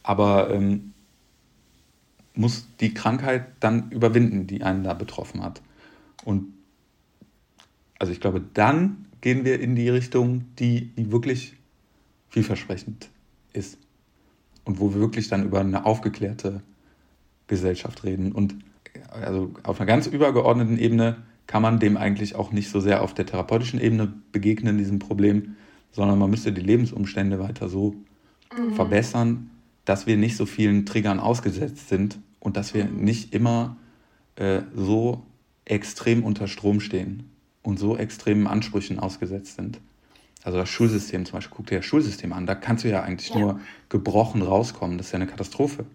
aber 0.04 0.50
ähm, 0.52 0.94
muss 2.34 2.68
die 2.80 2.94
Krankheit 2.94 3.46
dann 3.60 3.92
überwinden, 3.92 4.48
die 4.48 4.64
einen 4.64 4.84
da 4.84 4.94
betroffen 4.94 5.44
hat. 5.44 5.62
Und 6.24 6.54
also 8.00 8.12
ich 8.12 8.20
glaube, 8.20 8.42
dann 8.54 9.06
gehen 9.22 9.46
wir 9.46 9.60
in 9.60 9.76
die 9.76 9.90
Richtung, 9.90 10.46
die, 10.60 10.88
die 10.96 11.12
wirklich 11.12 11.56
vielversprechend 12.30 13.10
ist. 13.54 13.78
Und 14.66 14.80
wo 14.80 14.94
wir 14.94 15.00
wirklich 15.00 15.28
dann 15.28 15.46
über 15.46 15.60
eine 15.60 15.86
aufgeklärte 15.86 16.62
Gesellschaft 17.48 18.04
reden. 18.04 18.32
Und 18.32 18.56
also 19.22 19.52
auf 19.64 19.80
einer 19.80 19.88
ganz 19.88 20.08
übergeordneten 20.08 20.78
Ebene 20.78 21.18
kann 21.48 21.62
man 21.62 21.80
dem 21.80 21.98
eigentlich 21.98 22.36
auch 22.36 22.52
nicht 22.52 22.70
so 22.70 22.80
sehr 22.80 23.02
auf 23.02 23.14
der 23.14 23.26
therapeutischen 23.26 23.80
Ebene 23.80 24.12
begegnen, 24.32 24.78
diesem 24.78 25.00
Problem, 25.00 25.56
sondern 25.92 26.20
man 26.20 26.30
müsste 26.30 26.52
die 26.52 26.62
Lebensumstände 26.62 27.40
weiter 27.40 27.70
so 27.70 27.96
mhm. 28.58 28.74
verbessern, 28.74 29.50
dass 29.86 30.08
wir 30.08 30.18
nicht 30.18 30.36
so 30.36 30.46
vielen 30.46 30.86
Triggern 30.86 31.20
ausgesetzt 31.20 31.90
sind 31.90 32.20
und 32.40 32.58
dass 32.58 32.74
wir 32.74 32.86
nicht 32.86 33.34
immer 33.34 33.78
äh, 34.36 34.62
so 34.76 35.24
extrem 35.66 36.24
unter 36.24 36.48
Strom 36.48 36.80
stehen 36.80 37.30
und 37.62 37.80
so 37.80 37.98
extremen 37.98 38.48
Ansprüchen 38.48 39.00
ausgesetzt 39.00 39.56
sind. 39.56 39.80
Also 40.44 40.60
das 40.60 40.70
Schulsystem 40.70 41.26
zum 41.26 41.34
Beispiel, 41.34 41.56
guck 41.56 41.68
dir 41.68 41.78
das 41.78 41.86
Schulsystem 41.86 42.32
an, 42.34 42.46
da 42.46 42.54
kannst 42.54 42.84
du 42.84 42.90
ja 42.90 43.02
eigentlich 43.02 43.30
ja. 43.30 43.40
nur 43.40 43.60
gebrochen 43.90 44.44
rauskommen. 44.44 44.98
Das 44.98 45.08
ist 45.08 45.12
ja 45.12 45.18
eine 45.18 45.28
Katastrophe. 45.28 45.86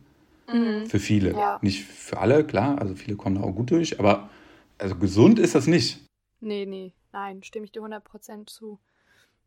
Mhm. 0.53 0.87
Für 0.87 0.99
viele. 0.99 1.33
Ja. 1.33 1.59
Nicht 1.63 1.85
für 1.85 2.19
alle, 2.19 2.45
klar, 2.45 2.79
also 2.81 2.95
viele 2.95 3.17
kommen 3.17 3.37
da 3.37 3.43
auch 3.43 3.53
gut 3.53 3.71
durch, 3.71 3.99
aber 3.99 4.31
also 4.79 4.97
gesund 4.97 5.39
ist 5.39 5.55
das 5.55 5.67
nicht. 5.67 6.05
Nee, 6.41 6.67
nee, 6.67 6.95
nein, 7.13 7.43
stimme 7.43 7.65
ich 7.65 7.73
dir 7.73 7.83
100% 7.83 8.47
zu. 8.47 8.79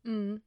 Mhm. 0.03 0.41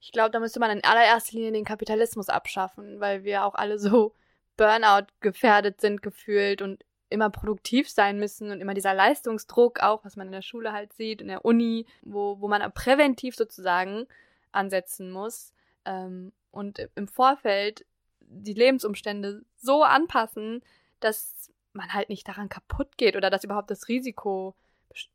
Ich 0.00 0.10
glaube, 0.10 0.30
da 0.30 0.40
müsste 0.40 0.58
man 0.58 0.70
in 0.70 0.84
allererster 0.84 1.36
Linie 1.36 1.52
den 1.52 1.64
Kapitalismus 1.64 2.28
abschaffen, 2.28 2.98
weil 2.98 3.24
wir 3.24 3.44
auch 3.44 3.54
alle 3.54 3.78
so 3.78 4.14
Burnout 4.56 5.06
gefährdet 5.20 5.80
sind 5.80 6.02
gefühlt 6.02 6.62
und 6.62 6.84
immer 7.08 7.30
produktiv 7.30 7.90
sein 7.90 8.18
müssen 8.18 8.50
und 8.50 8.60
immer 8.60 8.74
dieser 8.74 8.94
Leistungsdruck 8.94 9.80
auch, 9.80 10.04
was 10.04 10.16
man 10.16 10.28
in 10.28 10.32
der 10.32 10.42
Schule 10.42 10.72
halt 10.72 10.92
sieht, 10.94 11.20
in 11.20 11.28
der 11.28 11.44
Uni, 11.44 11.86
wo, 12.02 12.40
wo 12.40 12.48
man 12.48 12.72
präventiv 12.72 13.36
sozusagen 13.36 14.06
ansetzen 14.50 15.10
muss. 15.10 15.52
Ähm, 15.84 16.32
und 16.50 16.88
im 16.94 17.08
Vorfeld 17.08 17.84
die 18.32 18.54
Lebensumstände 18.54 19.42
so 19.56 19.82
anpassen, 19.82 20.62
dass 21.00 21.50
man 21.72 21.92
halt 21.92 22.08
nicht 22.08 22.26
daran 22.28 22.48
kaputt 22.48 22.96
geht 22.96 23.16
oder 23.16 23.30
dass 23.30 23.44
überhaupt 23.44 23.70
das 23.70 23.88
Risiko, 23.88 24.54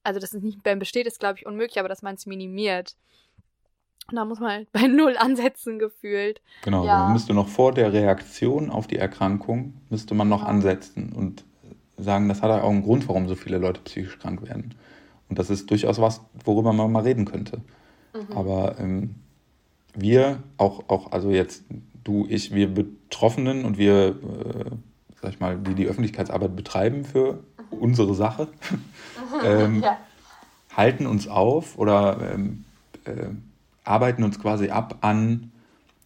also 0.04 0.20
dass 0.20 0.34
es 0.34 0.42
nicht 0.42 0.64
mehr 0.64 0.76
besteht, 0.76 1.08
ist, 1.08 1.20
glaube 1.20 1.40
ich, 1.40 1.46
unmöglich, 1.46 1.80
aber 1.80 1.90
dass 1.90 2.02
man 2.02 2.16
es 2.16 2.26
minimiert. 2.26 2.96
Und 4.10 4.16
da 4.16 4.26
muss 4.26 4.40
man 4.40 4.52
halt 4.52 4.72
bei 4.72 4.88
Null 4.88 5.18
ansetzen 5.18 5.80
gefühlt. 5.80 6.42
Genau, 6.64 6.86
ja. 6.86 7.00
man 7.00 7.14
müsste 7.14 7.34
noch 7.34 7.48
vor 7.48 7.74
der 7.74 7.94
Reaktion 7.94 8.70
auf 8.70 8.88
die 8.88 8.98
Erkrankung, 8.98 9.82
müsste 9.90 10.16
man 10.16 10.30
noch 10.30 10.44
ansetzen 10.44 11.12
und 11.14 11.44
sagen, 11.98 12.30
das 12.30 12.42
hat 12.42 12.52
auch 12.52 12.70
einen 12.70 12.84
Grund, 12.84 13.08
warum 13.08 13.28
so 13.28 13.36
viele 13.36 13.58
Leute 13.58 13.82
psychisch 13.82 14.20
krank 14.20 14.48
werden. 14.48 14.76
Und 15.30 15.40
das 15.40 15.50
ist 15.50 15.70
durchaus 15.70 16.00
was, 16.00 16.22
worüber 16.46 16.72
man 16.74 16.92
mal 16.92 17.04
reden 17.04 17.26
könnte. 17.26 17.62
Mhm. 18.14 18.38
Aber 18.38 18.80
ähm, 18.80 19.16
wir, 19.98 20.44
auch, 20.58 20.88
auch, 20.88 21.12
also 21.12 21.32
jetzt 21.32 21.64
du, 22.04 22.26
ich, 22.30 22.54
wir 22.54 22.74
Betroffenen 22.74 23.66
und 23.66 23.78
wir, 23.78 24.10
äh, 24.10 24.72
sag 25.22 25.32
ich 25.32 25.40
mal, 25.40 25.58
die 25.58 25.76
die 25.76 25.88
Öffentlichkeitsarbeit 25.88 26.56
betreiben 26.56 27.04
für 27.04 27.34
mhm. 27.34 27.78
unsere 27.80 28.14
Sache, 28.14 28.48
ähm, 29.44 29.82
ja. 29.82 29.98
halten 30.76 31.06
uns 31.06 31.28
auf 31.28 31.78
oder 31.78 32.32
ähm, 32.34 32.64
äh, 33.06 33.30
arbeiten 33.84 34.24
uns 34.24 34.40
quasi 34.40 34.70
ab 34.70 34.98
an, 35.02 35.52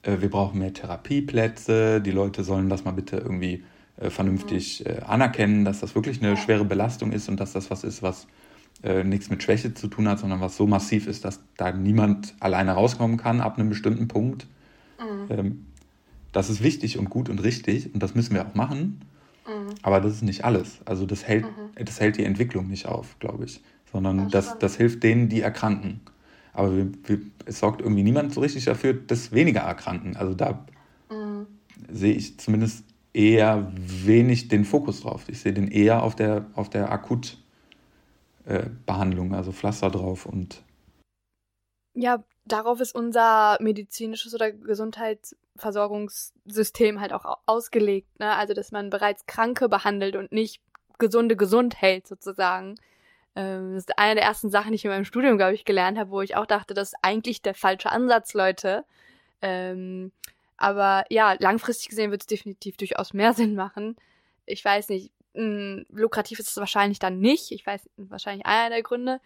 äh, 0.04 0.18
wir 0.20 0.30
brauchen 0.30 0.60
mehr 0.60 0.74
Therapieplätze, 0.74 2.02
die 2.02 2.12
Leute 2.12 2.44
sollen 2.44 2.70
das 2.70 2.86
mal 2.86 2.92
bitte 2.92 3.18
irgendwie 3.18 3.64
äh, 3.98 4.10
vernünftig 4.10 4.84
mhm. 4.86 4.92
äh, 4.92 5.02
anerkennen, 5.02 5.66
dass 5.66 5.82
das 5.82 5.96
wirklich 5.96 6.24
eine 6.24 6.38
schwere 6.38 6.66
Belastung 6.66 7.12
ist 7.12 7.30
und 7.30 7.40
dass 7.40 7.54
das 7.54 7.70
was 7.70 7.84
ist, 7.84 8.02
was 8.02 8.28
äh, 8.84 9.04
nichts 9.04 9.30
mit 9.30 9.44
Schwäche 9.44 9.74
zu 9.74 9.88
tun 9.88 10.08
hat, 10.08 10.20
sondern 10.20 10.42
was 10.42 10.58
so 10.58 10.68
massiv 10.68 11.08
ist, 11.08 11.26
dass 11.26 11.42
da 11.58 11.72
niemand 11.72 12.36
alleine 12.40 12.72
rauskommen 12.72 13.18
kann 13.18 13.42
ab 13.42 13.58
einem 13.58 13.70
bestimmten 13.70 14.08
Punkt. 14.08 14.48
Mhm. 15.00 15.28
Ähm, 15.30 15.66
das 16.32 16.50
ist 16.50 16.64
wichtig 16.64 16.98
und 16.98 17.10
gut 17.10 17.30
und 17.30 17.44
richtig 17.44 17.94
und 17.94 18.02
das 18.02 18.16
müssen 18.16 18.34
wir 18.34 18.46
auch 18.46 18.56
machen. 18.56 19.02
Mhm. 19.48 19.76
Aber 19.82 20.00
das 20.00 20.14
ist 20.14 20.24
nicht 20.24 20.46
alles. 20.46 20.80
Also 20.86 21.06
das 21.06 21.28
hält, 21.28 21.46
mhm. 21.46 21.86
das 21.86 22.00
hält 22.00 22.18
die 22.18 22.24
Entwicklung 22.24 22.68
nicht 22.68 22.86
auf, 22.86 23.18
glaube 23.20 23.46
ich. 23.46 23.62
Sondern 23.92 24.30
das, 24.30 24.50
das, 24.50 24.60
das, 24.60 24.76
hilft 24.78 25.04
denen, 25.04 25.28
die 25.28 25.42
erkranken. 25.42 26.00
Aber 26.54 26.76
wir, 26.76 26.88
wir, 27.06 27.20
es 27.46 27.60
sorgt 27.60 27.82
irgendwie 27.82 28.04
niemand 28.04 28.34
so 28.34 28.42
richtig 28.42 28.66
dafür, 28.66 28.94
dass 28.94 29.34
weniger 29.34 29.62
erkranken. 29.62 30.16
Also 30.16 30.34
da 30.34 30.66
mhm. 31.10 31.46
sehe 31.92 32.14
ich 32.14 32.40
zumindest 32.40 32.86
eher 33.14 33.72
wenig 33.76 34.48
den 34.48 34.64
Fokus 34.64 35.02
drauf. 35.02 35.26
Ich 35.28 35.40
sehe 35.40 35.54
den 35.54 35.68
eher 35.68 36.04
auf 36.04 36.16
der, 36.16 36.46
auf 36.56 36.70
der 36.70 36.92
Akutbehandlung, 36.92 37.42
äh, 38.52 38.70
also 39.34 39.52
Pflaster 39.52 39.90
drauf 39.90 40.26
und. 40.26 40.64
Ja, 41.94 42.24
darauf 42.46 42.80
ist 42.80 42.96
unser 42.96 43.58
medizinisches 43.60 44.34
oder 44.34 44.52
Gesundheitsversorgungssystem 44.52 47.02
halt 47.02 47.14
auch 47.14 47.40
ausgelegt. 47.46 48.20
Ne? 48.20 48.36
Also, 48.36 48.54
dass 48.54 48.72
man 48.72 48.90
bereits 48.90 49.26
Kranke 49.26 49.70
behandelt 49.70 50.16
und 50.16 50.32
nicht 50.32 50.62
Gesunde 50.98 51.36
gesund 51.36 51.82
hält, 51.82 52.08
sozusagen. 52.08 52.76
Ähm, 53.36 53.74
das 53.74 53.84
ist 53.84 53.98
eine 53.98 54.16
der 54.16 54.24
ersten 54.24 54.50
Sachen, 54.50 54.72
die 54.72 54.76
ich 54.76 54.86
in 54.86 54.92
meinem 54.92 55.06
Studium, 55.06 55.38
glaube 55.38 55.54
ich, 55.54 55.66
gelernt 55.66 55.98
habe, 55.98 56.12
wo 56.12 56.22
ich 56.22 56.36
auch 56.36 56.46
dachte, 56.46 56.74
das 56.74 56.90
ist 56.90 56.96
eigentlich 57.02 57.42
der 57.42 57.56
falsche 57.56 57.92
Ansatz, 57.92 58.34
Leute. 58.34 58.86
Ähm, 59.42 60.12
aber 60.58 61.06
ja, 61.10 61.36
langfristig 61.40 61.90
gesehen 61.90 62.12
wird 62.12 62.22
es 62.22 62.28
definitiv 62.28 62.78
durchaus 62.78 63.14
mehr 63.14 63.34
Sinn 63.34 63.56
machen. 63.56 63.96
Ich 64.46 64.64
weiß 64.64 64.90
nicht, 64.90 65.12
mh, 65.34 65.84
lukrativ 65.90 66.40
ist 66.40 66.50
es 66.50 66.58
wahrscheinlich 66.58 67.00
dann 67.00 67.20
nicht. 67.20 67.52
Ich 67.52 67.66
weiß, 67.66 67.90
wahrscheinlich 67.98 68.46
einer 68.46 68.70
der 68.70 68.84
Gründe. 68.84 69.20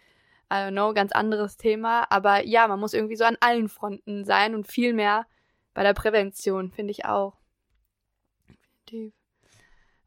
I 0.51 0.55
don't 0.55 0.71
know, 0.71 0.93
ganz 0.93 1.11
anderes 1.11 1.57
Thema. 1.57 2.05
Aber 2.11 2.45
ja, 2.45 2.67
man 2.67 2.79
muss 2.79 2.93
irgendwie 2.93 3.15
so 3.15 3.25
an 3.25 3.37
allen 3.39 3.67
Fronten 3.69 4.25
sein 4.25 4.53
und 4.53 4.67
viel 4.67 4.93
mehr 4.93 5.25
bei 5.73 5.83
der 5.83 5.93
Prävention, 5.93 6.71
finde 6.71 6.91
ich 6.91 7.05
auch. 7.05 7.37
Definitiv. 8.47 9.13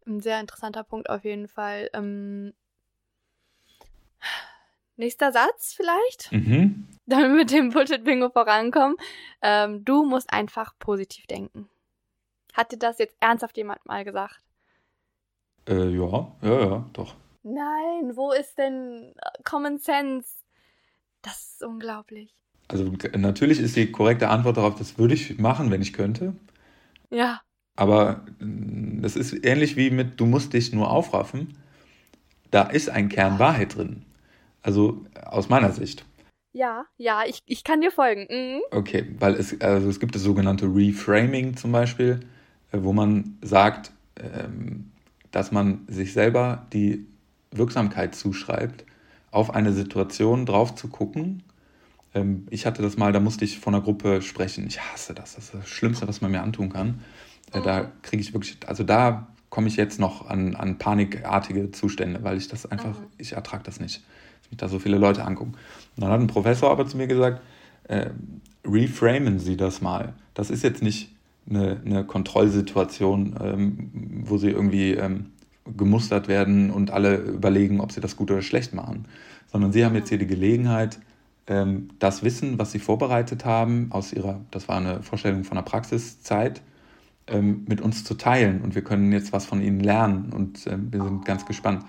Ein 0.07 0.21
sehr 0.21 0.41
interessanter 0.41 0.85
Punkt 0.85 1.11
auf 1.11 1.25
jeden 1.25 1.49
Fall. 1.49 1.91
Ähm, 1.93 2.55
Nächster 4.99 5.31
Satz 5.31 5.75
vielleicht, 5.75 6.33
mhm. 6.33 6.89
damit 7.07 7.29
wir 7.29 7.37
mit 7.37 7.51
dem 7.53 7.71
Bullshit-Bingo 7.71 8.31
vorankommen. 8.31 8.97
Ähm, 9.43 9.85
du 9.85 10.05
musst 10.05 10.33
einfach 10.33 10.77
positiv 10.81 11.27
denken. 11.29 11.71
Hat 12.53 12.73
dir 12.73 12.79
das 12.79 12.99
jetzt 12.99 13.17
ernsthaft 13.21 13.57
jemand 13.57 13.87
mal 13.87 14.05
gesagt? 14.05 14.41
Äh, 15.69 15.91
ja, 15.91 16.33
ja, 16.43 16.61
ja, 16.61 16.87
doch. 16.93 17.15
Nein, 17.43 18.17
wo 18.17 18.33
ist 18.33 18.57
denn 18.59 19.15
äh, 19.17 19.43
Common 19.45 19.79
Sense? 19.79 20.29
Das 21.23 21.53
ist 21.53 21.63
unglaublich. 21.63 22.35
Also 22.69 22.93
natürlich 23.17 23.61
ist 23.61 23.77
die 23.77 23.91
korrekte 23.91 24.29
Antwort 24.29 24.57
darauf, 24.57 24.75
das 24.77 24.99
würde 24.99 25.15
ich 25.15 25.39
machen, 25.39 25.71
wenn 25.71 25.83
ich 25.83 25.93
könnte. 25.93 26.35
Ja. 27.11 27.41
Aber 27.77 28.25
mm, 28.41 29.03
das 29.03 29.17
ist 29.17 29.45
ähnlich 29.45 29.77
wie 29.77 29.91
mit, 29.91 30.21
du 30.21 30.27
musst 30.27 30.53
dich 30.53 30.73
nur 30.73 30.91
aufraffen. 30.91 31.57
Da 32.51 32.63
ist 32.63 32.89
ein 32.89 33.09
Kern 33.09 33.39
Wahrheit 33.39 33.77
drin. 33.77 34.05
Also 34.63 35.05
aus 35.25 35.49
meiner 35.49 35.73
Sicht. 35.73 36.05
Ja, 36.53 36.87
ja, 36.97 37.23
ich, 37.27 37.43
ich 37.47 37.63
kann 37.63 37.81
dir 37.81 37.91
folgen. 37.91 38.27
Mhm. 38.31 38.63
Okay, 38.71 39.15
weil 39.19 39.35
es, 39.35 39.61
also 39.61 39.89
es 39.89 40.01
gibt 40.01 40.15
das 40.15 40.23
sogenannte 40.23 40.67
Reframing 40.67 41.57
zum 41.57 41.73
Beispiel, 41.73 42.21
äh, 42.73 42.79
wo 42.81 42.93
man 42.93 43.39
sagt, 43.43 43.93
ähm, 44.17 44.91
dass 45.31 45.53
man 45.53 45.81
sich 45.89 46.13
selber 46.13 46.67
die 46.73 47.07
Wirksamkeit 47.51 48.15
zuschreibt, 48.15 48.85
auf 49.31 49.55
eine 49.55 49.73
Situation 49.73 50.47
drauf 50.47 50.75
zu 50.75 50.89
gucken. 50.89 51.43
Ähm, 52.15 52.47
ich 52.51 52.67
hatte 52.67 52.83
das 52.83 52.97
mal, 52.97 53.13
da 53.13 53.21
musste 53.21 53.45
ich 53.45 53.59
vor 53.59 53.73
einer 53.73 53.83
Gruppe 53.83 54.23
sprechen. 54.23 54.67
Ich 54.67 54.81
hasse 54.81 55.15
das, 55.15 55.35
das 55.35 55.45
ist 55.45 55.55
das 55.55 55.69
Schlimmste, 55.69 56.09
was 56.09 56.21
man 56.21 56.31
mir 56.31 56.43
antun 56.43 56.71
kann. 56.71 57.03
Äh, 57.53 57.63
da 57.63 57.83
mhm. 57.83 57.87
kriege 58.03 58.23
ich 58.23 58.33
wirklich, 58.33 58.57
also 58.67 58.85
da 58.85 59.29
komme 59.51 59.69
ich 59.69 59.77
jetzt 59.77 59.99
noch 59.99 60.29
an, 60.29 60.57
an 60.57 60.79
panikartige 60.79 61.71
Zustände, 61.71 62.23
weil 62.23 62.37
ich 62.37 62.49
das 62.49 62.67
einfach, 62.67 62.99
mhm. 62.99 63.07
ich 63.19 63.33
ertrage 63.33 63.65
das 63.65 63.81
nicht 63.81 64.03
mich 64.51 64.59
da 64.59 64.69
so 64.69 64.79
viele 64.79 64.99
Leute 64.99 65.25
angucken. 65.25 65.53
Und 65.97 66.03
dann 66.03 66.11
hat 66.11 66.21
ein 66.21 66.27
Professor 66.27 66.71
aber 66.71 66.87
zu 66.87 66.97
mir 66.97 67.07
gesagt, 67.07 67.43
äh, 67.85 68.11
reframen 68.65 69.39
Sie 69.39 69.57
das 69.57 69.81
mal. 69.81 70.15
Das 70.35 70.51
ist 70.51 70.63
jetzt 70.63 70.83
nicht 70.83 71.15
eine, 71.49 71.81
eine 71.85 72.05
Kontrollsituation, 72.05 73.35
ähm, 73.41 73.91
wo 74.25 74.39
Sie 74.39 74.51
irgendwie 74.51 74.93
ähm, 74.93 75.27
gemustert 75.77 76.29
werden 76.29 76.71
und 76.71 76.91
alle 76.91 77.17
überlegen, 77.17 77.81
ob 77.81 77.93
Sie 77.93 78.01
das 78.01 78.17
gut 78.17 78.31
oder 78.31 78.43
schlecht 78.43 78.75
machen, 78.75 79.07
sondern 79.47 79.73
Sie 79.73 79.85
haben 79.85 79.95
jetzt 79.95 80.09
hier 80.09 80.19
die 80.19 80.27
Gelegenheit, 80.27 80.99
ähm, 81.47 81.89
das 81.99 82.23
Wissen, 82.23 82.59
was 82.59 82.73
Sie 82.73 82.79
vorbereitet 82.79 83.45
haben, 83.45 83.89
aus 83.91 84.13
Ihrer, 84.13 84.41
das 84.51 84.69
war 84.69 84.77
eine 84.77 85.03
Vorstellung 85.03 85.45
von 85.45 85.57
der 85.57 85.63
Praxiszeit, 85.63 86.63
ähm, 87.27 87.65
mit 87.67 87.81
uns 87.81 88.05
zu 88.05 88.15
teilen. 88.15 88.61
Und 88.63 88.75
wir 88.75 88.83
können 88.83 89.13
jetzt 89.13 89.33
was 89.33 89.47
von 89.47 89.63
Ihnen 89.63 89.81
lernen. 89.81 90.33
Und 90.33 90.67
äh, 90.67 90.77
wir 90.79 91.03
sind 91.03 91.25
ganz 91.25 91.47
gespannt. 91.47 91.85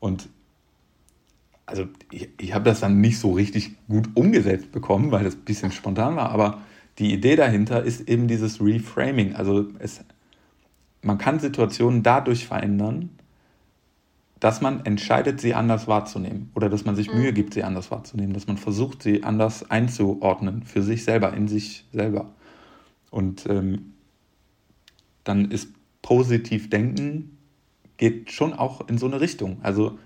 Und 0.00 0.28
also 1.66 1.86
ich, 2.10 2.30
ich 2.40 2.54
habe 2.54 2.64
das 2.64 2.80
dann 2.80 3.00
nicht 3.00 3.18
so 3.18 3.32
richtig 3.32 3.76
gut 3.88 4.08
umgesetzt 4.14 4.72
bekommen, 4.72 5.10
weil 5.10 5.24
das 5.24 5.34
ein 5.34 5.44
bisschen 5.44 5.72
spontan 5.72 6.16
war, 6.16 6.30
aber 6.30 6.62
die 6.98 7.12
Idee 7.12 7.36
dahinter 7.36 7.82
ist 7.82 8.08
eben 8.08 8.28
dieses 8.28 8.60
Reframing. 8.60 9.34
Also 9.34 9.66
es, 9.78 10.00
man 11.02 11.18
kann 11.18 11.40
Situationen 11.40 12.02
dadurch 12.02 12.46
verändern, 12.46 13.10
dass 14.40 14.60
man 14.60 14.84
entscheidet, 14.86 15.40
sie 15.40 15.54
anders 15.54 15.88
wahrzunehmen 15.88 16.50
oder 16.54 16.68
dass 16.68 16.84
man 16.84 16.94
sich 16.94 17.12
mhm. 17.12 17.18
Mühe 17.20 17.32
gibt, 17.32 17.54
sie 17.54 17.64
anders 17.64 17.90
wahrzunehmen, 17.90 18.32
dass 18.34 18.46
man 18.46 18.56
versucht, 18.56 19.02
sie 19.02 19.24
anders 19.24 19.70
einzuordnen 19.70 20.62
für 20.62 20.82
sich 20.82 21.04
selber, 21.04 21.32
in 21.34 21.48
sich 21.48 21.86
selber. 21.92 22.32
Und 23.10 23.46
ähm, 23.48 23.94
dann 25.24 25.50
ist 25.50 25.70
positiv 26.02 26.70
denken, 26.70 27.38
geht 27.96 28.30
schon 28.30 28.52
auch 28.52 28.88
in 28.88 28.98
so 28.98 29.06
eine 29.06 29.20
Richtung. 29.20 29.58
Also 29.62 29.98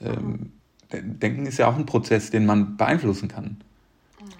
ähm, 0.00 0.52
Denken 1.00 1.46
ist 1.46 1.58
ja 1.58 1.68
auch 1.68 1.76
ein 1.76 1.86
Prozess, 1.86 2.30
den 2.30 2.44
man 2.44 2.76
beeinflussen 2.76 3.28
kann. 3.28 3.58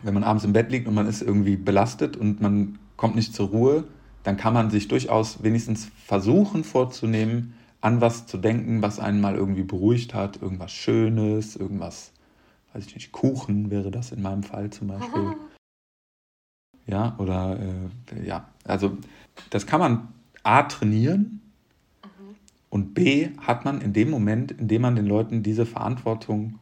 Wenn 0.03 0.15
man 0.15 0.25
abends 0.25 0.45
im 0.45 0.53
Bett 0.53 0.71
liegt 0.71 0.89
und 0.89 0.95
man 0.95 1.07
ist 1.07 1.23
irgendwie 1.23 1.57
belastet 1.57 2.17
und 2.17 2.41
man 2.41 2.79
kommt 2.97 3.15
nicht 3.15 3.35
zur 3.35 3.49
Ruhe, 3.49 3.85
dann 4.23 4.37
kann 4.37 4.55
man 4.55 4.71
sich 4.71 4.89
durchaus 4.89 5.43
wenigstens 5.43 5.91
versuchen 6.05 6.65
vorzunehmen, 6.65 7.55
an 7.81 8.01
was 8.01 8.27
zu 8.27 8.39
denken, 8.39 8.83
was 8.83 9.01
einen 9.01 9.21
mal 9.21 9.35
irgendwie 9.35 9.65
beruhigt 9.65 10.15
hat, 10.15 10.41
irgendwas 10.41 10.73
Schönes, 10.73 11.57
irgendwas, 11.57 12.13
weiß 12.73 12.87
ich 12.87 12.95
nicht, 12.95 13.13
Kuchen 13.13 13.71
wäre 13.71 13.91
das 13.91 14.13
in 14.13 14.23
meinem 14.23 14.43
Fall 14.43 14.71
zum 14.71 14.89
Beispiel. 14.89 15.35
Ja, 16.85 17.15
oder 17.19 17.61
äh, 17.61 18.27
ja, 18.27 18.49
also 18.65 18.99
das 19.51 19.69
kann 19.69 19.79
man 19.79 20.09
A 20.43 20.65
trainieren, 20.65 21.43
und 22.73 22.95
B 22.95 23.29
hat 23.37 23.67
man 23.67 23.83
in 23.83 23.93
dem 23.93 24.09
Moment, 24.09 24.51
in 24.53 24.67
dem 24.67 24.81
man 24.81 24.97
den 24.97 25.05
Leuten 25.05 25.43
diese 25.43 25.67
Verantwortung 25.67 26.59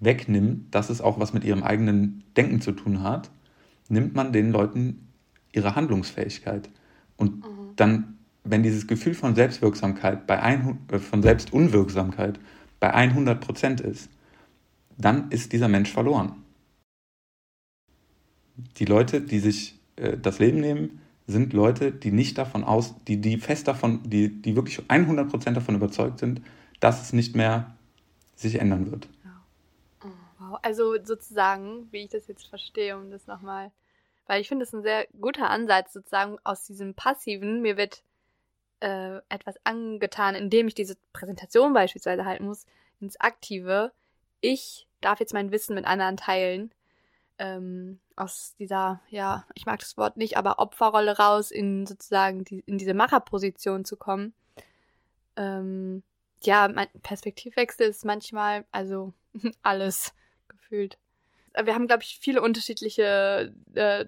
wegnimmt, 0.00 0.74
dass 0.74 0.90
es 0.90 1.00
auch 1.00 1.20
was 1.20 1.32
mit 1.32 1.44
ihrem 1.44 1.62
eigenen 1.62 2.24
Denken 2.36 2.60
zu 2.60 2.72
tun 2.72 3.02
hat, 3.02 3.30
nimmt 3.88 4.14
man 4.14 4.32
den 4.32 4.50
Leuten 4.50 5.08
ihre 5.52 5.76
Handlungsfähigkeit. 5.76 6.70
Und 7.16 7.36
mhm. 7.36 7.72
dann, 7.76 8.18
wenn 8.44 8.62
dieses 8.62 8.86
Gefühl 8.86 9.14
von 9.14 9.34
Selbstwirksamkeit 9.34 10.26
bei 10.26 10.40
ein, 10.42 10.78
äh, 10.90 10.98
von 10.98 11.22
Selbstunwirksamkeit 11.22 12.40
bei 12.78 12.92
100 12.92 13.40
Prozent 13.40 13.80
ist, 13.80 14.10
dann 14.96 15.30
ist 15.30 15.52
dieser 15.52 15.68
Mensch 15.68 15.90
verloren. 15.92 16.32
Die 18.78 18.84
Leute, 18.84 19.20
die 19.20 19.38
sich 19.38 19.78
äh, 19.96 20.16
das 20.16 20.38
Leben 20.38 20.60
nehmen, 20.60 21.00
sind 21.26 21.52
Leute, 21.52 21.92
die 21.92 22.10
nicht 22.10 22.38
davon 22.38 22.64
aus, 22.64 22.94
die, 23.06 23.20
die 23.20 23.38
fest 23.38 23.68
davon, 23.68 24.00
die, 24.04 24.42
die 24.42 24.56
wirklich 24.56 24.80
100% 24.80 25.52
davon 25.52 25.76
überzeugt 25.76 26.18
sind, 26.18 26.42
dass 26.80 27.02
es 27.02 27.12
nicht 27.12 27.36
mehr 27.36 27.74
sich 28.34 28.56
ändern 28.56 28.90
wird. 28.90 29.08
Wow, 30.50 30.58
also 30.62 30.96
sozusagen, 31.02 31.88
wie 31.92 32.04
ich 32.04 32.10
das 32.10 32.26
jetzt 32.26 32.46
verstehe, 32.48 32.96
um 32.96 33.10
das 33.10 33.26
nochmal, 33.26 33.70
weil 34.26 34.40
ich 34.40 34.48
finde 34.48 34.64
es 34.64 34.72
ein 34.72 34.82
sehr 34.82 35.06
guter 35.20 35.48
Ansatz, 35.50 35.92
sozusagen 35.92 36.38
aus 36.44 36.64
diesem 36.64 36.94
Passiven, 36.94 37.62
mir 37.62 37.76
wird 37.76 38.02
äh, 38.80 39.18
etwas 39.28 39.54
angetan, 39.64 40.34
indem 40.34 40.66
ich 40.66 40.74
diese 40.74 40.96
Präsentation 41.12 41.72
beispielsweise 41.72 42.24
halten 42.24 42.46
muss, 42.46 42.66
ins 43.00 43.18
Aktive. 43.20 43.92
Ich 44.40 44.86
darf 45.00 45.20
jetzt 45.20 45.34
mein 45.34 45.52
Wissen 45.52 45.74
mit 45.74 45.84
anderen 45.84 46.16
teilen. 46.16 46.72
Ähm, 47.38 48.00
aus 48.16 48.54
dieser, 48.58 49.00
ja, 49.08 49.46
ich 49.54 49.66
mag 49.66 49.80
das 49.80 49.96
Wort 49.96 50.16
nicht, 50.16 50.36
aber 50.36 50.58
Opferrolle 50.58 51.16
raus 51.16 51.50
in 51.50 51.86
sozusagen 51.86 52.44
die, 52.44 52.60
in 52.66 52.76
diese 52.76 52.92
Macherposition 52.92 53.84
zu 53.84 53.96
kommen. 53.96 54.34
Ähm, 55.36 56.02
ja, 56.42 56.68
mein 56.68 56.88
Perspektivwechsel 57.02 57.88
ist 57.88 58.04
manchmal, 58.04 58.64
also 58.72 59.14
alles 59.62 60.12
gefühlt. 60.70 60.98
Wir 61.60 61.74
haben, 61.74 61.88
glaube 61.88 62.04
ich, 62.04 62.18
viele 62.20 62.42
unterschiedliche 62.42 63.52
äh, 63.74 64.06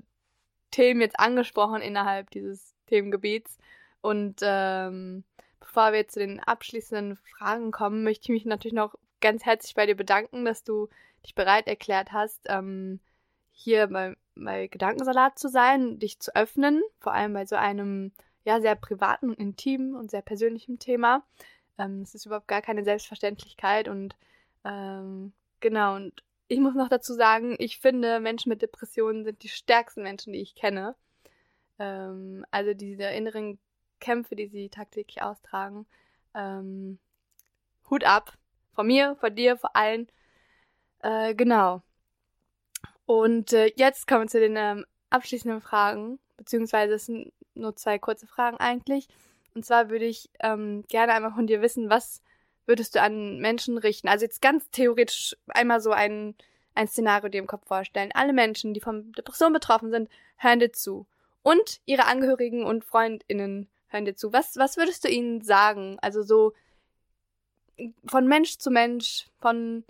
Themen 0.70 1.00
jetzt 1.00 1.18
angesprochen 1.18 1.82
innerhalb 1.82 2.30
dieses 2.30 2.74
Themengebiets. 2.86 3.58
Und 4.00 4.40
ähm, 4.42 5.24
bevor 5.58 5.92
wir 5.92 6.00
jetzt 6.00 6.14
zu 6.14 6.20
den 6.20 6.40
abschließenden 6.40 7.16
Fragen 7.16 7.72
kommen, 7.72 8.04
möchte 8.04 8.24
ich 8.24 8.28
mich 8.30 8.44
natürlich 8.44 8.74
noch 8.74 8.94
ganz 9.20 9.44
herzlich 9.44 9.74
bei 9.74 9.86
dir 9.86 9.96
bedanken, 9.96 10.44
dass 10.44 10.62
du 10.64 10.88
dich 11.24 11.34
bereit 11.34 11.66
erklärt 11.66 12.12
hast, 12.12 12.40
ähm, 12.46 13.00
hier 13.50 13.88
bei, 13.88 14.16
bei 14.34 14.66
Gedankensalat 14.68 15.38
zu 15.38 15.48
sein, 15.48 15.98
dich 15.98 16.20
zu 16.20 16.34
öffnen, 16.34 16.82
vor 17.00 17.12
allem 17.12 17.32
bei 17.32 17.44
so 17.44 17.56
einem 17.56 18.12
ja 18.44 18.60
sehr 18.60 18.74
privaten 18.74 19.30
und 19.30 19.38
intimen 19.38 19.94
und 19.94 20.10
sehr 20.10 20.22
persönlichen 20.22 20.78
Thema. 20.78 21.24
Ähm, 21.78 22.02
ist 22.02 22.26
überhaupt 22.26 22.48
gar 22.48 22.62
keine 22.62 22.84
Selbstverständlichkeit 22.84 23.88
und 23.88 24.16
ähm, 24.64 25.32
genau, 25.60 25.96
und 25.96 26.22
ich 26.52 26.60
muss 26.60 26.74
noch 26.74 26.90
dazu 26.90 27.14
sagen, 27.14 27.56
ich 27.58 27.78
finde, 27.78 28.20
Menschen 28.20 28.50
mit 28.50 28.60
Depressionen 28.60 29.24
sind 29.24 29.42
die 29.42 29.48
stärksten 29.48 30.02
Menschen, 30.02 30.34
die 30.34 30.42
ich 30.42 30.54
kenne. 30.54 30.94
Ähm, 31.78 32.44
also 32.50 32.74
diese 32.74 33.04
inneren 33.04 33.58
Kämpfe, 34.00 34.36
die 34.36 34.48
sie 34.48 34.68
tagtäglich 34.68 35.22
austragen. 35.22 35.86
Ähm, 36.34 36.98
Hut 37.88 38.04
ab. 38.04 38.36
Von 38.74 38.86
mir, 38.86 39.16
von 39.16 39.34
dir, 39.34 39.56
vor 39.56 39.74
allen. 39.74 40.08
Äh, 40.98 41.34
genau. 41.34 41.82
Und 43.06 43.54
äh, 43.54 43.72
jetzt 43.76 44.06
kommen 44.06 44.24
wir 44.24 44.28
zu 44.28 44.40
den 44.40 44.56
ähm, 44.56 44.84
abschließenden 45.08 45.62
Fragen, 45.62 46.18
beziehungsweise 46.36 46.94
es 46.94 47.06
sind 47.06 47.32
nur 47.54 47.76
zwei 47.76 47.98
kurze 47.98 48.26
Fragen 48.26 48.58
eigentlich. 48.58 49.08
Und 49.54 49.64
zwar 49.64 49.88
würde 49.88 50.04
ich 50.04 50.28
ähm, 50.40 50.84
gerne 50.88 51.14
einmal 51.14 51.32
von 51.32 51.46
dir 51.46 51.62
wissen, 51.62 51.88
was 51.88 52.22
würdest 52.66 52.94
du 52.94 53.00
an 53.00 53.38
Menschen 53.38 53.78
richten? 53.78 54.08
Also 54.08 54.24
jetzt 54.24 54.42
ganz 54.42 54.70
theoretisch 54.70 55.36
einmal 55.48 55.80
so 55.80 55.90
ein, 55.90 56.34
ein 56.74 56.88
Szenario 56.88 57.28
dir 57.28 57.38
im 57.38 57.46
Kopf 57.46 57.66
vorstellen. 57.66 58.10
Alle 58.14 58.32
Menschen, 58.32 58.74
die 58.74 58.80
von 58.80 59.12
Depression 59.12 59.52
betroffen 59.52 59.90
sind, 59.90 60.08
hören 60.36 60.60
dir 60.60 60.72
zu. 60.72 61.06
Und 61.42 61.80
ihre 61.86 62.06
Angehörigen 62.06 62.64
und 62.64 62.84
FreundInnen 62.84 63.68
hören 63.88 64.04
dir 64.04 64.14
zu. 64.14 64.32
Was, 64.32 64.56
was 64.56 64.76
würdest 64.76 65.04
du 65.04 65.08
ihnen 65.08 65.42
sagen? 65.42 65.98
Also 66.00 66.22
so 66.22 66.52
von 68.06 68.26
Mensch 68.26 68.58
zu 68.58 68.70
Mensch, 68.70 69.26
von 69.40 69.84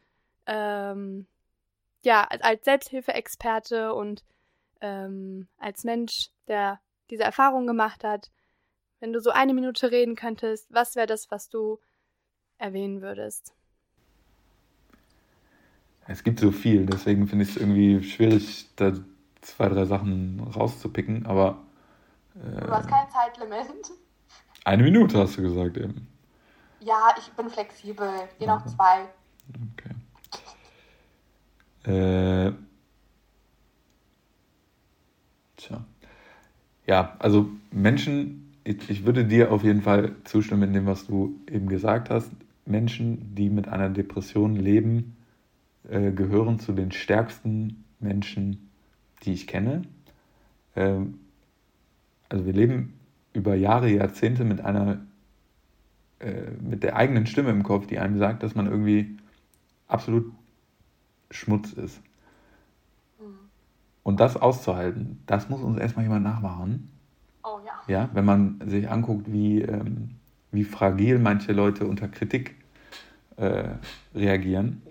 ähm, 0.47 1.27
ja, 2.05 2.25
als, 2.25 2.43
als 2.43 2.65
Selbsthilfeexperte 2.65 3.95
und 3.95 4.25
ähm, 4.81 5.47
als 5.59 5.85
Mensch, 5.85 6.31
der 6.49 6.81
diese 7.11 7.23
Erfahrung 7.23 7.67
gemacht 7.67 8.03
hat, 8.05 8.31
wenn 9.01 9.13
du 9.13 9.21
so 9.21 9.31
eine 9.31 9.55
Minute 9.55 9.91
reden 9.91 10.17
könntest, 10.17 10.73
was 10.73 10.97
wäre 10.97 11.07
das, 11.07 11.31
was 11.31 11.49
du 11.49 11.79
erwähnen 12.63 13.03
würdest? 13.03 13.53
Es 16.07 16.23
gibt 16.23 16.41
so 16.41 16.51
viel, 16.51 16.87
deswegen 16.87 17.27
finde 17.27 17.45
ich 17.45 17.51
es 17.51 17.57
irgendwie 17.57 18.03
schwierig, 18.03 18.69
da 18.77 18.93
zwei, 19.41 19.69
drei 19.69 19.85
Sachen 19.85 20.41
rauszupicken, 20.41 21.27
aber. 21.27 21.63
Äh, 22.35 22.61
du 22.61 22.71
hast 22.71 22.89
kein 22.89 23.09
Zeitlimit. 23.11 23.67
Eine 24.65 24.83
Minute 24.85 25.19
hast 25.19 25.37
du 25.37 25.43
gesagt 25.43 25.77
eben. 25.77 26.09
Ja, 26.81 27.15
ich 27.19 27.31
bin 27.33 27.49
flexibel. 27.51 28.09
Je 28.39 28.47
noch 28.47 28.65
zwei. 28.67 29.09
Okay. 29.75 29.95
Äh, 31.85 32.53
tja. 35.57 35.85
Ja, 36.87 37.17
also 37.19 37.49
Menschen, 37.71 38.55
ich, 38.65 38.91
ich 38.91 39.07
würde 39.07 39.25
dir 39.25 39.53
auf 39.53 39.63
jeden 39.63 39.83
Fall 39.83 40.17
zustimmen 40.25 40.63
in 40.65 40.73
dem, 40.73 40.87
was 40.87 41.07
du 41.07 41.41
eben 41.51 41.69
gesagt 41.69 42.11
hast. 42.11 42.31
Menschen, 42.65 43.35
die 43.35 43.51
mit 43.51 43.69
einer 43.69 43.89
Depression 43.89 44.57
leben, 44.57 45.17
äh, 45.89 46.13
gehören 46.13 46.59
zu 46.59 46.73
den 46.73 46.93
stärksten 46.93 47.85
Menschen, 47.99 48.71
die 49.23 49.33
ich 49.33 49.47
kenne. 49.47 49.83
Ähm, 50.77 51.19
also 52.29 52.47
wir 52.47 52.53
leben 52.53 52.95
über 53.33 53.55
Jahre, 53.55 53.89
Jahrzehnte 53.91 54.45
mit 54.45 54.61
einer, 54.61 55.01
äh, 56.21 56.51
mit 56.61 56.83
der 56.83 56.97
eigenen 56.97 57.27
Stimme 57.27 57.51
im 57.51 57.63
Kopf, 57.63 57.87
die 57.87 57.99
einem 57.99 58.19
sagt, 58.19 58.43
dass 58.43 58.55
man 58.55 58.67
irgendwie 58.67 59.17
absolut 59.89 60.33
Schmutz 61.31 61.73
ist. 61.73 62.01
Mhm. 63.19 63.39
Und 64.03 64.21
das 64.21 64.37
auszuhalten, 64.37 65.23
das 65.27 65.49
muss 65.49 65.63
uns 65.63 65.79
erstmal 65.79 66.05
jemand 66.05 66.25
nachmachen. 66.25 66.91
Oh 67.43 67.59
ja. 67.65 67.93
Ja, 67.93 68.11
wenn 68.13 68.25
man 68.25 68.61
sich 68.67 68.89
anguckt, 68.89 69.33
wie, 69.33 69.63
ähm, 69.63 70.11
wie 70.53 70.65
fragil 70.65 71.19
manche 71.19 71.53
Leute 71.53 71.87
unter 71.87 72.09
Kritik 72.09 72.55
äh, 73.37 73.65
reagieren. 74.15 74.83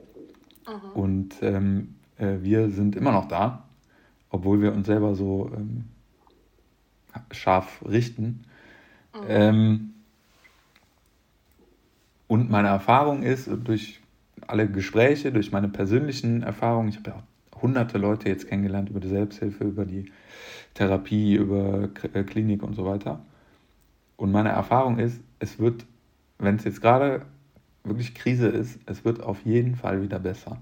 Mhm. 0.67 0.91
Und 0.93 1.35
ähm, 1.41 1.95
äh, 2.17 2.37
wir 2.41 2.69
sind 2.69 2.95
immer 2.95 3.11
noch 3.11 3.27
da, 3.27 3.63
obwohl 4.29 4.61
wir 4.61 4.73
uns 4.73 4.87
selber 4.87 5.15
so 5.15 5.51
ähm, 5.55 5.85
scharf 7.31 7.83
richten. 7.87 8.43
Ähm, 9.27 9.93
und 12.27 12.49
meine 12.49 12.69
Erfahrung 12.69 13.23
ist, 13.23 13.49
durch 13.63 13.99
alle 14.47 14.69
Gespräche, 14.69 15.31
durch 15.31 15.51
meine 15.51 15.67
persönlichen 15.67 16.43
Erfahrungen, 16.43 16.89
ich 16.89 16.97
habe 16.97 17.09
ja 17.11 17.15
auch 17.17 17.61
hunderte 17.61 17.97
Leute 17.97 18.29
jetzt 18.29 18.47
kennengelernt 18.47 18.89
über 18.89 18.99
die 18.99 19.09
Selbsthilfe, 19.09 19.65
über 19.65 19.85
die 19.85 20.11
Therapie, 20.73 21.35
über 21.35 21.89
äh, 22.13 22.23
Klinik 22.23 22.63
und 22.63 22.73
so 22.73 22.85
weiter. 22.85 23.21
Und 24.17 24.31
meine 24.31 24.49
Erfahrung 24.49 24.97
ist, 24.97 25.19
es 25.41 25.59
wird, 25.59 25.85
wenn 26.37 26.55
es 26.55 26.63
jetzt 26.63 26.81
gerade 26.81 27.25
wirklich 27.83 28.13
Krise 28.13 28.47
ist, 28.47 28.79
es 28.85 29.03
wird 29.03 29.21
auf 29.21 29.43
jeden 29.43 29.75
Fall 29.75 30.01
wieder 30.01 30.19
besser. 30.19 30.61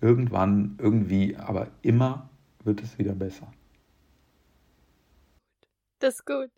Irgendwann, 0.00 0.76
irgendwie, 0.80 1.36
aber 1.36 1.68
immer 1.80 2.28
wird 2.62 2.82
es 2.82 2.98
wieder 2.98 3.14
besser. 3.14 3.50
Das 5.98 6.16
ist 6.16 6.26
gut. 6.26 6.50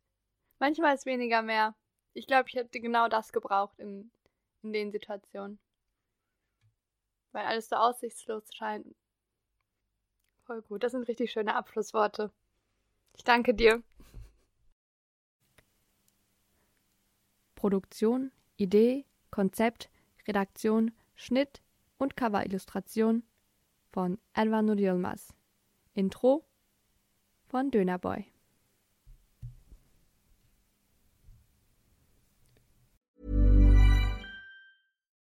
Manchmal 0.58 0.94
ist 0.94 1.06
weniger 1.06 1.42
mehr. 1.42 1.74
Ich 2.12 2.26
glaube, 2.26 2.48
ich 2.48 2.54
hätte 2.54 2.80
genau 2.80 3.08
das 3.08 3.32
gebraucht 3.32 3.78
in, 3.78 4.10
in 4.62 4.72
den 4.72 4.90
Situationen. 4.90 5.58
Weil 7.32 7.46
alles 7.46 7.68
so 7.68 7.76
aussichtslos 7.76 8.44
scheint. 8.54 8.86
Voll 10.46 10.62
gut. 10.62 10.82
Das 10.82 10.92
sind 10.92 11.06
richtig 11.08 11.30
schöne 11.30 11.54
Abschlussworte. 11.54 12.32
Ich 13.16 13.24
danke 13.24 13.54
dir. 13.54 13.82
Produktion, 17.64 18.30
Idee, 18.58 19.06
Konzept, 19.30 19.88
Redaktion, 20.28 20.90
Schnitt 21.14 21.62
und 21.96 22.14
Coverillustration 22.14 23.22
von 23.90 24.18
Elvanur 24.34 24.76
Yilmaz. 24.76 25.32
Intro 25.94 26.44
von 27.46 27.70
Dönerboy. 27.70 28.26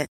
it. 0.00 0.10